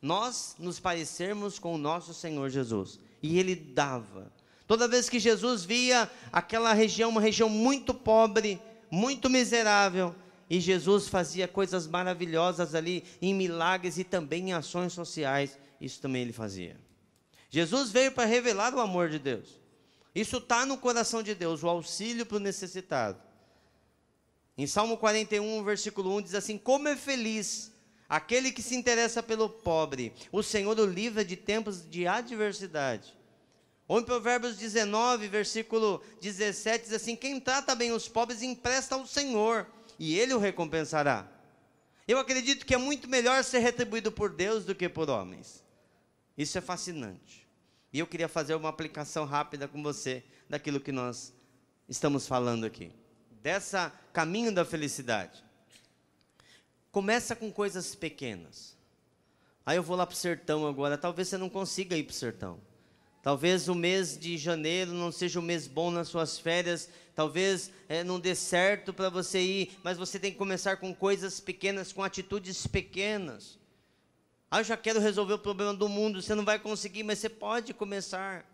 Nós 0.01 0.55
nos 0.59 0.81
parecermos 0.81 1.57
com 1.57 1.73
o 1.73 1.77
nosso 1.77 2.13
Senhor 2.13 2.49
Jesus. 2.49 2.99
E 3.21 3.39
Ele 3.39 3.55
dava. 3.55 4.31
Toda 4.67 4.87
vez 4.87 5.07
que 5.07 5.17
Jesus 5.17 5.63
via 5.63 6.11
aquela 6.31 6.73
região, 6.73 7.09
uma 7.09 7.21
região 7.21 7.47
muito 7.47 7.93
pobre, 7.93 8.61
muito 8.93 9.27
miserável, 9.27 10.15
e 10.47 10.59
Jesus 10.59 11.07
fazia 11.07 11.47
coisas 11.47 11.87
maravilhosas 11.87 12.75
ali, 12.75 13.03
em 13.19 13.33
milagres 13.33 13.97
e 13.97 14.03
também 14.03 14.49
em 14.49 14.53
ações 14.53 14.93
sociais, 14.93 15.57
isso 15.81 15.99
também 15.99 16.21
ele 16.21 16.31
fazia. 16.31 16.79
Jesus 17.49 17.89
veio 17.89 18.11
para 18.11 18.25
revelar 18.25 18.71
o 18.75 18.79
amor 18.79 19.09
de 19.09 19.17
Deus. 19.17 19.59
Isso 20.13 20.37
está 20.37 20.63
no 20.63 20.77
coração 20.77 21.23
de 21.23 21.33
Deus, 21.33 21.63
o 21.63 21.69
auxílio 21.69 22.23
para 22.23 22.37
o 22.37 22.39
necessitado. 22.39 23.19
Em 24.55 24.67
Salmo 24.67 24.95
41, 24.95 25.63
versículo 25.63 26.15
1 26.17 26.21
diz 26.21 26.35
assim: 26.35 26.59
Como 26.59 26.87
é 26.87 26.95
feliz 26.95 27.71
aquele 28.07 28.51
que 28.51 28.61
se 28.61 28.75
interessa 28.75 29.23
pelo 29.23 29.49
pobre, 29.49 30.13
o 30.31 30.43
Senhor 30.43 30.79
o 30.79 30.85
livra 30.85 31.25
de 31.25 31.35
tempos 31.35 31.83
de 31.89 32.05
adversidade. 32.05 33.11
Ou 33.87 33.99
em 33.99 34.03
Provérbios 34.03 34.57
19, 34.57 35.27
versículo 35.27 36.01
17, 36.21 36.85
diz 36.85 36.93
assim: 36.93 37.15
Quem 37.15 37.39
trata 37.39 37.75
bem 37.75 37.91
os 37.91 38.07
pobres 38.07 38.41
empresta 38.41 38.95
ao 38.95 39.05
Senhor, 39.05 39.67
e 39.99 40.17
ele 40.17 40.33
o 40.33 40.39
recompensará. 40.39 41.27
Eu 42.07 42.17
acredito 42.17 42.65
que 42.65 42.73
é 42.73 42.77
muito 42.77 43.07
melhor 43.07 43.43
ser 43.43 43.59
retribuído 43.59 44.11
por 44.11 44.29
Deus 44.29 44.65
do 44.65 44.75
que 44.75 44.89
por 44.89 45.09
homens. 45.09 45.63
Isso 46.37 46.57
é 46.57 46.61
fascinante. 46.61 47.47
E 47.91 47.99
eu 47.99 48.07
queria 48.07 48.27
fazer 48.27 48.55
uma 48.55 48.69
aplicação 48.69 49.25
rápida 49.25 49.67
com 49.67 49.81
você 49.83 50.23
daquilo 50.49 50.79
que 50.79 50.91
nós 50.91 51.33
estamos 51.87 52.27
falando 52.27 52.65
aqui. 52.65 52.91
Dessa 53.41 53.93
caminho 54.11 54.51
da 54.51 54.65
felicidade. 54.65 55.43
Começa 56.91 57.35
com 57.35 57.51
coisas 57.51 57.95
pequenas. 57.95 58.77
Aí 59.65 59.77
eu 59.77 59.83
vou 59.83 59.95
lá 59.95 60.05
para 60.05 60.13
o 60.13 60.17
sertão 60.17 60.67
agora. 60.67 60.97
Talvez 60.97 61.27
você 61.27 61.37
não 61.37 61.49
consiga 61.49 61.95
ir 61.95 62.03
para 62.03 62.11
o 62.11 62.15
sertão. 62.15 62.59
Talvez 63.23 63.69
o 63.69 63.73
mês 63.73 64.17
de 64.17 64.37
janeiro 64.37 64.91
não 64.91 65.09
seja 65.09 65.39
um 65.39 65.43
mês 65.43 65.65
bom 65.65 65.89
nas 65.89 66.09
suas 66.09 66.37
férias. 66.37 66.89
Talvez 67.15 67.71
é, 67.87 68.03
não 68.03 68.19
dê 68.19 68.35
certo 68.35 68.93
para 68.93 69.09
você 69.09 69.39
ir. 69.39 69.77
Mas 69.81 69.97
você 69.97 70.19
tem 70.19 70.29
que 70.29 70.37
começar 70.37 70.75
com 70.75 70.93
coisas 70.93 71.39
pequenas, 71.39 71.93
com 71.93 72.03
atitudes 72.03 72.67
pequenas. 72.67 73.57
Ah, 74.51 74.59
eu 74.59 74.65
já 74.65 74.75
quero 74.75 74.99
resolver 74.99 75.35
o 75.35 75.39
problema 75.39 75.73
do 75.73 75.87
mundo. 75.87 76.21
Você 76.21 76.35
não 76.35 76.43
vai 76.43 76.59
conseguir, 76.59 77.03
mas 77.03 77.19
você 77.19 77.29
pode 77.29 77.73
começar 77.73 78.45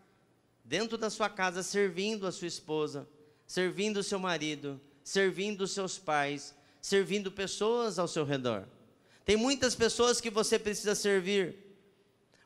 dentro 0.64 0.96
da 0.96 1.10
sua 1.10 1.28
casa, 1.28 1.64
servindo 1.64 2.24
a 2.24 2.30
sua 2.30 2.46
esposa, 2.46 3.08
servindo 3.44 3.96
o 3.96 4.04
seu 4.04 4.20
marido, 4.20 4.80
servindo 5.02 5.62
os 5.62 5.72
seus 5.72 5.98
pais, 5.98 6.54
servindo 6.80 7.32
pessoas 7.32 7.98
ao 7.98 8.06
seu 8.06 8.24
redor. 8.24 8.68
Tem 9.24 9.36
muitas 9.36 9.74
pessoas 9.74 10.20
que 10.20 10.30
você 10.30 10.60
precisa 10.60 10.94
servir. 10.94 11.69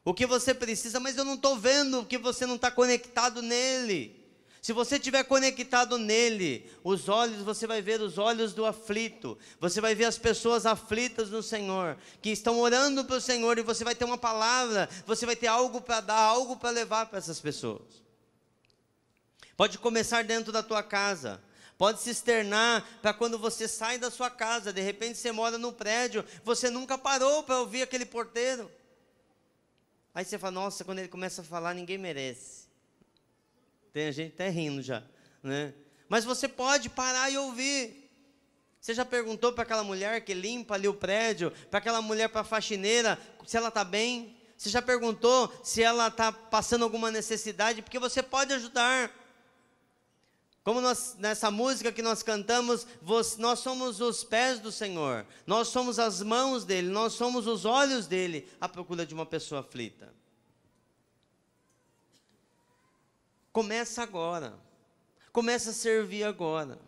O 0.04 0.12
que 0.12 0.26
você 0.26 0.52
precisa, 0.52 1.00
mas 1.00 1.16
eu 1.16 1.24
não 1.24 1.34
estou 1.34 1.56
vendo 1.56 2.04
que 2.04 2.18
você 2.18 2.44
não 2.44 2.56
está 2.56 2.70
conectado 2.70 3.40
nele. 3.40 4.22
Se 4.60 4.72
você 4.72 4.96
estiver 4.96 5.24
conectado 5.24 5.98
nele, 5.98 6.70
os 6.82 7.08
olhos, 7.08 7.42
você 7.42 7.66
vai 7.66 7.82
ver 7.82 8.00
os 8.00 8.16
olhos 8.16 8.54
do 8.54 8.64
aflito, 8.64 9.38
você 9.60 9.80
vai 9.80 9.94
ver 9.94 10.06
as 10.06 10.16
pessoas 10.16 10.64
aflitas 10.64 11.28
no 11.28 11.42
Senhor, 11.42 11.98
que 12.22 12.30
estão 12.30 12.58
orando 12.58 13.04
para 13.04 13.16
o 13.16 13.20
Senhor, 13.20 13.58
e 13.58 13.62
você 13.62 13.84
vai 13.84 13.94
ter 13.94 14.06
uma 14.06 14.16
palavra, 14.16 14.88
você 15.06 15.26
vai 15.26 15.36
ter 15.36 15.48
algo 15.48 15.82
para 15.82 16.00
dar, 16.00 16.16
algo 16.16 16.56
para 16.56 16.70
levar 16.70 17.06
para 17.06 17.18
essas 17.18 17.40
pessoas. 17.40 18.02
Pode 19.54 19.76
começar 19.78 20.24
dentro 20.24 20.50
da 20.50 20.62
tua 20.62 20.82
casa, 20.82 21.42
pode 21.76 22.00
se 22.00 22.08
externar 22.08 22.86
para 23.02 23.12
quando 23.12 23.38
você 23.38 23.68
sai 23.68 23.98
da 23.98 24.10
sua 24.10 24.30
casa, 24.30 24.72
de 24.72 24.80
repente 24.80 25.18
você 25.18 25.30
mora 25.30 25.58
no 25.58 25.74
prédio, 25.74 26.24
você 26.42 26.70
nunca 26.70 26.96
parou 26.96 27.42
para 27.42 27.60
ouvir 27.60 27.82
aquele 27.82 28.06
porteiro. 28.06 28.70
Aí 30.14 30.24
você 30.24 30.38
fala, 30.38 30.52
nossa, 30.52 30.84
quando 30.84 31.00
ele 31.00 31.08
começa 31.08 31.42
a 31.42 31.44
falar, 31.44 31.74
ninguém 31.74 31.98
merece. 31.98 32.68
Tem 33.92 34.12
gente 34.12 34.34
até 34.34 34.48
rindo 34.48 34.80
já, 34.80 35.02
né? 35.42 35.74
Mas 36.08 36.24
você 36.24 36.46
pode 36.46 36.88
parar 36.88 37.30
e 37.30 37.36
ouvir. 37.36 38.10
Você 38.80 38.94
já 38.94 39.04
perguntou 39.04 39.52
para 39.52 39.64
aquela 39.64 39.82
mulher 39.82 40.20
que 40.24 40.34
limpa 40.34 40.74
ali 40.74 40.86
o 40.86 40.94
prédio, 40.94 41.50
para 41.70 41.78
aquela 41.78 42.00
mulher, 42.00 42.28
para 42.28 42.42
a 42.42 42.44
faxineira, 42.44 43.18
se 43.46 43.56
ela 43.56 43.68
está 43.68 43.82
bem? 43.82 44.36
Você 44.56 44.68
já 44.70 44.80
perguntou 44.80 45.52
se 45.64 45.82
ela 45.82 46.08
está 46.08 46.30
passando 46.30 46.84
alguma 46.84 47.10
necessidade? 47.10 47.82
Porque 47.82 47.98
você 47.98 48.22
pode 48.22 48.52
ajudar. 48.52 49.10
Como 50.64 50.80
nós, 50.80 51.14
nessa 51.18 51.50
música 51.50 51.92
que 51.92 52.00
nós 52.00 52.22
cantamos, 52.22 52.86
nós 53.36 53.58
somos 53.58 54.00
os 54.00 54.24
pés 54.24 54.58
do 54.58 54.72
Senhor, 54.72 55.26
nós 55.46 55.68
somos 55.68 55.98
as 55.98 56.22
mãos 56.22 56.64
dele, 56.64 56.88
nós 56.88 57.12
somos 57.12 57.46
os 57.46 57.66
olhos 57.66 58.06
dele 58.06 58.48
à 58.58 58.66
procura 58.66 59.04
de 59.04 59.12
uma 59.12 59.26
pessoa 59.26 59.60
aflita. 59.60 60.10
Começa 63.52 64.02
agora, 64.02 64.58
começa 65.30 65.68
a 65.68 65.74
servir 65.74 66.24
agora. 66.24 66.78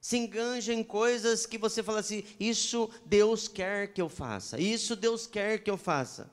Se 0.00 0.18
enganja 0.18 0.74
em 0.74 0.82
coisas 0.82 1.46
que 1.46 1.56
você 1.56 1.80
fala 1.80 2.00
assim: 2.00 2.24
isso 2.40 2.90
Deus 3.06 3.46
quer 3.46 3.92
que 3.92 4.02
eu 4.02 4.08
faça, 4.08 4.58
isso 4.58 4.96
Deus 4.96 5.28
quer 5.28 5.62
que 5.62 5.70
eu 5.70 5.78
faça. 5.78 6.28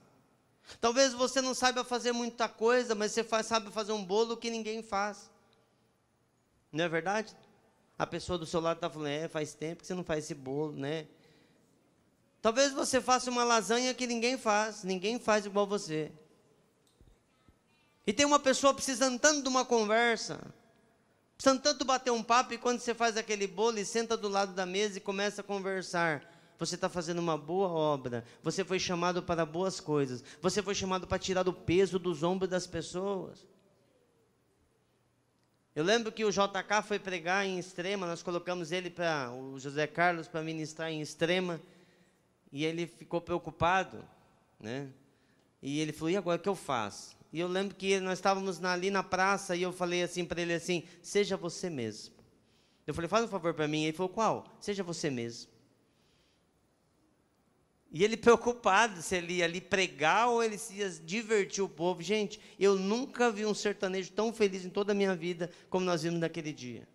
Talvez 0.81 1.13
você 1.13 1.39
não 1.39 1.53
saiba 1.53 1.83
fazer 1.83 2.11
muita 2.11 2.49
coisa, 2.49 2.95
mas 2.95 3.11
você 3.11 3.23
faz, 3.23 3.45
sabe 3.45 3.71
fazer 3.71 3.91
um 3.91 4.03
bolo 4.03 4.35
que 4.35 4.49
ninguém 4.49 4.81
faz. 4.81 5.30
Não 6.71 6.85
é 6.85 6.89
verdade? 6.89 7.35
A 7.97 8.07
pessoa 8.07 8.37
do 8.37 8.45
seu 8.45 8.59
lado 8.59 8.77
está 8.77 8.89
falando, 8.89 9.09
é, 9.09 9.27
faz 9.27 9.53
tempo 9.53 9.81
que 9.81 9.87
você 9.87 9.93
não 9.93 10.03
faz 10.03 10.23
esse 10.23 10.33
bolo, 10.33 10.73
né? 10.73 11.07
Talvez 12.41 12.71
você 12.71 12.99
faça 12.99 13.29
uma 13.29 13.43
lasanha 13.43 13.93
que 13.93 14.07
ninguém 14.07 14.37
faz, 14.37 14.83
ninguém 14.83 15.19
faz 15.19 15.45
igual 15.45 15.67
você. 15.67 16.11
E 18.05 18.11
tem 18.11 18.25
uma 18.25 18.39
pessoa 18.39 18.73
precisando 18.73 19.19
tanto 19.19 19.43
de 19.43 19.47
uma 19.47 19.63
conversa, 19.63 20.41
precisando 21.37 21.61
tanto 21.61 21.85
bater 21.85 22.09
um 22.11 22.23
papo, 22.23 22.53
e 22.53 22.57
quando 22.57 22.79
você 22.79 22.95
faz 22.95 23.15
aquele 23.15 23.45
bolo 23.45 23.77
e 23.77 23.85
senta 23.85 24.17
do 24.17 24.27
lado 24.27 24.53
da 24.53 24.65
mesa 24.65 24.97
e 24.97 25.01
começa 25.01 25.41
a 25.41 25.43
conversar, 25.43 26.27
você 26.57 26.75
está 26.75 26.89
fazendo 26.89 27.19
uma 27.19 27.37
boa 27.37 27.69
obra, 27.69 28.23
você 28.41 28.63
foi 28.63 28.79
chamado 28.79 29.21
para 29.21 29.45
boas 29.45 29.79
coisas, 29.79 30.23
você 30.41 30.63
foi 30.63 30.73
chamado 30.73 31.05
para 31.05 31.19
tirar 31.19 31.47
o 31.47 31.53
peso 31.53 31.99
dos 31.99 32.23
ombros 32.23 32.49
das 32.49 32.65
pessoas. 32.65 33.45
Eu 35.73 35.85
lembro 35.85 36.11
que 36.11 36.25
o 36.25 36.31
JK 36.31 36.83
foi 36.85 36.99
pregar 36.99 37.45
em 37.45 37.57
Extrema, 37.57 38.05
nós 38.05 38.21
colocamos 38.21 38.73
ele 38.73 38.89
para, 38.89 39.31
o 39.31 39.57
José 39.57 39.87
Carlos, 39.87 40.27
para 40.27 40.41
ministrar 40.41 40.91
em 40.91 40.99
Extrema, 40.99 41.61
e 42.51 42.65
ele 42.65 42.85
ficou 42.85 43.21
preocupado, 43.21 44.03
né? 44.59 44.89
E 45.61 45.79
ele 45.79 45.93
falou, 45.93 46.09
e 46.09 46.17
agora 46.17 46.39
o 46.39 46.43
que 46.43 46.49
eu 46.49 46.55
faço? 46.55 47.15
E 47.31 47.39
eu 47.39 47.47
lembro 47.47 47.75
que 47.75 47.99
nós 48.01 48.17
estávamos 48.17 48.61
ali 48.63 48.91
na 48.91 49.01
praça, 49.01 49.55
e 49.55 49.61
eu 49.61 49.71
falei 49.71 50.03
assim 50.03 50.25
para 50.25 50.41
ele 50.41 50.53
assim, 50.53 50.83
seja 51.01 51.37
você 51.37 51.69
mesmo. 51.69 52.13
Eu 52.85 52.93
falei, 52.93 53.07
faz 53.07 53.23
um 53.23 53.29
favor 53.29 53.53
para 53.53 53.67
mim. 53.67 53.83
Ele 53.83 53.95
falou, 53.95 54.09
qual? 54.09 54.45
Seja 54.59 54.83
você 54.83 55.09
mesmo. 55.09 55.50
E 57.91 58.05
ele 58.05 58.15
preocupado 58.15 59.01
se 59.01 59.17
ele 59.17 59.33
ia 59.33 59.45
ali 59.45 59.59
pregar 59.59 60.29
ou 60.29 60.41
ele 60.41 60.57
se 60.57 60.75
ia 60.75 60.89
divertir 60.89 61.61
o 61.61 61.67
povo. 61.67 62.01
Gente, 62.01 62.39
eu 62.57 62.77
nunca 62.77 63.29
vi 63.29 63.45
um 63.45 63.53
sertanejo 63.53 64.11
tão 64.13 64.31
feliz 64.31 64.63
em 64.63 64.69
toda 64.69 64.93
a 64.93 64.95
minha 64.95 65.13
vida 65.13 65.51
como 65.69 65.83
nós 65.83 66.03
vimos 66.03 66.21
naquele 66.21 66.53
dia. 66.53 66.87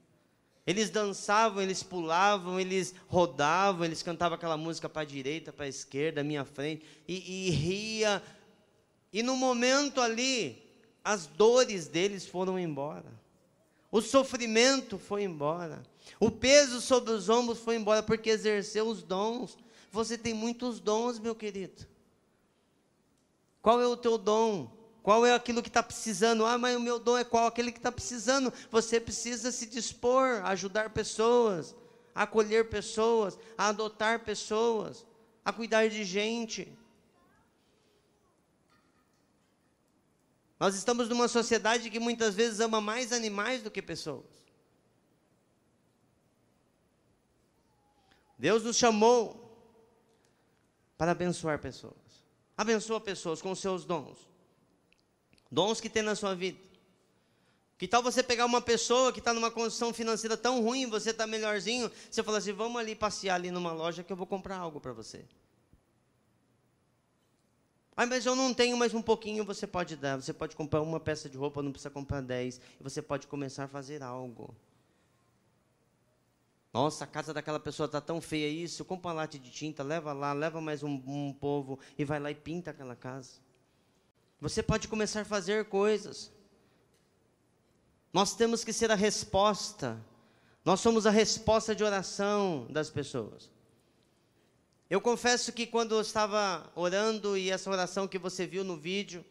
Eles 0.67 0.89
dançavam, 0.89 1.63
eles 1.63 1.83
pulavam, 1.83 2.59
eles 2.59 2.95
rodavam, 3.07 3.85
eles 3.85 4.03
cantavam 4.03 4.37
aquela 4.37 4.57
música 4.57 4.89
para 4.89 5.03
a 5.03 5.05
direita, 5.05 5.53
para 5.53 5.67
a 5.67 5.69
esquerda, 5.69 6.25
minha 6.25 6.45
frente, 6.45 6.85
e, 7.07 7.47
e 7.47 7.51
ria. 7.51 8.23
E 9.13 9.23
no 9.23 9.37
momento 9.37 10.01
ali, 10.01 10.61
as 11.05 11.27
dores 11.27 11.87
deles 11.87 12.27
foram 12.27 12.59
embora. 12.59 13.15
O 13.93 14.01
sofrimento 14.01 14.99
foi 14.99 15.23
embora. 15.23 15.83
O 16.19 16.31
peso 16.31 16.81
sobre 16.81 17.13
os 17.13 17.29
ombros 17.29 17.61
foi 17.61 17.77
embora, 17.77 18.03
porque 18.03 18.31
exerceu 18.31 18.89
os 18.89 19.03
dons 19.03 19.57
você 19.91 20.19
tem 20.19 20.35
muitos 20.35 20.81
dons, 20.81 21.19
meu 21.19 21.35
querido. 21.35 21.87
Qual 23.63 23.81
é 23.81 23.87
o 23.87 23.97
teu 23.97 24.17
dom? 24.17 24.71
Qual 25.03 25.25
é 25.25 25.33
aquilo 25.33 25.63
que 25.63 25.69
está 25.69 25.83
precisando? 25.83 26.45
Ah, 26.45 26.59
mas 26.59 26.77
o 26.77 26.81
meu 26.81 26.99
dom 26.99 27.17
é 27.17 27.25
qual? 27.25 27.47
Aquele 27.47 27.71
que 27.71 27.79
está 27.79 27.93
precisando. 27.93 28.53
Você 28.71 29.01
precisa 29.01 29.53
se 29.53 29.67
dispor 29.67 30.41
a 30.43 30.49
ajudar 30.49 30.91
pessoas, 30.91 31.77
a 32.15 32.23
acolher 32.23 32.69
pessoas, 32.69 33.39
a 33.57 33.69
adotar 33.69 34.25
pessoas, 34.25 35.07
a 35.45 35.53
cuidar 35.53 35.89
de 35.89 36.03
gente. 36.05 36.77
Nós 40.59 40.75
estamos 40.75 41.09
numa 41.09 41.29
sociedade 41.29 41.91
que 41.91 42.01
muitas 42.01 42.35
vezes 42.35 42.61
ama 42.61 42.81
mais 42.81 43.13
animais 43.13 43.63
do 43.63 43.71
que 43.71 43.83
pessoas. 43.83 44.25
Deus 48.39 48.63
nos 48.65 48.77
chamou 48.77 49.46
para 50.97 51.13
abençoar 51.13 51.59
pessoas. 51.59 51.95
Abençoa 52.57 53.01
pessoas 53.01 53.43
com 53.43 53.55
seus 53.55 53.85
dons. 53.85 54.19
Dons 55.51 55.81
que 55.81 55.91
tem 55.91 56.03
na 56.03 56.15
sua 56.15 56.35
vida. 56.35 56.59
Que 57.79 57.87
tal 57.87 58.03
você 58.03 58.23
pegar 58.23 58.47
uma 58.47 58.61
pessoa 58.63 59.13
que 59.13 59.19
está 59.19 59.35
numa 59.35 59.51
condição 59.51 59.93
financeira 59.93 60.37
tão 60.37 60.63
ruim, 60.63 60.87
você 60.87 61.11
está 61.11 61.27
melhorzinho, 61.27 61.91
você 62.11 62.23
fala 62.23 62.39
assim, 62.39 62.53
vamos 62.53 62.81
ali 62.81 62.95
passear 62.95 63.35
ali 63.35 63.51
numa 63.51 63.73
loja 63.73 64.03
que 64.03 64.11
eu 64.11 64.17
vou 64.17 64.27
comprar 64.27 64.57
algo 64.57 64.81
para 64.81 64.95
você. 64.95 65.27
Ah, 67.95 68.05
mas 68.05 68.27
eu 68.27 68.35
não 68.35 68.53
tenho 68.53 68.77
mais 68.77 68.93
um 68.93 69.01
pouquinho, 69.01 69.45
você 69.45 69.67
pode 69.67 69.97
dar. 69.97 70.17
Você 70.17 70.33
pode 70.33 70.55
comprar 70.55 70.83
uma 70.83 71.01
peça 71.01 71.31
de 71.31 71.37
roupa, 71.39 71.63
não 71.63 71.73
precisa 71.73 71.89
comprar 71.89 72.21
dez. 72.21 72.61
E 72.79 72.83
você 72.83 73.01
pode 73.01 73.27
começar 73.27 73.65
a 73.65 73.69
fazer 73.69 74.03
algo. 74.03 74.55
Nossa, 76.77 77.05
a 77.05 77.07
casa 77.07 77.33
daquela 77.33 77.59
pessoa 77.59 77.87
está 77.87 78.03
tão 78.03 78.21
feia 78.21 78.51
isso, 78.51 78.85
compra 78.85 79.09
uma 79.09 79.15
lata 79.15 79.39
de 79.39 79.51
tinta, 79.51 79.83
leva 79.83 80.13
lá, 80.13 80.35
leva 80.35 80.61
mais 80.61 80.83
um, 80.83 81.03
um 81.07 81.33
povo 81.33 81.79
e 81.97 82.05
vai 82.05 82.21
lá 82.21 82.31
e 82.31 82.35
pinta 82.35 82.71
aquela 82.71 82.95
casa. 82.95 83.41
Você 84.43 84.63
pode 84.63 84.87
começar 84.87 85.23
a 85.23 85.25
fazer 85.25 85.71
coisas. 85.71 86.31
Nós 88.13 88.35
temos 88.35 88.63
que 88.63 88.75
ser 88.75 88.91
a 88.91 88.95
resposta. 88.95 89.99
Nós 90.67 90.81
somos 90.81 91.07
a 91.07 91.11
resposta 91.11 91.75
de 91.75 91.83
oração 91.83 92.67
das 92.69 92.91
pessoas. 92.91 93.51
Eu 94.91 95.01
confesso 95.01 95.55
que 95.55 95.67
quando 95.67 95.95
eu 95.95 96.03
estava 96.03 96.71
orando, 96.75 97.39
e 97.39 97.51
essa 97.51 97.71
oração 97.71 98.07
que 98.07 98.19
você 98.19 98.47
viu 98.47 98.63
no 98.63 98.77
vídeo, 98.77 99.25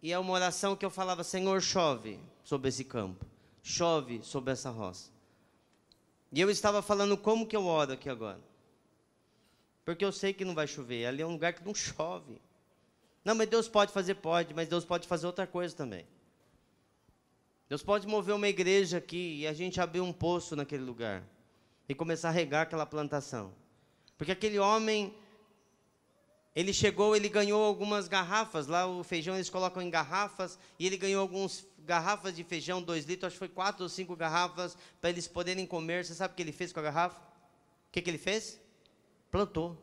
e 0.00 0.12
é 0.12 0.18
uma 0.20 0.34
oração 0.34 0.76
que 0.76 0.86
eu 0.86 0.90
falava: 0.90 1.24
Senhor, 1.24 1.60
chove 1.60 2.20
sobre 2.44 2.68
esse 2.68 2.84
campo, 2.84 3.26
chove 3.60 4.22
sobre 4.22 4.52
essa 4.52 4.70
roça. 4.70 5.15
E 6.36 6.40
eu 6.42 6.50
estava 6.50 6.82
falando 6.82 7.16
como 7.16 7.46
que 7.46 7.56
eu 7.56 7.64
oro 7.64 7.94
aqui 7.94 8.10
agora. 8.10 8.38
Porque 9.86 10.04
eu 10.04 10.12
sei 10.12 10.34
que 10.34 10.44
não 10.44 10.54
vai 10.54 10.66
chover, 10.66 11.06
ali 11.06 11.22
é 11.22 11.26
um 11.26 11.32
lugar 11.32 11.54
que 11.54 11.64
não 11.64 11.74
chove. 11.74 12.38
Não, 13.24 13.34
mas 13.34 13.48
Deus 13.48 13.66
pode 13.68 13.90
fazer, 13.90 14.16
pode, 14.16 14.52
mas 14.52 14.68
Deus 14.68 14.84
pode 14.84 15.08
fazer 15.08 15.26
outra 15.26 15.46
coisa 15.46 15.74
também. 15.74 16.06
Deus 17.70 17.82
pode 17.82 18.06
mover 18.06 18.34
uma 18.34 18.48
igreja 18.48 18.98
aqui 18.98 19.38
e 19.38 19.46
a 19.46 19.54
gente 19.54 19.80
abrir 19.80 20.02
um 20.02 20.12
poço 20.12 20.54
naquele 20.54 20.82
lugar 20.82 21.22
e 21.88 21.94
começar 21.94 22.28
a 22.28 22.32
regar 22.32 22.64
aquela 22.64 22.84
plantação. 22.84 23.50
Porque 24.18 24.32
aquele 24.32 24.58
homem, 24.58 25.14
ele 26.56 26.72
chegou, 26.72 27.14
ele 27.14 27.28
ganhou 27.28 27.62
algumas 27.62 28.08
garrafas, 28.08 28.66
lá 28.66 28.86
o 28.86 29.04
feijão 29.04 29.34
eles 29.34 29.50
colocam 29.50 29.82
em 29.82 29.90
garrafas, 29.90 30.58
e 30.78 30.86
ele 30.86 30.96
ganhou 30.96 31.20
algumas 31.20 31.66
garrafas 31.80 32.34
de 32.34 32.42
feijão, 32.42 32.82
dois 32.82 33.04
litros, 33.04 33.26
acho 33.26 33.34
que 33.34 33.40
foi 33.40 33.48
quatro 33.48 33.82
ou 33.82 33.90
cinco 33.90 34.16
garrafas, 34.16 34.74
para 34.98 35.10
eles 35.10 35.28
poderem 35.28 35.66
comer. 35.66 36.02
Você 36.02 36.14
sabe 36.14 36.32
o 36.32 36.36
que 36.36 36.42
ele 36.42 36.52
fez 36.52 36.72
com 36.72 36.80
a 36.80 36.84
garrafa? 36.84 37.20
O 37.20 37.92
que, 37.92 38.00
que 38.00 38.08
ele 38.08 38.16
fez? 38.16 38.58
Plantou. 39.30 39.76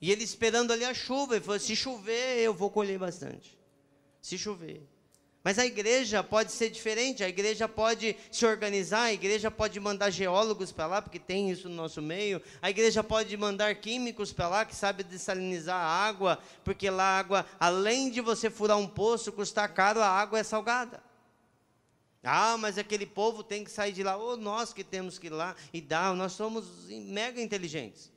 E 0.00 0.10
ele 0.10 0.24
esperando 0.24 0.72
ali 0.72 0.84
a 0.84 0.94
chuva, 0.94 1.36
ele 1.36 1.44
falou: 1.44 1.60
se 1.60 1.76
chover, 1.76 2.38
eu 2.38 2.54
vou 2.54 2.70
colher 2.70 2.98
bastante. 2.98 3.58
Se 4.22 4.38
chover. 4.38 4.82
Mas 5.44 5.58
a 5.58 5.66
igreja 5.66 6.22
pode 6.22 6.50
ser 6.52 6.70
diferente, 6.70 7.22
a 7.22 7.28
igreja 7.28 7.68
pode 7.68 8.16
se 8.32 8.46
organizar, 8.46 9.02
a 9.02 9.12
igreja 9.12 9.50
pode 9.50 9.78
mandar 9.78 10.08
geólogos 10.08 10.72
para 10.72 10.86
lá, 10.86 11.02
porque 11.02 11.18
tem 11.18 11.50
isso 11.50 11.68
no 11.68 11.74
nosso 11.74 12.00
meio, 12.00 12.40
a 12.62 12.70
igreja 12.70 13.04
pode 13.04 13.36
mandar 13.36 13.74
químicos 13.74 14.32
para 14.32 14.48
lá, 14.48 14.64
que 14.64 14.74
sabe 14.74 15.04
desalinizar 15.04 15.76
a 15.76 15.86
água, 15.86 16.38
porque 16.64 16.88
lá 16.88 17.04
a 17.04 17.18
água, 17.18 17.46
além 17.60 18.10
de 18.10 18.22
você 18.22 18.48
furar 18.48 18.78
um 18.78 18.88
poço, 18.88 19.30
custar 19.32 19.68
caro, 19.74 20.00
a 20.00 20.08
água 20.08 20.38
é 20.38 20.42
salgada. 20.42 21.02
Ah, 22.22 22.56
mas 22.56 22.78
aquele 22.78 23.04
povo 23.04 23.44
tem 23.44 23.62
que 23.62 23.70
sair 23.70 23.92
de 23.92 24.02
lá, 24.02 24.16
ou 24.16 24.38
nós 24.38 24.72
que 24.72 24.82
temos 24.82 25.18
que 25.18 25.26
ir 25.26 25.30
lá 25.30 25.54
e 25.74 25.80
dar, 25.82 26.16
nós 26.16 26.32
somos 26.32 26.88
mega 26.88 27.38
inteligentes. 27.38 28.10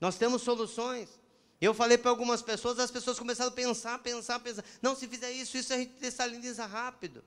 Nós 0.00 0.16
temos 0.16 0.40
soluções. 0.40 1.20
Eu 1.62 1.72
falei 1.72 1.96
para 1.96 2.10
algumas 2.10 2.42
pessoas, 2.42 2.76
as 2.80 2.90
pessoas 2.90 3.20
começaram 3.20 3.50
a 3.50 3.54
pensar, 3.54 3.96
pensar, 4.00 4.40
pensar. 4.40 4.64
Não, 4.82 4.96
se 4.96 5.06
fizer 5.06 5.30
isso, 5.30 5.56
isso 5.56 5.72
a 5.72 5.76
gente 5.76 5.92
dessaliniza 6.00 6.66
rápido. 6.66 7.22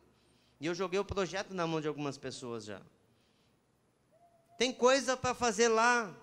E 0.59 0.65
eu 0.65 0.75
joguei 0.75 0.99
o 0.99 1.05
projeto 1.05 1.53
na 1.53 1.65
mão 1.65 1.79
de 1.79 1.87
algumas 1.87 2.17
pessoas 2.17 2.65
já. 2.65 2.81
Tem 4.57 4.73
coisa 4.73 5.15
para 5.15 5.33
fazer 5.33 5.69
lá, 5.69 6.13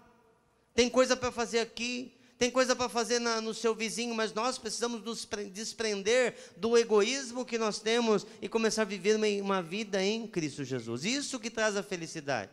tem 0.74 0.90
coisa 0.90 1.16
para 1.16 1.32
fazer 1.32 1.60
aqui, 1.60 2.14
tem 2.36 2.50
coisa 2.50 2.76
para 2.76 2.90
fazer 2.90 3.18
na, 3.18 3.40
no 3.40 3.54
seu 3.54 3.74
vizinho, 3.74 4.14
mas 4.14 4.34
nós 4.34 4.58
precisamos 4.58 5.02
nos 5.02 5.26
desprender 5.50 6.36
do 6.58 6.76
egoísmo 6.76 7.46
que 7.46 7.56
nós 7.56 7.78
temos 7.78 8.26
e 8.42 8.48
começar 8.48 8.82
a 8.82 8.84
viver 8.84 9.16
uma, 9.16 9.26
uma 9.42 9.62
vida 9.62 10.04
em 10.04 10.26
Cristo 10.26 10.64
Jesus. 10.64 11.06
Isso 11.06 11.40
que 11.40 11.48
traz 11.48 11.78
a 11.78 11.82
felicidade. 11.82 12.50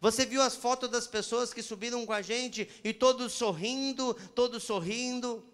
Você 0.00 0.26
viu 0.26 0.42
as 0.42 0.54
fotos 0.54 0.90
das 0.90 1.06
pessoas 1.06 1.52
que 1.54 1.62
subiram 1.62 2.04
com 2.04 2.12
a 2.12 2.22
gente 2.22 2.68
e 2.84 2.92
todos 2.92 3.32
sorrindo, 3.32 4.14
todos 4.34 4.62
sorrindo 4.62 5.44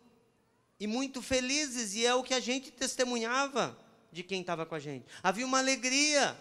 e 0.80 0.86
muito 0.86 1.22
felizes, 1.22 1.94
e 1.94 2.04
é 2.04 2.14
o 2.14 2.24
que 2.24 2.34
a 2.34 2.40
gente 2.40 2.70
testemunhava 2.72 3.78
de 4.10 4.22
quem 4.22 4.40
estava 4.40 4.66
com 4.66 4.74
a 4.74 4.80
gente. 4.80 5.06
Havia 5.22 5.46
uma 5.46 5.58
alegria. 5.58 6.36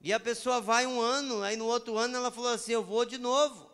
E 0.00 0.12
a 0.12 0.20
pessoa 0.20 0.60
vai 0.60 0.86
um 0.86 1.00
ano, 1.00 1.42
aí 1.42 1.56
no 1.56 1.66
outro 1.66 1.96
ano 1.96 2.16
ela 2.16 2.30
falou 2.30 2.50
assim: 2.50 2.72
Eu 2.72 2.84
vou 2.84 3.04
de 3.04 3.16
novo. 3.16 3.66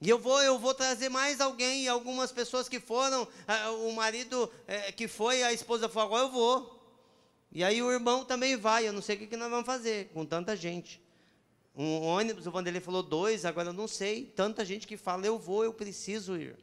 E 0.00 0.10
eu 0.10 0.18
vou, 0.18 0.42
eu 0.42 0.58
vou 0.58 0.74
trazer 0.74 1.08
mais 1.08 1.40
alguém, 1.40 1.84
e 1.84 1.88
algumas 1.88 2.30
pessoas 2.30 2.68
que 2.68 2.78
foram, 2.78 3.26
o 3.86 3.92
marido 3.92 4.52
é, 4.66 4.92
que 4.92 5.08
foi, 5.08 5.42
a 5.42 5.52
esposa 5.52 5.88
falou, 5.88 6.08
agora 6.08 6.24
eu 6.24 6.30
vou. 6.30 6.75
E 7.50 7.64
aí 7.64 7.82
o 7.82 7.90
irmão 7.90 8.24
também 8.24 8.56
vai, 8.56 8.86
eu 8.86 8.92
não 8.92 9.00
sei 9.00 9.16
o 9.16 9.18
que, 9.26 9.36
nós 9.36 9.50
vamos 9.50 9.66
fazer 9.66 10.10
com 10.12 10.24
tanta 10.24 10.56
gente. 10.56 11.00
Um 11.74 12.02
ônibus, 12.02 12.46
o 12.46 12.50
Vanderlei 12.50 12.80
falou 12.80 13.02
dois, 13.02 13.44
agora 13.44 13.68
eu 13.68 13.72
não 13.72 13.86
sei. 13.86 14.32
Tanta 14.34 14.64
gente 14.64 14.86
que 14.86 14.96
fala, 14.96 15.26
eu 15.26 15.38
vou, 15.38 15.62
eu 15.62 15.74
preciso 15.74 16.36
ir. 16.36 16.56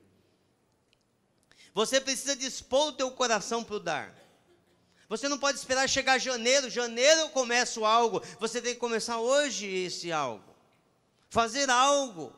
Você 1.74 2.02
precisa 2.02 2.36
dispor 2.36 2.90
o 2.90 2.92
teu 2.94 3.10
coração 3.12 3.64
para 3.64 3.76
o 3.76 3.80
dar. 3.80 4.24
Você 5.10 5.30
não 5.30 5.38
pode 5.38 5.58
esperar 5.58 5.88
chegar 5.88 6.18
janeiro, 6.18 6.70
janeiro 6.70 7.22
eu 7.22 7.30
começo 7.30 7.86
algo. 7.86 8.22
Você 8.40 8.62
tem 8.62 8.74
que 8.74 8.80
começar 8.80 9.20
hoje 9.20 9.68
esse 9.68 10.12
algo. 10.12 10.56
Fazer 11.30 11.70
algo. 11.70 12.34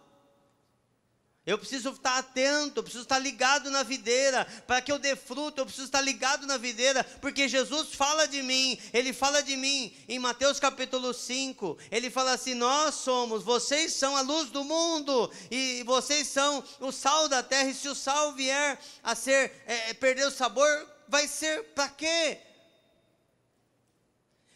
Eu 1.46 1.60
preciso 1.60 1.92
estar 1.92 2.18
atento, 2.18 2.80
eu 2.80 2.84
preciso 2.84 3.04
estar 3.04 3.20
ligado 3.20 3.70
na 3.70 3.84
videira, 3.84 4.46
para 4.66 4.82
que 4.82 4.92
eu 4.92 4.98
dê 4.98 5.16
fruto, 5.16 5.62
eu 5.62 5.66
preciso 5.66 5.86
estar 5.86 6.02
ligado 6.02 6.48
na 6.48 6.58
videira, 6.58 7.04
porque 7.22 7.48
Jesus 7.48 7.94
fala 7.94 8.28
de 8.28 8.42
mim, 8.42 8.80
ele 8.92 9.14
fala 9.14 9.44
de 9.44 9.56
mim. 9.56 9.96
Em 10.10 10.18
Mateus 10.18 10.60
capítulo 10.60 11.14
5, 11.14 11.78
ele 11.92 12.10
fala 12.10 12.32
assim: 12.32 12.56
Nós 12.56 12.96
somos, 12.96 13.44
vocês 13.44 13.94
são 13.94 14.18
a 14.18 14.22
luz 14.22 14.50
do 14.50 14.64
mundo, 14.64 15.32
e 15.52 15.84
vocês 15.86 16.28
são 16.28 16.64
o 16.80 16.92
sal 16.92 17.30
da 17.30 17.44
terra, 17.44 17.70
e 17.70 17.76
se 17.76 17.88
o 17.88 17.94
sal 17.94 18.34
vier 18.34 18.80
a 19.04 19.14
ser, 19.14 19.64
é, 19.68 19.94
perder 19.94 20.26
o 20.26 20.32
sabor, 20.32 20.90
vai 21.08 21.28
ser 21.28 21.64
para 21.76 21.90
quê? 21.90 22.40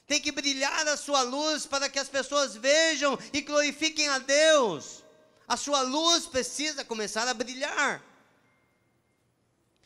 Tem 0.07 0.19
que 0.19 0.31
brilhar 0.31 0.87
a 0.87 0.97
sua 0.97 1.21
luz 1.21 1.67
para 1.67 1.87
que 1.87 1.99
as 1.99 2.09
pessoas 2.09 2.55
vejam 2.55 3.15
e 3.31 3.41
glorifiquem 3.41 4.07
a 4.07 4.17
Deus. 4.17 5.07
A 5.49 5.57
sua 5.57 5.81
luz 5.81 6.27
precisa 6.27 6.85
começar 6.85 7.27
a 7.27 7.33
brilhar. 7.33 8.05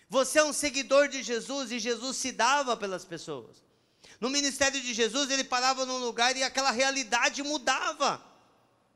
Você 0.09 0.39
é 0.39 0.43
um 0.43 0.51
seguidor 0.51 1.07
de 1.07 1.23
Jesus 1.23 1.71
e 1.71 1.79
Jesus 1.79 2.17
se 2.17 2.33
dava 2.33 2.75
pelas 2.75 3.05
pessoas. 3.05 3.63
No 4.19 4.29
ministério 4.29 4.81
de 4.81 4.93
Jesus, 4.93 5.31
ele 5.31 5.45
parava 5.45 5.85
num 5.85 5.99
lugar 5.99 6.35
e 6.35 6.43
aquela 6.43 6.69
realidade 6.69 7.41
mudava. 7.41 8.21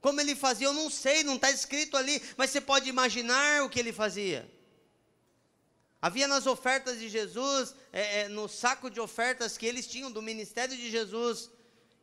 Como 0.02 0.20
ele 0.20 0.36
fazia, 0.36 0.68
eu 0.68 0.74
não 0.74 0.90
sei, 0.90 1.24
não 1.24 1.36
está 1.36 1.50
escrito 1.50 1.96
ali, 1.96 2.22
mas 2.36 2.50
você 2.50 2.60
pode 2.60 2.90
imaginar 2.90 3.64
o 3.64 3.70
que 3.70 3.80
ele 3.80 3.94
fazia. 3.94 4.52
Havia 6.02 6.28
nas 6.28 6.46
ofertas 6.46 7.00
de 7.00 7.08
Jesus, 7.08 7.74
é, 7.94 8.22
é, 8.22 8.28
no 8.28 8.50
saco 8.50 8.90
de 8.90 9.00
ofertas 9.00 9.58
que 9.58 9.66
eles 9.66 9.88
tinham 9.88 10.12
do 10.12 10.22
ministério 10.22 10.76
de 10.76 10.92
Jesus, 10.92 11.50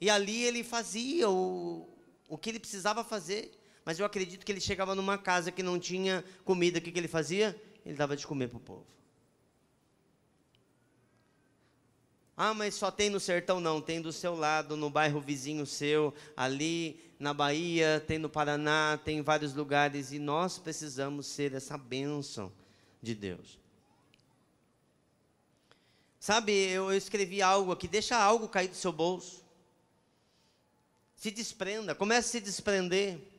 e 0.00 0.08
ali 0.08 0.42
ele 0.42 0.64
fazia 0.64 1.28
o, 1.28 1.86
o 2.28 2.38
que 2.38 2.48
ele 2.48 2.58
precisava 2.58 3.04
fazer. 3.04 3.60
Mas 3.84 3.98
eu 3.98 4.06
acredito 4.06 4.44
que 4.44 4.50
ele 4.52 4.60
chegava 4.60 4.94
numa 4.94 5.18
casa 5.18 5.52
que 5.52 5.62
não 5.62 5.78
tinha 5.78 6.24
comida, 6.44 6.78
o 6.78 6.82
que, 6.82 6.90
que 6.90 6.98
ele 6.98 7.08
fazia? 7.08 7.60
Ele 7.84 7.96
dava 7.96 8.16
de 8.16 8.26
comer 8.26 8.48
para 8.48 8.56
o 8.56 8.60
povo. 8.60 8.86
Ah, 12.36 12.52
mas 12.52 12.74
só 12.74 12.90
tem 12.90 13.10
no 13.10 13.20
sertão? 13.20 13.60
Não, 13.60 13.80
tem 13.80 14.00
do 14.00 14.12
seu 14.12 14.34
lado, 14.34 14.76
no 14.76 14.90
bairro 14.90 15.20
vizinho 15.20 15.64
seu, 15.64 16.12
ali 16.36 17.00
na 17.18 17.32
Bahia, 17.32 18.02
tem 18.06 18.18
no 18.18 18.28
Paraná, 18.28 18.98
tem 19.04 19.18
em 19.18 19.22
vários 19.22 19.54
lugares, 19.54 20.10
e 20.10 20.18
nós 20.18 20.58
precisamos 20.58 21.26
ser 21.26 21.52
essa 21.54 21.78
bênção 21.78 22.52
de 23.00 23.14
Deus. 23.14 23.58
Sabe, 26.18 26.52
eu 26.52 26.92
escrevi 26.92 27.40
algo 27.42 27.70
aqui, 27.70 27.86
deixa 27.86 28.16
algo 28.16 28.48
cair 28.48 28.68
do 28.68 28.74
seu 28.74 28.90
bolso. 28.90 29.44
Se 31.14 31.30
desprenda, 31.30 31.94
comece 31.94 32.28
a 32.28 32.32
se 32.32 32.40
desprender. 32.40 33.33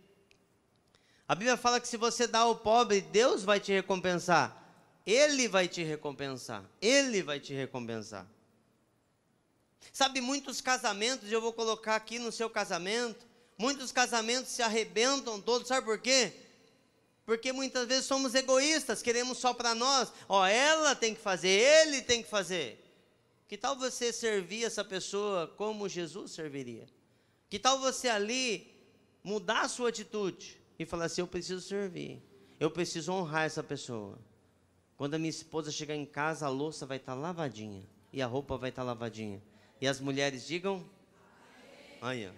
A 1.28 1.34
Bíblia 1.34 1.58
fala 1.58 1.80
que 1.80 1.88
se 1.88 1.98
você 1.98 2.28
dá 2.28 2.40
ao 2.40 2.56
pobre, 2.56 3.02
Deus 3.02 3.44
vai 3.44 3.60
te 3.60 3.72
recompensar. 3.72 4.64
Ele 5.06 5.48
vai 5.48 5.68
te 5.68 5.84
recompensar. 5.84 6.64
Ele 6.80 7.24
vai 7.24 7.40
te 7.40 7.54
recompensar. 7.54 8.28
Sabe, 9.92 10.22
muitos 10.22 10.62
casamentos, 10.62 11.32
eu 11.32 11.42
vou 11.42 11.54
colocar 11.54 11.96
aqui 11.96 12.20
no 12.20 12.32
seu 12.32 12.50
casamento, 12.50 13.26
muitos 13.58 13.92
casamentos 13.92 14.52
se 14.52 14.62
arrebentam 14.62 15.40
todos, 15.40 15.68
sabe 15.68 15.86
por 15.86 16.00
quê? 16.00 16.34
Porque 17.26 17.52
muitas 17.52 17.88
vezes 17.88 18.06
somos 18.06 18.36
egoístas, 18.36 19.02
queremos 19.02 19.38
só 19.38 19.54
para 19.54 19.74
nós. 19.74 20.12
Ó, 20.30 20.46
ela 20.46 20.96
tem 20.96 21.16
que 21.16 21.22
fazer, 21.22 21.50
ele 21.50 22.02
tem 22.02 22.22
que 22.22 22.30
fazer. 22.30 22.84
Que 23.48 23.58
tal 23.58 23.76
você 23.76 24.14
servir 24.14 24.64
essa 24.64 24.84
pessoa 24.84 25.48
como 25.56 25.90
Jesus 25.90 26.32
serviria? 26.32 26.88
Que 27.50 27.58
tal 27.58 27.80
você 27.80 28.10
ali 28.10 28.76
mudar 29.24 29.62
a 29.62 29.70
sua 29.70 29.90
atitude? 29.90 30.60
E 30.78 30.86
falar 30.86 31.06
assim: 31.06 31.22
eu 31.22 31.28
preciso 31.28 31.62
servir, 31.62 32.22
eu 32.60 32.70
preciso 32.70 33.12
honrar 33.12 33.46
essa 33.46 33.64
pessoa. 33.64 34.20
Quando 34.98 35.16
a 35.16 35.20
minha 35.20 35.30
esposa 35.30 35.72
chegar 35.72 35.96
em 35.96 36.06
casa, 36.06 36.46
a 36.46 36.50
louça 36.50 36.86
vai 36.86 36.98
estar 36.98 37.14
lavadinha 37.14 37.84
e 38.14 38.22
a 38.22 38.28
roupa 38.28 38.58
vai 38.58 38.70
estar 38.70 38.84
lavadinha. 38.84 39.42
E 39.82 39.88
as 39.88 40.00
mulheres 40.00 40.48
digam: 40.48 40.84
Aí, 42.02 42.30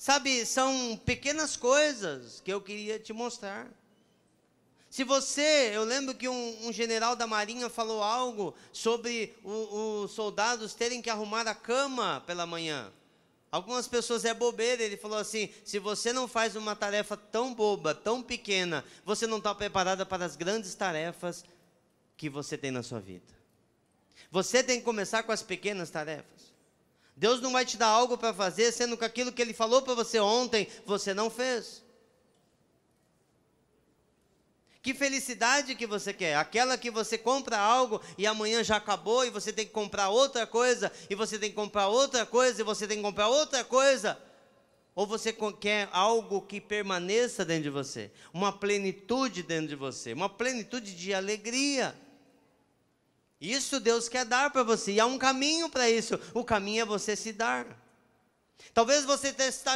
Sabe, 0.00 0.46
são 0.46 0.98
pequenas 1.04 1.58
coisas 1.58 2.40
que 2.40 2.50
eu 2.50 2.58
queria 2.58 2.98
te 2.98 3.12
mostrar. 3.12 3.68
Se 4.88 5.04
você, 5.04 5.72
eu 5.74 5.84
lembro 5.84 6.14
que 6.14 6.26
um, 6.26 6.66
um 6.66 6.72
general 6.72 7.14
da 7.14 7.26
Marinha 7.26 7.68
falou 7.68 8.02
algo 8.02 8.54
sobre 8.72 9.36
os 9.44 10.10
soldados 10.12 10.72
terem 10.72 11.02
que 11.02 11.10
arrumar 11.10 11.46
a 11.46 11.54
cama 11.54 12.24
pela 12.26 12.46
manhã. 12.46 12.90
Algumas 13.52 13.88
pessoas 13.88 14.24
é 14.24 14.32
bobeira, 14.32 14.82
ele 14.82 14.96
falou 14.96 15.18
assim: 15.18 15.48
se 15.64 15.78
você 15.78 16.12
não 16.12 16.28
faz 16.28 16.54
uma 16.54 16.76
tarefa 16.76 17.16
tão 17.16 17.52
boba, 17.52 17.94
tão 17.94 18.22
pequena, 18.22 18.84
você 19.04 19.26
não 19.26 19.38
está 19.38 19.54
preparada 19.54 20.06
para 20.06 20.24
as 20.24 20.36
grandes 20.36 20.74
tarefas 20.74 21.44
que 22.16 22.30
você 22.30 22.56
tem 22.56 22.70
na 22.70 22.82
sua 22.82 23.00
vida. 23.00 23.40
Você 24.30 24.62
tem 24.62 24.78
que 24.78 24.84
começar 24.84 25.24
com 25.24 25.32
as 25.32 25.42
pequenas 25.42 25.90
tarefas. 25.90 26.50
Deus 27.16 27.40
não 27.40 27.52
vai 27.52 27.66
te 27.66 27.76
dar 27.76 27.88
algo 27.88 28.16
para 28.16 28.32
fazer, 28.32 28.70
sendo 28.72 28.96
que 28.96 29.04
aquilo 29.04 29.32
que 29.32 29.42
Ele 29.42 29.52
falou 29.52 29.82
para 29.82 29.94
você 29.94 30.20
ontem, 30.20 30.68
você 30.86 31.12
não 31.12 31.28
fez. 31.28 31.82
Que 34.82 34.94
felicidade 34.94 35.74
que 35.74 35.86
você 35.86 36.12
quer? 36.12 36.36
Aquela 36.36 36.78
que 36.78 36.90
você 36.90 37.18
compra 37.18 37.58
algo 37.58 38.00
e 38.16 38.26
amanhã 38.26 38.64
já 38.64 38.76
acabou 38.76 39.26
e 39.26 39.30
você 39.30 39.52
tem 39.52 39.66
que 39.66 39.72
comprar 39.72 40.08
outra 40.08 40.46
coisa, 40.46 40.90
e 41.10 41.14
você 41.14 41.38
tem 41.38 41.50
que 41.50 41.56
comprar 41.56 41.88
outra 41.88 42.24
coisa, 42.24 42.62
e 42.62 42.64
você 42.64 42.86
tem 42.86 42.96
que 42.96 43.02
comprar 43.02 43.28
outra 43.28 43.62
coisa. 43.62 44.18
Ou 44.94 45.06
você 45.06 45.34
quer 45.60 45.88
algo 45.92 46.42
que 46.42 46.60
permaneça 46.60 47.44
dentro 47.44 47.64
de 47.64 47.70
você, 47.70 48.10
uma 48.32 48.52
plenitude 48.52 49.42
dentro 49.42 49.68
de 49.68 49.76
você, 49.76 50.12
uma 50.14 50.28
plenitude 50.28 50.94
de 50.94 51.12
alegria. 51.12 51.94
Isso 53.40 53.80
Deus 53.80 54.08
quer 54.08 54.24
dar 54.24 54.50
para 54.50 54.62
você, 54.62 54.92
e 54.92 55.00
há 55.00 55.06
um 55.06 55.18
caminho 55.18 55.68
para 55.68 55.88
isso. 55.90 56.18
O 56.34 56.42
caminho 56.42 56.82
é 56.82 56.86
você 56.86 57.14
se 57.14 57.32
dar. 57.32 57.79
Talvez 58.72 59.04
você 59.04 59.34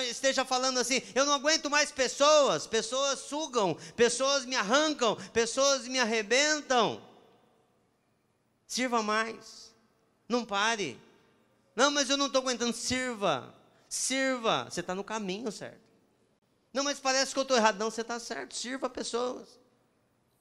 esteja 0.09 0.45
falando 0.45 0.79
assim: 0.79 1.03
eu 1.15 1.25
não 1.25 1.35
aguento 1.35 1.69
mais 1.69 1.91
pessoas, 1.91 2.67
pessoas 2.67 3.19
sugam, 3.21 3.77
pessoas 3.97 4.45
me 4.45 4.57
arrancam, 4.57 5.17
pessoas 5.33 5.87
me 5.89 5.99
arrebentam. 5.99 7.03
Sirva 8.67 9.03
mais, 9.03 9.75
não 10.29 10.45
pare. 10.45 11.01
Não, 11.75 11.91
mas 11.91 12.09
eu 12.09 12.17
não 12.17 12.27
estou 12.27 12.41
aguentando. 12.41 12.73
Sirva, 12.73 13.55
sirva, 13.89 14.69
você 14.71 14.81
está 14.81 14.95
no 14.95 15.05
caminho 15.05 15.51
certo. 15.51 15.83
Não, 16.73 16.85
mas 16.85 16.99
parece 16.99 17.33
que 17.33 17.39
eu 17.39 17.43
estou 17.43 17.57
errado. 17.57 17.79
Não, 17.79 17.91
você 17.91 18.01
está 18.01 18.19
certo. 18.19 18.55
Sirva 18.55 18.89
pessoas, 18.89 19.49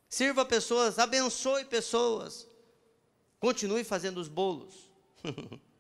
sirva 0.07 0.45
pessoas, 0.45 0.99
abençoe 0.99 1.65
pessoas. 1.65 2.47
Continue 3.39 3.83
fazendo 3.83 4.19
os 4.19 4.27
bolos. 4.27 4.89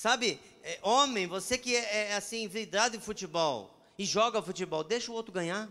Sabe, 0.00 0.40
é, 0.62 0.78
homem, 0.80 1.26
você 1.26 1.58
que 1.58 1.76
é, 1.76 2.08
é 2.08 2.14
assim, 2.14 2.48
vidrado 2.48 2.96
em 2.96 3.00
futebol 3.00 3.78
e 3.98 4.06
joga 4.06 4.40
futebol, 4.40 4.82
deixa 4.82 5.12
o 5.12 5.14
outro 5.14 5.30
ganhar. 5.30 5.68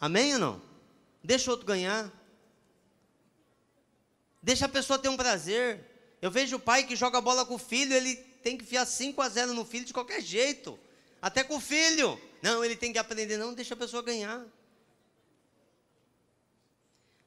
Amém 0.00 0.34
ou 0.34 0.38
não? 0.38 0.62
Deixa 1.24 1.50
o 1.50 1.54
outro 1.54 1.66
ganhar. 1.66 2.08
Deixa 4.40 4.66
a 4.66 4.68
pessoa 4.68 4.96
ter 4.96 5.08
um 5.08 5.16
prazer. 5.16 5.84
Eu 6.22 6.30
vejo 6.30 6.54
o 6.54 6.60
pai 6.60 6.84
que 6.84 6.94
joga 6.94 7.20
bola 7.20 7.44
com 7.44 7.56
o 7.56 7.58
filho, 7.58 7.92
ele 7.92 8.14
tem 8.44 8.56
que 8.56 8.62
enfiar 8.62 8.86
5 8.86 9.20
a 9.20 9.28
0 9.28 9.54
no 9.54 9.64
filho 9.64 9.86
de 9.86 9.92
qualquer 9.92 10.22
jeito. 10.22 10.78
Até 11.20 11.42
com 11.42 11.56
o 11.56 11.60
filho. 11.60 12.16
Não, 12.40 12.64
ele 12.64 12.76
tem 12.76 12.92
que 12.92 12.98
aprender, 13.00 13.38
não, 13.38 13.52
deixa 13.52 13.74
a 13.74 13.76
pessoa 13.76 14.04
ganhar. 14.04 14.46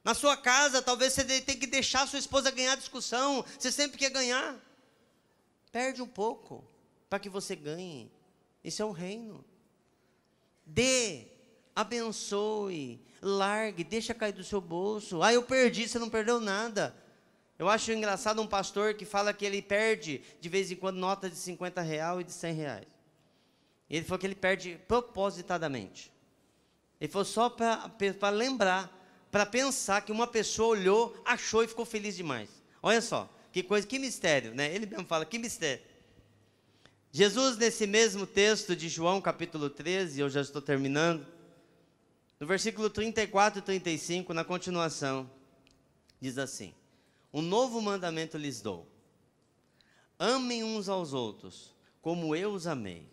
Na 0.02 0.14
sua 0.14 0.36
casa, 0.36 0.80
talvez 0.80 1.12
você 1.12 1.24
tenha 1.24 1.58
que 1.58 1.66
deixar 1.66 2.06
sua 2.06 2.18
esposa 2.18 2.50
ganhar 2.50 2.76
discussão. 2.76 3.44
Você 3.58 3.70
sempre 3.70 3.98
quer 3.98 4.10
ganhar. 4.10 4.56
Perde 5.70 6.00
um 6.00 6.06
pouco 6.06 6.64
para 7.08 7.18
que 7.18 7.28
você 7.28 7.54
ganhe. 7.54 8.10
Isso 8.64 8.80
é 8.82 8.84
o 8.84 8.92
reino. 8.92 9.44
Dê, 10.64 11.26
abençoe, 11.74 13.00
largue, 13.20 13.84
deixa 13.84 14.14
cair 14.14 14.32
do 14.32 14.44
seu 14.44 14.60
bolso. 14.60 15.22
Ah, 15.22 15.32
eu 15.32 15.42
perdi, 15.42 15.88
você 15.88 15.98
não 15.98 16.08
perdeu 16.08 16.40
nada. 16.40 16.94
Eu 17.58 17.68
acho 17.68 17.92
engraçado 17.92 18.40
um 18.40 18.46
pastor 18.46 18.94
que 18.94 19.04
fala 19.04 19.34
que 19.34 19.44
ele 19.44 19.60
perde 19.60 20.22
de 20.40 20.48
vez 20.48 20.70
em 20.70 20.76
quando 20.76 20.96
notas 20.96 21.30
de 21.30 21.36
50 21.36 21.82
real 21.82 22.20
e 22.20 22.24
de 22.24 22.32
100 22.32 22.54
reais. 22.54 22.86
Ele 23.88 24.04
falou 24.04 24.18
que 24.18 24.26
ele 24.26 24.34
perde 24.34 24.80
propositadamente. 24.88 26.10
Ele 27.00 27.10
falou 27.10 27.24
só 27.24 27.50
para 27.50 28.30
lembrar, 28.30 28.90
para 29.30 29.46
pensar 29.46 30.02
que 30.02 30.12
uma 30.12 30.26
pessoa 30.26 30.70
olhou, 30.70 31.16
achou 31.24 31.62
e 31.62 31.68
ficou 31.68 31.84
feliz 31.84 32.16
demais. 32.16 32.48
Olha 32.82 33.00
só, 33.00 33.28
que 33.52 33.62
coisa, 33.62 33.86
que 33.86 33.98
mistério, 33.98 34.54
né? 34.54 34.74
Ele 34.74 34.86
mesmo 34.86 35.04
fala, 35.04 35.24
que 35.24 35.38
mistério. 35.38 35.82
Jesus, 37.12 37.56
nesse 37.56 37.86
mesmo 37.86 38.26
texto 38.26 38.76
de 38.76 38.88
João, 38.88 39.20
capítulo 39.20 39.68
13, 39.68 40.20
eu 40.20 40.30
já 40.30 40.40
estou 40.40 40.62
terminando, 40.62 41.26
no 42.38 42.46
versículo 42.46 42.88
34 42.88 43.58
e 43.58 43.62
35, 43.62 44.32
na 44.32 44.44
continuação, 44.44 45.30
diz 46.20 46.38
assim: 46.38 46.72
Um 47.32 47.42
novo 47.42 47.80
mandamento 47.82 48.38
lhes 48.38 48.60
dou. 48.60 48.86
Amem 50.18 50.62
uns 50.62 50.88
aos 50.88 51.12
outros, 51.12 51.74
como 52.00 52.36
eu 52.36 52.52
os 52.52 52.66
amei. 52.66 53.08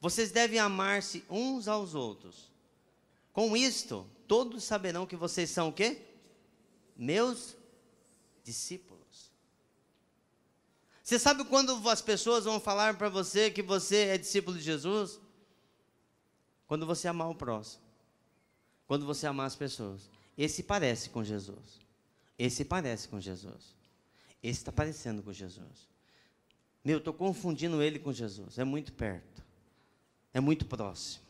Vocês 0.00 0.30
devem 0.30 0.58
amar-se 0.58 1.24
uns 1.28 1.66
aos 1.66 1.94
outros. 1.94 2.50
Com 3.32 3.56
isto, 3.56 4.06
todos 4.30 4.62
saberão 4.62 5.04
que 5.04 5.16
vocês 5.16 5.50
são 5.50 5.70
o 5.70 5.72
quê? 5.72 6.00
Meus 6.96 7.56
discípulos. 8.44 9.32
Você 11.02 11.18
sabe 11.18 11.44
quando 11.44 11.72
as 11.88 12.00
pessoas 12.00 12.44
vão 12.44 12.60
falar 12.60 12.96
para 12.96 13.08
você 13.08 13.50
que 13.50 13.60
você 13.60 13.96
é 14.06 14.16
discípulo 14.18 14.56
de 14.56 14.62
Jesus? 14.62 15.18
Quando 16.68 16.86
você 16.86 17.08
amar 17.08 17.28
o 17.28 17.34
próximo. 17.34 17.82
Quando 18.86 19.04
você 19.04 19.26
amar 19.26 19.48
as 19.48 19.56
pessoas. 19.56 20.08
Esse 20.38 20.62
parece 20.62 21.10
com 21.10 21.24
Jesus. 21.24 21.80
Esse 22.38 22.64
parece 22.64 23.08
com 23.08 23.20
Jesus. 23.20 23.74
Esse 24.40 24.60
está 24.60 24.70
parecendo 24.70 25.24
com 25.24 25.32
Jesus. 25.32 25.88
Meu, 26.84 26.98
estou 26.98 27.12
confundindo 27.12 27.82
ele 27.82 27.98
com 27.98 28.12
Jesus. 28.12 28.58
É 28.58 28.62
muito 28.62 28.92
perto 28.92 29.40
é 30.32 30.40
muito 30.40 30.64
próximo. 30.66 31.24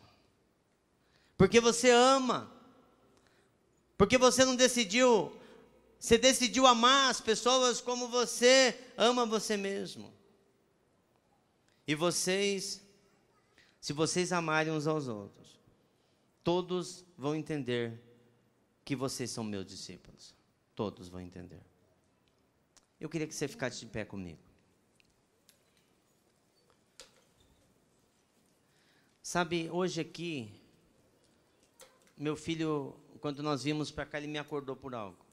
Porque 1.36 1.60
você 1.60 1.90
ama. 1.90 2.59
Porque 4.00 4.16
você 4.16 4.46
não 4.46 4.56
decidiu, 4.56 5.30
você 5.98 6.16
decidiu 6.16 6.66
amar 6.66 7.10
as 7.10 7.20
pessoas 7.20 7.82
como 7.82 8.08
você 8.08 8.74
ama 8.96 9.26
você 9.26 9.58
mesmo. 9.58 10.10
E 11.86 11.94
vocês, 11.94 12.80
se 13.78 13.92
vocês 13.92 14.32
amarem 14.32 14.72
uns 14.72 14.86
aos 14.86 15.06
outros, 15.06 15.60
todos 16.42 17.04
vão 17.18 17.34
entender 17.36 18.02
que 18.86 18.96
vocês 18.96 19.30
são 19.30 19.44
meus 19.44 19.66
discípulos. 19.66 20.34
Todos 20.74 21.10
vão 21.10 21.20
entender. 21.20 21.60
Eu 22.98 23.10
queria 23.10 23.26
que 23.26 23.34
você 23.34 23.46
ficasse 23.46 23.80
de 23.80 23.86
pé 23.86 24.02
comigo. 24.02 24.40
Sabe, 29.22 29.68
hoje 29.70 30.00
aqui, 30.00 30.50
meu 32.16 32.34
filho, 32.34 32.98
quando 33.20 33.42
nós 33.42 33.62
vimos 33.62 33.90
para 33.90 34.06
cá, 34.06 34.18
ele 34.18 34.26
me 34.26 34.38
acordou 34.38 34.74
por 34.74 34.94
algo. 34.94 35.24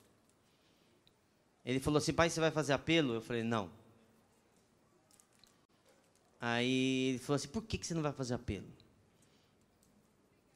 Ele 1.66 1.80
falou 1.80 1.98
assim: 1.98 2.14
pai, 2.14 2.30
você 2.30 2.40
vai 2.40 2.52
fazer 2.52 2.74
apelo? 2.74 3.14
Eu 3.14 3.22
falei: 3.22 3.44
não. 3.44 3.72
Aí 6.40 7.10
ele 7.10 7.20
falou 7.20 7.36
assim: 7.36 7.48
por 7.48 7.64
que, 7.64 7.78
que 7.78 7.88
você 7.88 7.94
não 7.94 8.02
vai 8.02 8.14
fazer 8.14 8.34
apelo? 8.34 8.68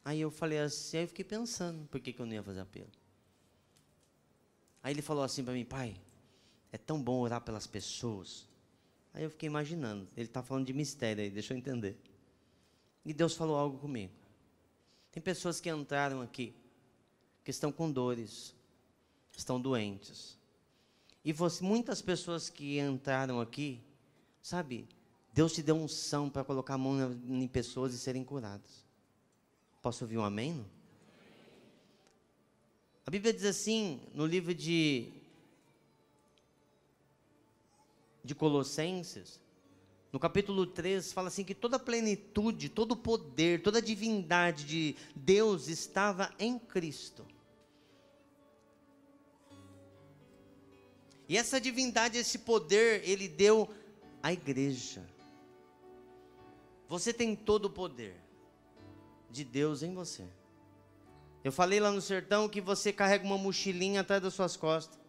Aí 0.03 0.19
eu 0.19 0.31
falei 0.31 0.59
assim, 0.59 0.97
aí 0.97 1.03
eu 1.03 1.07
fiquei 1.07 1.23
pensando, 1.23 1.87
por 1.87 1.99
que, 1.99 2.11
que 2.11 2.19
eu 2.19 2.25
não 2.25 2.33
ia 2.33 2.41
fazer 2.41 2.61
apelo? 2.61 2.89
Aí 4.81 4.93
ele 4.93 5.01
falou 5.01 5.23
assim 5.23 5.43
para 5.43 5.53
mim, 5.53 5.63
pai, 5.63 5.95
é 6.71 6.77
tão 6.77 7.01
bom 7.01 7.19
orar 7.19 7.41
pelas 7.41 7.67
pessoas. 7.67 8.47
Aí 9.13 9.23
eu 9.23 9.29
fiquei 9.29 9.47
imaginando, 9.47 10.07
ele 10.17 10.25
está 10.25 10.41
falando 10.41 10.65
de 10.65 10.73
mistério 10.73 11.23
aí, 11.23 11.29
deixa 11.29 11.53
eu 11.53 11.57
entender. 11.57 11.97
E 13.05 13.13
Deus 13.13 13.35
falou 13.35 13.55
algo 13.57 13.77
comigo. 13.77 14.13
Tem 15.11 15.21
pessoas 15.21 15.59
que 15.59 15.69
entraram 15.69 16.21
aqui, 16.21 16.55
que 17.43 17.51
estão 17.51 17.71
com 17.71 17.91
dores, 17.91 18.55
estão 19.35 19.59
doentes. 19.59 20.37
E 21.23 21.31
você, 21.31 21.63
muitas 21.63 22.01
pessoas 22.01 22.49
que 22.49 22.79
entraram 22.79 23.39
aqui, 23.39 23.79
sabe, 24.41 24.87
Deus 25.33 25.53
te 25.53 25.61
deu 25.61 25.75
unção 25.75 26.29
para 26.29 26.43
colocar 26.43 26.75
a 26.75 26.77
mão 26.77 27.11
em 27.29 27.47
pessoas 27.47 27.93
e 27.93 27.99
serem 27.99 28.23
curadas. 28.23 28.85
Posso 29.81 30.03
ouvir 30.03 30.17
um 30.17 30.23
amém? 30.23 30.53
Não? 30.53 30.81
A 33.05 33.09
Bíblia 33.09 33.33
diz 33.33 33.45
assim, 33.45 33.99
no 34.13 34.25
livro 34.25 34.53
de, 34.53 35.11
de 38.23 38.35
Colossenses, 38.35 39.39
no 40.11 40.19
capítulo 40.19 40.65
3, 40.65 41.13
fala 41.13 41.29
assim 41.29 41.43
que 41.43 41.55
toda 41.55 41.79
plenitude, 41.79 42.67
todo 42.67 42.91
o 42.91 42.97
poder, 42.97 43.61
toda 43.61 43.77
a 43.77 43.81
divindade 43.81 44.65
de 44.65 44.95
Deus 45.15 45.69
estava 45.69 46.33
em 46.37 46.59
Cristo. 46.59 47.25
E 51.29 51.37
essa 51.37 51.61
divindade, 51.61 52.17
esse 52.17 52.39
poder, 52.39 53.07
ele 53.07 53.29
deu 53.29 53.69
à 54.21 54.33
igreja. 54.33 55.01
Você 56.89 57.13
tem 57.13 57.33
todo 57.33 57.65
o 57.65 57.69
poder 57.69 58.13
de 59.29 59.45
Deus 59.45 59.81
em 59.81 59.93
você. 59.93 60.27
Eu 61.41 61.53
falei 61.53 61.79
lá 61.79 61.89
no 61.89 62.01
sertão 62.01 62.49
que 62.49 62.59
você 62.59 62.91
carrega 62.91 63.23
uma 63.23 63.37
mochilinha 63.37 64.01
atrás 64.01 64.21
das 64.21 64.33
suas 64.33 64.57
costas. 64.57 64.99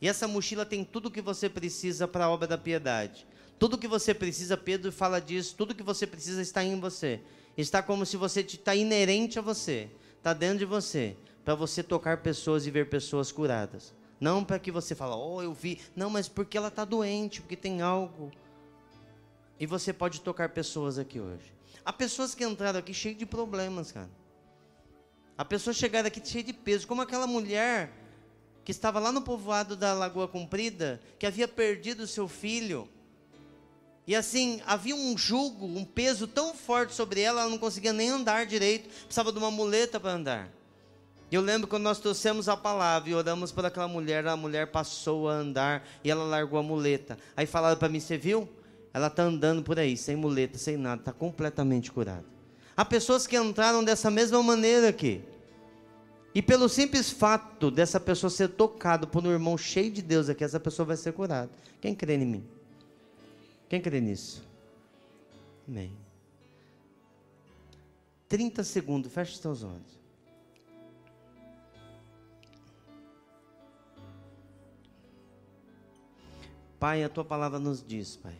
E 0.00 0.06
essa 0.06 0.28
mochila 0.28 0.64
tem 0.64 0.84
tudo 0.84 1.10
que 1.10 1.20
você 1.20 1.48
precisa 1.48 2.06
para 2.06 2.26
a 2.26 2.30
obra 2.30 2.46
da 2.46 2.56
piedade. 2.56 3.26
Tudo 3.58 3.78
que 3.78 3.88
você 3.88 4.12
precisa, 4.12 4.56
Pedro 4.56 4.92
fala 4.92 5.20
disso, 5.20 5.54
tudo 5.56 5.74
que 5.74 5.82
você 5.82 6.06
precisa 6.06 6.42
está 6.42 6.62
em 6.62 6.78
você. 6.78 7.20
Está 7.56 7.82
como 7.82 8.04
se 8.04 8.16
você 8.16 8.40
está 8.42 8.74
inerente 8.74 9.38
a 9.38 9.42
você, 9.42 9.88
está 10.18 10.34
dentro 10.34 10.58
de 10.58 10.64
você, 10.66 11.16
para 11.44 11.54
você 11.54 11.82
tocar 11.82 12.18
pessoas 12.18 12.66
e 12.66 12.70
ver 12.70 12.90
pessoas 12.90 13.32
curadas. 13.32 13.94
Não 14.20 14.44
para 14.44 14.58
que 14.58 14.70
você 14.70 14.94
fale, 14.94 15.14
oh, 15.14 15.42
eu 15.42 15.54
vi. 15.54 15.80
Não, 15.94 16.10
mas 16.10 16.28
porque 16.28 16.56
ela 16.56 16.68
está 16.68 16.84
doente, 16.84 17.40
porque 17.40 17.56
tem 17.56 17.80
algo. 17.80 18.30
E 19.58 19.66
você 19.66 19.92
pode 19.92 20.20
tocar 20.20 20.50
pessoas 20.50 20.98
aqui 20.98 21.18
hoje. 21.18 21.54
Há 21.84 21.92
pessoas 21.92 22.34
que 22.34 22.44
entraram 22.44 22.78
aqui 22.78 22.92
cheias 22.92 23.16
de 23.16 23.24
problemas, 23.24 23.92
cara. 23.92 24.10
Há 25.38 25.44
pessoas 25.44 25.76
chegaram 25.76 26.08
aqui 26.08 26.20
cheias 26.26 26.46
de 26.46 26.52
peso, 26.52 26.86
como 26.86 27.02
aquela 27.02 27.26
mulher 27.26 27.92
que 28.64 28.72
estava 28.72 28.98
lá 28.98 29.12
no 29.12 29.22
povoado 29.22 29.76
da 29.76 29.94
Lagoa 29.94 30.26
Comprida, 30.26 31.00
que 31.18 31.26
havia 31.26 31.46
perdido 31.46 32.02
o 32.02 32.06
seu 32.06 32.26
filho. 32.26 32.88
E 34.06 34.14
assim, 34.14 34.62
havia 34.66 34.94
um 34.94 35.18
jugo, 35.18 35.66
um 35.66 35.84
peso 35.84 36.28
tão 36.28 36.54
forte 36.54 36.94
sobre 36.94 37.20
ela, 37.20 37.40
ela 37.40 37.50
não 37.50 37.58
conseguia 37.58 37.92
nem 37.92 38.08
andar 38.08 38.46
direito, 38.46 38.88
precisava 38.88 39.32
de 39.32 39.38
uma 39.38 39.50
muleta 39.50 39.98
para 39.98 40.12
andar. 40.12 40.48
Eu 41.30 41.40
lembro 41.40 41.66
quando 41.66 41.82
nós 41.82 41.98
trouxemos 41.98 42.48
a 42.48 42.56
palavra 42.56 43.10
e 43.10 43.14
oramos 43.14 43.50
por 43.50 43.66
aquela 43.66 43.88
mulher, 43.88 44.24
a 44.28 44.36
mulher 44.36 44.68
passou 44.68 45.28
a 45.28 45.32
andar 45.32 45.84
e 46.04 46.10
ela 46.10 46.22
largou 46.22 46.56
a 46.56 46.62
muleta. 46.62 47.18
Aí 47.36 47.46
falaram 47.46 47.76
para 47.76 47.88
mim: 47.88 47.98
Você 47.98 48.16
viu? 48.16 48.48
Ela 48.94 49.08
está 49.08 49.24
andando 49.24 49.62
por 49.62 49.76
aí, 49.78 49.96
sem 49.96 50.14
muleta, 50.14 50.56
sem 50.56 50.76
nada, 50.76 51.00
está 51.00 51.12
completamente 51.12 51.90
curada. 51.90 52.24
Há 52.76 52.84
pessoas 52.84 53.26
que 53.26 53.36
entraram 53.36 53.82
dessa 53.82 54.10
mesma 54.10 54.40
maneira 54.40 54.88
aqui. 54.88 55.20
E 56.32 56.40
pelo 56.40 56.68
simples 56.68 57.10
fato 57.10 57.70
dessa 57.70 57.98
pessoa 57.98 58.30
ser 58.30 58.48
tocada 58.48 59.06
por 59.06 59.26
um 59.26 59.32
irmão 59.32 59.58
cheio 59.58 59.90
de 59.90 60.02
Deus 60.02 60.28
aqui, 60.28 60.44
essa 60.44 60.60
pessoa 60.60 60.86
vai 60.86 60.96
ser 60.96 61.12
curada. 61.12 61.50
Quem 61.80 61.94
crê 61.94 62.14
em 62.14 62.24
mim? 62.24 62.55
Quem 63.68 63.80
crê 63.80 64.00
nisso? 64.00 64.46
Amém. 65.66 65.92
30 68.28 68.64
segundos, 68.64 69.12
feche 69.12 69.32
os 69.32 69.38
teus 69.38 69.62
olhos. 69.62 69.96
Pai, 76.78 77.02
a 77.02 77.08
tua 77.08 77.24
palavra 77.24 77.58
nos 77.58 77.82
diz, 77.82 78.16
Pai, 78.16 78.36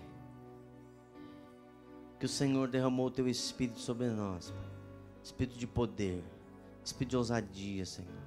que 2.19 2.27
o 2.27 2.29
Senhor 2.29 2.69
derramou 2.69 3.07
o 3.07 3.11
teu 3.11 3.27
espírito 3.27 3.79
sobre 3.79 4.09
nós, 4.09 4.51
Pai. 4.51 4.77
Espírito 5.25 5.59
de 5.59 5.67
poder, 5.67 6.23
espírito 6.85 7.11
de 7.11 7.17
ousadia, 7.17 7.85
Senhor. 7.85 8.27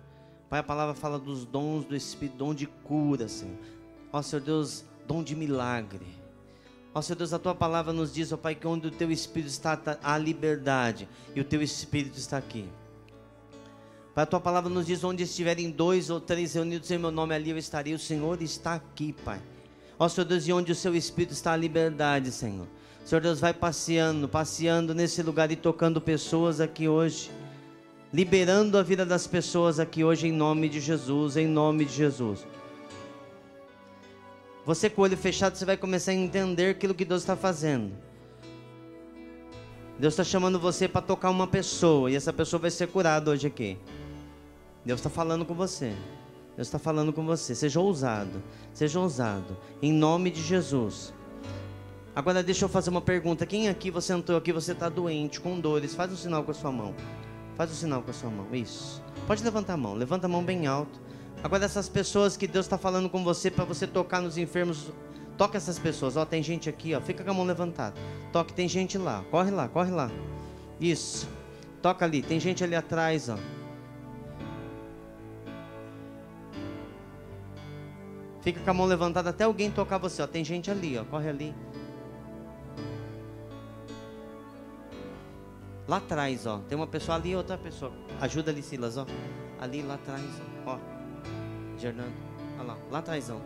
Pai, 0.50 0.60
a 0.60 0.64
palavra 0.64 0.96
fala 0.96 1.20
dos 1.20 1.46
dons 1.46 1.86
do 1.86 1.96
Espírito, 1.96 2.38
dom 2.38 2.56
de 2.56 2.66
cura, 2.66 3.28
Senhor. 3.28 3.58
Ó 4.12 4.22
Senhor 4.22 4.42
Deus, 4.42 4.84
dom 5.08 5.24
de 5.24 5.36
milagre. 5.36 6.19
Ó 7.00 7.02
Senhor 7.02 7.16
Deus, 7.16 7.32
a 7.32 7.40
tua 7.40 7.56
palavra 7.56 7.94
nos 7.94 8.14
diz, 8.14 8.34
ó 8.34 8.36
Pai, 8.36 8.54
que 8.54 8.68
onde 8.68 8.88
o 8.88 8.92
teu 8.92 9.10
Espírito 9.10 9.48
está, 9.48 9.74
está 9.74 9.98
a 10.04 10.18
liberdade, 10.18 11.08
e 11.34 11.40
o 11.40 11.46
teu 11.46 11.62
Espírito 11.62 12.18
está 12.18 12.38
aqui. 12.38 12.68
Pai, 14.14 14.24
a 14.24 14.26
tua 14.26 14.42
palavra 14.42 14.70
nos 14.70 14.86
diz, 14.86 15.02
onde 15.02 15.24
estiverem 15.24 15.72
dois 15.72 16.10
ou 16.10 16.20
três 16.20 16.56
reunidos 16.56 16.92
em 16.92 16.98
meu 16.98 17.10
nome, 17.10 17.34
ali 17.34 17.52
eu 17.52 17.58
estarei. 17.58 17.94
O 17.94 18.00
Senhor 18.00 18.42
está 18.42 18.74
aqui, 18.74 19.14
Pai. 19.24 19.42
Ó 19.98 20.10
Senhor 20.10 20.28
Deus, 20.28 20.46
e 20.46 20.52
onde 20.52 20.74
o 20.74 20.76
seu 20.76 20.94
Espírito 20.94 21.32
está 21.32 21.54
a 21.54 21.56
liberdade, 21.56 22.34
Senhor. 22.34 22.68
Senhor 23.06 23.22
Deus, 23.22 23.40
vai 23.40 23.54
passeando, 23.54 24.28
passeando 24.28 24.94
nesse 24.94 25.24
lugar 25.24 25.50
e 25.54 25.56
tocando 25.56 26.02
pessoas 26.02 26.60
aqui 26.60 26.90
hoje. 26.90 27.32
Liberando 28.12 28.78
a 28.78 28.84
vida 28.84 29.06
das 29.06 29.26
pessoas 29.26 29.80
aqui 29.80 30.04
hoje 30.04 30.28
em 30.28 30.34
nome 30.34 30.68
de 30.68 30.82
Jesus, 30.82 31.38
em 31.38 31.48
nome 31.48 31.86
de 31.86 31.94
Jesus. 31.94 32.46
Você 34.70 34.88
com 34.88 35.02
o 35.02 35.04
olho 35.04 35.18
fechado, 35.18 35.58
você 35.58 35.66
vai 35.66 35.76
começar 35.76 36.12
a 36.12 36.14
entender 36.14 36.70
aquilo 36.70 36.94
que 36.94 37.04
Deus 37.04 37.24
está 37.24 37.36
fazendo. 37.36 37.92
Deus 39.98 40.14
está 40.14 40.24
chamando 40.24 40.60
você 40.60 40.88
para 40.88 41.02
tocar 41.02 41.32
uma 41.32 41.48
pessoa 41.48 42.12
e 42.12 42.16
essa 42.16 42.32
pessoa 42.32 42.60
vai 42.60 42.70
ser 42.70 42.86
curada 42.86 43.32
hoje 43.32 43.48
aqui. 43.48 43.80
Deus 44.86 45.00
está 45.00 45.10
falando 45.10 45.44
com 45.44 45.56
você. 45.56 45.96
Deus 46.56 46.68
está 46.68 46.78
falando 46.78 47.12
com 47.12 47.26
você. 47.26 47.56
Seja 47.56 47.80
ousado. 47.80 48.44
Seja 48.72 49.00
ousado. 49.00 49.58
Em 49.82 49.92
nome 49.92 50.30
de 50.30 50.44
Jesus. 50.44 51.16
Agora 52.16 52.44
deixa 52.44 52.66
eu 52.66 52.70
fazer 52.70 52.92
uma 52.92 53.02
pergunta. 53.02 53.48
Quem 53.48 53.70
aqui 53.70 53.90
você 53.90 54.14
entrou 54.14 54.38
aqui, 54.38 54.54
você 54.54 54.74
está 54.74 54.88
doente, 54.88 55.42
com 55.42 55.60
dores? 55.60 55.96
Faz 55.96 56.12
um 56.12 56.16
sinal 56.16 56.44
com 56.44 56.52
a 56.52 56.54
sua 56.54 56.72
mão. 56.72 56.94
Faz 57.56 57.72
um 57.72 57.74
sinal 57.74 58.04
com 58.04 58.12
a 58.12 58.14
sua 58.14 58.30
mão. 58.30 58.46
Isso. 58.54 59.02
Pode 59.26 59.44
levantar 59.44 59.74
a 59.74 59.78
mão. 59.78 59.96
Levanta 59.96 60.28
a 60.28 60.30
mão 60.30 60.44
bem 60.44 60.68
alto. 60.68 61.09
Agora 61.42 61.64
essas 61.64 61.88
pessoas 61.88 62.36
que 62.36 62.48
Deus 62.48 62.66
está 62.66 62.78
falando 62.78 63.10
com 63.10 63.24
você 63.24 63.50
para 63.50 63.64
você 63.64 63.88
tocar 63.88 64.22
nos 64.22 64.38
enfermos, 64.38 64.92
toca 65.38 65.58
essas 65.58 65.80
pessoas. 65.80 66.18
Ó, 66.18 66.26
tem 66.26 66.44
gente 66.44 66.70
aqui, 66.70 66.94
ó. 66.94 67.00
Fica 67.00 67.24
com 67.24 67.32
a 67.32 67.34
mão 67.34 67.46
levantada. 67.46 67.96
Toque, 68.32 68.54
tem 68.54 68.68
gente 68.68 68.98
lá. 68.98 69.24
Corre 69.32 69.50
lá, 69.50 69.70
corre 69.70 69.92
lá. 69.92 70.12
Isso. 70.80 71.30
Toca 71.82 72.04
ali. 72.04 72.22
Tem 72.22 72.40
gente 72.40 72.62
ali 72.64 72.76
atrás, 72.76 73.30
ó. 73.30 73.38
Fica 78.42 78.60
com 78.60 78.70
a 78.70 78.74
mão 78.74 78.86
levantada 78.86 79.30
até 79.30 79.46
alguém 79.46 79.72
tocar 79.72 79.98
você, 79.98 80.22
ó. 80.22 80.28
Tem 80.28 80.44
gente 80.44 80.70
ali, 80.70 80.98
ó. 80.98 81.06
Corre 81.06 81.30
ali. 81.30 81.56
Lá 85.88 85.98
atrás, 85.98 86.46
ó. 86.46 86.60
Tem 86.68 86.76
uma 86.76 86.88
pessoa 86.88 87.18
ali 87.18 87.32
e 87.32 87.36
outra 87.36 87.58
pessoa. 87.58 87.94
Ajuda 88.20 88.52
ali, 88.52 88.62
Silas, 88.62 88.98
ó. 88.98 89.06
Ali, 89.58 89.82
lá 89.82 89.96
atrás, 89.96 90.26
ó. 90.66 90.99
Fernando. 91.80 92.14
Olha 92.58 92.68
lá, 92.68 92.78
lá 92.92 93.00
atrás, 93.00 93.30
ó. 93.30 93.40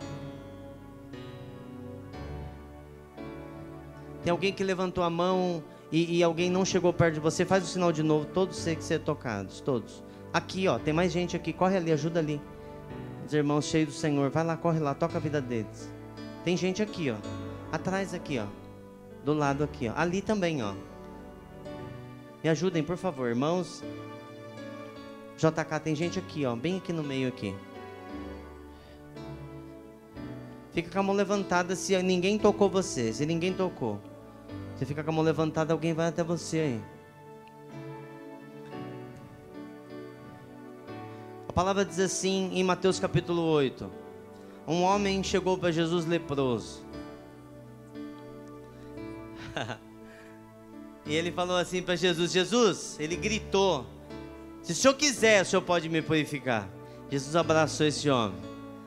Tem 4.23 4.31
alguém 4.31 4.53
que 4.53 4.63
levantou 4.63 5.03
a 5.03 5.09
mão 5.09 5.63
e, 5.91 6.17
e, 6.17 6.23
alguém 6.23 6.49
não 6.49 6.63
chegou 6.65 6.91
perto 6.93 7.15
de 7.15 7.19
você, 7.19 7.45
faz 7.45 7.63
o 7.63 7.67
sinal 7.67 7.91
de 7.91 8.01
novo, 8.01 8.25
todos 8.25 8.63
que 8.63 8.83
ser 8.83 8.99
tocados, 8.99 9.59
todos. 9.59 10.03
Aqui, 10.31 10.67
ó, 10.67 10.79
tem 10.79 10.93
mais 10.93 11.11
gente 11.11 11.35
aqui, 11.35 11.53
corre 11.53 11.77
ali, 11.77 11.91
ajuda 11.91 12.19
ali. 12.19 12.41
Os 13.25 13.33
irmãos 13.33 13.65
cheios 13.65 13.89
do 13.89 13.93
Senhor, 13.93 14.29
vai 14.29 14.43
lá, 14.43 14.57
corre 14.57 14.79
lá, 14.79 14.95
toca 14.95 15.17
a 15.17 15.21
vida 15.21 15.39
deles. 15.39 15.91
Tem 16.43 16.57
gente 16.57 16.81
aqui, 16.81 17.11
ó. 17.11 17.15
Atrás 17.71 18.13
aqui, 18.13 18.39
ó. 18.39 18.45
Do 19.23 19.33
lado 19.33 19.63
aqui, 19.63 19.87
ó. 19.87 19.93
Ali 19.95 20.21
também, 20.21 20.63
ó. 20.63 20.73
Me 22.43 22.49
ajudem, 22.49 22.83
por 22.83 22.97
favor, 22.97 23.29
irmãos. 23.29 23.83
JK, 25.37 25.79
tem 25.83 25.95
gente 25.95 26.17
aqui, 26.17 26.45
ó, 26.45 26.55
bem 26.55 26.77
aqui 26.77 26.91
no 26.93 27.03
meio 27.03 27.27
aqui. 27.27 27.55
Fica 30.73 30.89
com 30.89 30.99
a 30.99 31.03
mão 31.03 31.15
levantada 31.15 31.75
se 31.75 31.95
ninguém 32.01 32.39
tocou 32.39 32.67
você, 32.67 33.13
se 33.13 33.25
ninguém 33.27 33.53
tocou. 33.53 34.01
Você 34.75 34.87
fica 34.87 35.03
com 35.03 35.11
a 35.11 35.13
mão 35.13 35.23
levantada, 35.23 35.71
alguém 35.71 35.93
vai 35.93 36.07
até 36.07 36.23
você 36.23 36.59
aí. 36.59 36.81
A 41.47 41.53
palavra 41.53 41.85
diz 41.85 41.99
assim 41.99 42.49
em 42.53 42.63
Mateus 42.63 42.99
capítulo 42.99 43.43
8: 43.43 43.87
Um 44.67 44.81
homem 44.81 45.23
chegou 45.23 45.59
para 45.59 45.71
Jesus 45.71 46.07
leproso. 46.07 46.83
e 51.05 51.13
ele 51.13 51.31
falou 51.31 51.55
assim 51.55 51.83
para 51.83 51.95
Jesus: 51.95 52.31
Jesus, 52.31 52.97
ele 52.99 53.15
gritou: 53.15 53.85
Se 54.63 54.71
o 54.71 54.75
senhor 54.75 54.95
quiser, 54.95 55.43
o 55.43 55.45
senhor 55.45 55.61
pode 55.61 55.87
me 55.87 56.01
purificar. 56.01 56.67
Jesus 57.11 57.35
abraçou 57.35 57.85
esse 57.85 58.09
homem 58.09 58.41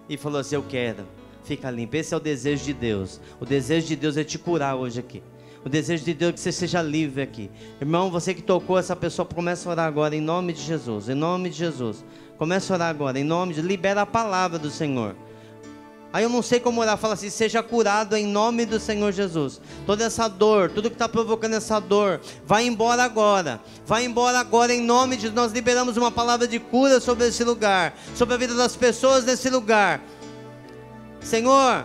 e 0.09 0.17
falou 0.17 0.41
assim: 0.41 0.57
Eu 0.57 0.65
quero 0.65 1.16
fica 1.47 1.71
limpo. 1.71 1.97
Esse 1.97 2.13
é 2.13 2.17
o 2.17 2.21
desejo 2.21 2.65
de 2.65 2.73
Deus. 2.73 3.21
O 3.41 3.47
desejo 3.47 3.87
de 3.87 3.97
Deus 3.97 4.17
é 4.17 4.25
te 4.25 4.39
curar 4.39 4.77
hoje 4.77 5.01
aqui. 5.01 5.23
O 5.65 5.69
desejo 5.69 6.05
de 6.05 6.15
Deus 6.15 6.31
é 6.31 6.33
que 6.35 6.41
você 6.41 6.53
seja 6.53 6.83
livre 6.83 7.23
aqui. 7.23 7.51
Irmão, 7.81 8.11
você 8.11 8.35
que 8.35 8.43
tocou 8.43 8.79
essa 8.79 8.95
pessoa, 8.95 9.27
começa 9.27 9.69
a 9.69 9.73
orar 9.73 9.87
agora 9.87 10.15
em 10.15 10.21
nome 10.21 10.53
de 10.53 10.63
Jesus. 10.63 11.09
Em 11.09 11.15
nome 11.15 11.51
de 11.51 11.57
Jesus. 11.57 12.05
Começa 12.39 12.73
a 12.73 12.77
orar 12.77 12.91
agora 12.91 13.19
em 13.19 13.25
nome 13.25 13.55
de 13.55 13.63
libera 13.63 14.03
a 14.03 14.07
palavra 14.07 14.59
do 14.59 14.71
Senhor. 14.71 15.17
Aí 16.13 16.23
eu 16.23 16.31
não 16.31 16.41
sei 16.41 16.61
como 16.61 16.81
orar, 16.81 16.97
fala 16.97 17.15
assim: 17.15 17.29
seja 17.29 17.63
curado 17.63 18.17
em 18.17 18.27
nome 18.27 18.65
do 18.65 18.79
Senhor 18.79 19.13
Jesus. 19.13 19.61
Toda 19.85 20.05
essa 20.05 20.29
dor, 20.29 20.71
tudo 20.71 20.89
que 20.89 20.95
está 20.95 21.09
provocando 21.09 21.55
essa 21.55 21.81
dor, 21.81 22.21
vai 22.45 22.67
embora 22.67 23.03
agora. 23.03 23.61
Vai 23.85 24.05
embora 24.05 24.39
agora 24.39 24.73
em 24.73 24.81
nome 24.81 25.17
de 25.17 25.31
nós 25.31 25.53
liberamos 25.53 25.97
uma 25.97 26.11
palavra 26.11 26.47
de 26.47 26.59
cura 26.59 27.01
sobre 27.01 27.27
esse 27.27 27.43
lugar, 27.45 27.99
sobre 28.15 28.35
a 28.35 28.39
vida 28.39 28.55
das 28.55 28.77
pessoas 28.77 29.25
nesse 29.25 29.51
lugar. 29.51 30.01
Senhor, 31.27 31.85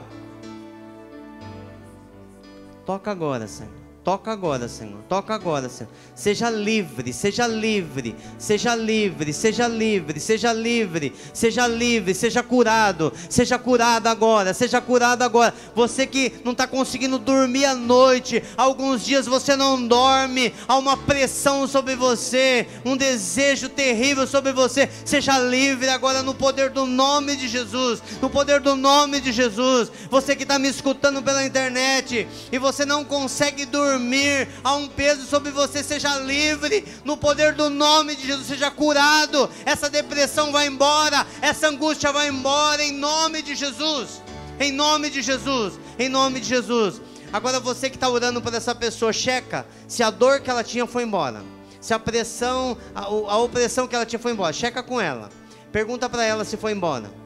toca 2.86 3.10
agora, 3.10 3.48
Senhor. 3.48 3.81
Toca 4.04 4.32
agora, 4.32 4.68
Senhor. 4.68 4.99
Toca 5.08 5.36
agora, 5.36 5.70
Senhor. 5.70 5.91
Seja 6.16 6.49
livre, 6.49 7.14
seja 7.14 7.45
livre, 7.45 8.16
seja 8.39 8.74
livre, 8.74 9.32
seja 9.32 9.68
livre, 9.68 10.20
seja 10.20 10.52
livre, 10.52 11.14
seja 11.32 11.68
livre, 11.68 12.16
seja 12.16 12.41
curado, 12.41 13.14
seja 13.30 13.60
curado 13.60 14.08
agora, 14.08 14.56
seja 14.56 14.82
curado 14.82 15.22
agora. 15.22 15.54
Você 15.76 16.08
que 16.08 16.34
não 16.43 16.52
está 16.52 16.66
conseguindo 16.66 17.20
dormir 17.20 17.66
à 17.66 17.76
noite, 17.76 18.41
alguns 18.58 19.06
dias 19.06 19.28
você 19.28 19.56
não 19.56 19.88
dorme, 19.88 20.52
há 20.68 20.80
uma 20.80 20.97
pressão 20.97 21.68
sobre 21.68 21.95
você, 21.95 22.68
um 22.84 22.97
desejo 22.97 23.70
terrível 23.70 24.26
sobre 24.26 24.52
você. 24.52 24.89
Seja 25.06 25.38
livre 25.38 25.89
agora 25.89 26.24
no 26.24 26.34
poder 26.34 26.72
do 26.72 26.88
nome 26.88 27.36
de 27.36 27.47
Jesus, 27.47 28.02
no 28.20 28.32
poder 28.32 28.62
do 28.62 28.76
nome 28.76 29.22
de 29.22 29.32
Jesus. 29.32 29.91
Você 30.10 30.36
que 30.36 30.41
está 30.41 30.58
me 30.58 30.70
escutando 30.70 31.22
pela 31.22 31.45
internet 31.45 32.28
e 32.52 32.58
você 32.58 32.84
não 32.84 33.06
consegue 33.06 33.64
dormir 33.64 33.91
dormir, 33.92 34.48
há 34.64 34.76
um 34.76 34.88
peso 34.88 35.26
sobre 35.26 35.52
você, 35.52 35.84
seja 35.84 36.18
livre, 36.18 36.86
no 37.04 37.18
poder 37.18 37.54
do 37.54 37.70
nome 37.70 38.16
de 38.16 38.26
Jesus, 38.26 38.48
seja 38.48 38.72
curado, 38.72 39.50
essa 39.66 39.89
depressão 39.89 40.52
vai 40.52 40.68
embora, 40.68 41.26
essa 41.42 41.68
angústia 41.68 42.12
vai 42.12 42.30
embora, 42.30 42.84
em 42.84 42.94
nome 42.94 43.42
de 43.42 43.56
Jesus, 43.56 44.22
em 44.60 44.72
nome 44.72 45.10
de 45.10 45.22
Jesus, 45.22 45.80
em 46.00 46.08
nome 46.08 46.39
de 46.39 46.48
Jesus. 46.48 47.02
Agora 47.34 47.60
você 47.60 47.89
que 47.89 47.96
está 47.96 48.10
orando 48.10 48.42
por 48.42 48.54
essa 48.54 48.74
pessoa, 48.76 49.12
checa 49.12 49.66
se 49.88 50.04
a 50.04 50.10
dor 50.10 50.42
que 50.42 50.50
ela 50.50 50.64
tinha 50.64 50.86
foi 50.86 51.04
embora, 51.04 51.44
se 51.80 51.94
a 51.94 52.00
pressão, 52.00 52.78
a, 52.96 53.02
a 53.02 53.38
opressão 53.38 53.88
que 53.88 53.96
ela 53.96 54.06
tinha 54.06 54.20
foi 54.20 54.32
embora, 54.32 54.54
checa 54.54 54.82
com 54.82 55.00
ela, 55.00 55.30
pergunta 55.72 56.10
para 56.10 56.24
ela 56.24 56.46
se 56.46 56.56
foi 56.56 56.72
embora. 56.72 57.20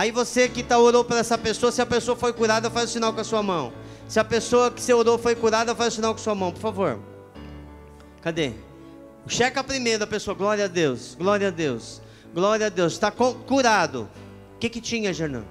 Aí 0.00 0.10
você 0.10 0.48
que 0.48 0.62
tá, 0.62 0.78
orou 0.78 1.04
para 1.04 1.18
essa 1.18 1.36
pessoa, 1.36 1.70
se 1.70 1.82
a 1.82 1.84
pessoa 1.84 2.16
foi 2.16 2.32
curada, 2.32 2.70
faz 2.70 2.88
o 2.88 2.92
sinal 2.94 3.12
com 3.12 3.20
a 3.20 3.24
sua 3.24 3.42
mão. 3.42 3.70
Se 4.08 4.18
a 4.18 4.24
pessoa 4.24 4.70
que 4.70 4.80
você 4.80 4.94
orou 4.94 5.18
foi 5.18 5.36
curada, 5.36 5.74
faz 5.74 5.92
o 5.92 5.96
sinal 5.96 6.14
com 6.14 6.20
a 6.20 6.22
sua 6.22 6.34
mão, 6.34 6.50
por 6.50 6.58
favor. 6.58 6.98
Cadê? 8.22 8.54
Checa 9.26 9.62
primeiro 9.62 10.02
a 10.02 10.06
pessoa, 10.06 10.34
glória 10.34 10.64
a 10.64 10.68
Deus, 10.68 11.14
glória 11.16 11.48
a 11.48 11.50
Deus, 11.50 12.00
glória 12.32 12.68
a 12.68 12.68
Deus, 12.70 12.94
está 12.94 13.10
curado. 13.10 14.08
O 14.54 14.58
que 14.58 14.70
que 14.70 14.80
tinha, 14.80 15.12
Gernan? 15.12 15.44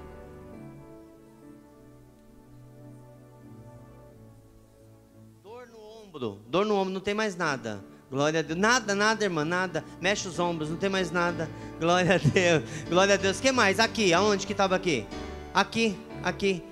Dor 5.44 5.68
no 5.68 5.78
ombro, 5.78 6.40
dor 6.48 6.66
no 6.66 6.74
ombro, 6.74 6.92
não 6.92 7.00
tem 7.00 7.14
mais 7.14 7.36
nada. 7.36 7.84
Glória 8.10 8.40
a 8.40 8.42
Deus. 8.42 8.58
Nada, 8.58 8.94
nada, 8.94 9.24
irmã, 9.24 9.44
nada. 9.44 9.84
Mexe 10.00 10.26
os 10.26 10.38
ombros, 10.38 10.68
não 10.68 10.76
tem 10.76 10.90
mais 10.90 11.10
nada. 11.12 11.48
Glória 11.78 12.16
a 12.16 12.18
Deus. 12.18 12.64
Glória 12.88 13.14
a 13.14 13.16
Deus. 13.16 13.40
Quem 13.40 13.52
mais? 13.52 13.78
Aqui, 13.78 14.12
aonde 14.12 14.46
que 14.46 14.52
estava 14.52 14.74
aqui? 14.74 15.06
Aqui, 15.54 15.96
aqui. 16.22 16.62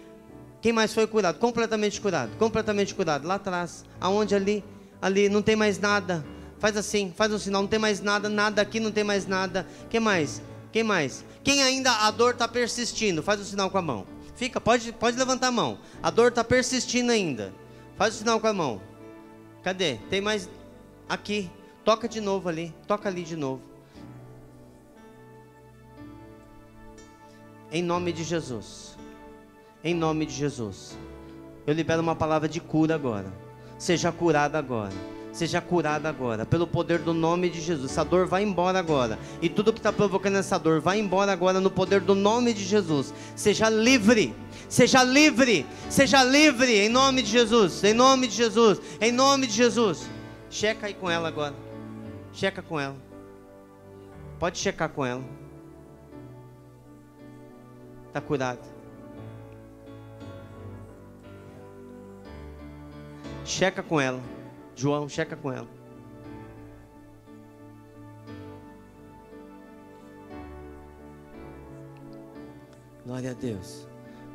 Quem 0.60 0.72
mais 0.72 0.92
foi 0.92 1.06
curado? 1.06 1.38
Completamente 1.38 2.00
curado. 2.00 2.36
Completamente 2.38 2.92
curado. 2.92 3.26
Lá 3.26 3.36
atrás. 3.36 3.84
Aonde 4.00 4.34
ali? 4.34 4.64
Ali, 5.00 5.28
não 5.28 5.40
tem 5.40 5.54
mais 5.54 5.78
nada. 5.78 6.24
Faz 6.58 6.76
assim, 6.76 7.12
faz 7.16 7.32
um 7.32 7.38
sinal, 7.38 7.62
não 7.62 7.68
tem 7.68 7.78
mais 7.78 8.00
nada, 8.00 8.28
nada 8.28 8.60
aqui, 8.60 8.80
não 8.80 8.90
tem 8.90 9.04
mais 9.04 9.26
nada. 9.26 9.64
Quem 9.88 10.00
mais? 10.00 10.42
Quem 10.72 10.82
mais? 10.82 11.24
Quem 11.44 11.62
ainda 11.62 11.92
a 11.92 12.10
dor 12.10 12.32
está 12.32 12.48
persistindo? 12.48 13.22
Faz 13.22 13.40
um 13.40 13.44
sinal 13.44 13.70
com 13.70 13.78
a 13.78 13.82
mão. 13.82 14.04
Fica, 14.34 14.60
pode, 14.60 14.92
pode 14.92 15.16
levantar 15.16 15.48
a 15.48 15.52
mão. 15.52 15.78
A 16.02 16.10
dor 16.10 16.28
está 16.28 16.42
persistindo 16.42 17.12
ainda. 17.12 17.52
Faz 17.96 18.14
o 18.14 18.16
um 18.16 18.18
sinal 18.18 18.40
com 18.40 18.48
a 18.48 18.52
mão. 18.52 18.82
Cadê? 19.62 19.96
Tem 20.10 20.20
mais, 20.20 20.48
Aqui. 21.08 21.50
Toca 21.84 22.06
de 22.06 22.20
novo 22.20 22.48
ali. 22.48 22.74
Toca 22.86 23.08
ali 23.08 23.22
de 23.22 23.34
novo. 23.34 23.62
Em 27.72 27.82
nome 27.82 28.12
de 28.12 28.24
Jesus. 28.24 28.96
Em 29.82 29.94
nome 29.94 30.26
de 30.26 30.34
Jesus. 30.34 30.98
Eu 31.66 31.74
libero 31.74 32.02
uma 32.02 32.16
palavra 32.16 32.48
de 32.48 32.60
cura 32.60 32.94
agora. 32.94 33.32
Seja 33.78 34.10
curada 34.10 34.58
agora. 34.58 34.92
Seja 35.32 35.60
curada 35.60 36.08
agora. 36.08 36.44
Pelo 36.44 36.66
poder 36.66 36.98
do 36.98 37.14
nome 37.14 37.48
de 37.48 37.60
Jesus. 37.60 37.92
Essa 37.92 38.04
dor 38.04 38.26
vai 38.26 38.42
embora 38.42 38.78
agora. 38.78 39.18
E 39.40 39.48
tudo 39.48 39.72
que 39.72 39.78
está 39.78 39.92
provocando 39.92 40.36
essa 40.36 40.58
dor 40.58 40.80
vai 40.80 40.98
embora 40.98 41.32
agora 41.32 41.60
no 41.60 41.70
poder 41.70 42.00
do 42.00 42.14
nome 42.14 42.52
de 42.52 42.64
Jesus. 42.64 43.14
Seja 43.36 43.70
livre. 43.70 44.34
Seja 44.68 45.02
livre. 45.04 45.64
Seja 45.88 46.24
livre. 46.24 46.74
Em 46.78 46.88
nome 46.88 47.22
de 47.22 47.30
Jesus. 47.30 47.84
Em 47.84 47.94
nome 47.94 48.26
de 48.26 48.34
Jesus. 48.34 48.80
Em 49.00 49.12
nome 49.12 49.46
de 49.46 49.52
Jesus. 49.52 50.17
Checa 50.50 50.86
aí 50.86 50.94
com 50.94 51.10
ela 51.10 51.28
agora. 51.28 51.54
Checa 52.32 52.62
com 52.62 52.78
ela. 52.78 52.96
Pode 54.38 54.58
checar 54.58 54.88
com 54.88 55.04
ela. 55.04 55.24
Está 58.06 58.20
curado. 58.20 58.60
Checa 63.44 63.82
com 63.82 64.00
ela. 64.00 64.20
João, 64.74 65.08
checa 65.08 65.36
com 65.36 65.52
ela. 65.52 65.66
Glória 73.04 73.30
a 73.30 73.34
Deus. 73.34 73.88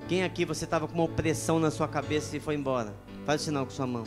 Quem 0.08 0.24
aqui 0.24 0.44
você 0.44 0.66
estava 0.66 0.88
com 0.88 0.96
uma 0.96 1.04
opressão 1.04 1.60
na 1.60 1.72
sua 1.72 1.88
cabeça 1.88 2.36
e 2.36 2.40
foi 2.40 2.56
embora? 2.56 2.94
Faz 3.26 3.42
o 3.42 3.46
sinal 3.46 3.66
com 3.66 3.72
sua 3.72 3.88
mão. 3.88 4.04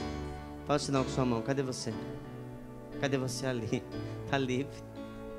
Faz 0.67 0.83
o 0.83 0.87
sinal 0.87 1.05
com 1.05 1.11
sua 1.11 1.25
mão. 1.25 1.43
Cadê 1.43 1.63
você? 1.63 1.93
Cadê 3.01 3.17
você 3.17 3.47
ali? 3.47 3.83
Está 4.25 4.37
livre. 4.39 4.75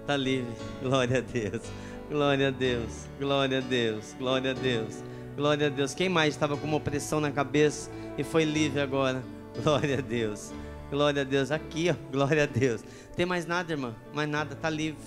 Está 0.01 0.15
livre. 0.15 0.53
Glória 0.81 1.17
a 1.17 1.21
Deus. 1.21 1.61
Glória 2.09 2.47
a 2.47 2.51
Deus. 2.51 3.07
Glória 3.19 3.57
a 3.57 3.61
Deus. 3.61 4.15
Glória 4.17 4.51
a 4.51 4.53
Deus. 4.53 5.03
Glória 5.35 5.67
a 5.67 5.69
Deus. 5.69 5.93
Quem 5.93 6.07
mais 6.07 6.33
estava 6.33 6.55
com 6.55 6.65
uma 6.65 6.77
opressão 6.77 7.19
na 7.19 7.31
cabeça 7.31 7.91
e 8.17 8.23
foi 8.23 8.45
livre 8.45 8.79
agora? 8.79 9.21
Glória 9.61 9.97
a 9.97 10.01
Deus. 10.01 10.53
Glória 10.89 11.23
a 11.23 11.25
Deus. 11.25 11.51
Aqui, 11.51 11.89
ó. 11.89 11.95
Glória 12.09 12.43
a 12.43 12.45
Deus. 12.45 12.81
Tem 13.15 13.25
mais 13.25 13.45
nada, 13.45 13.73
irmã? 13.73 13.93
Mais 14.13 14.29
nada. 14.29 14.53
Está 14.53 14.69
livre. 14.69 15.01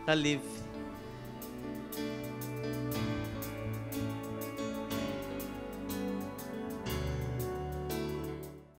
Está 0.00 0.14
livre. 0.14 0.46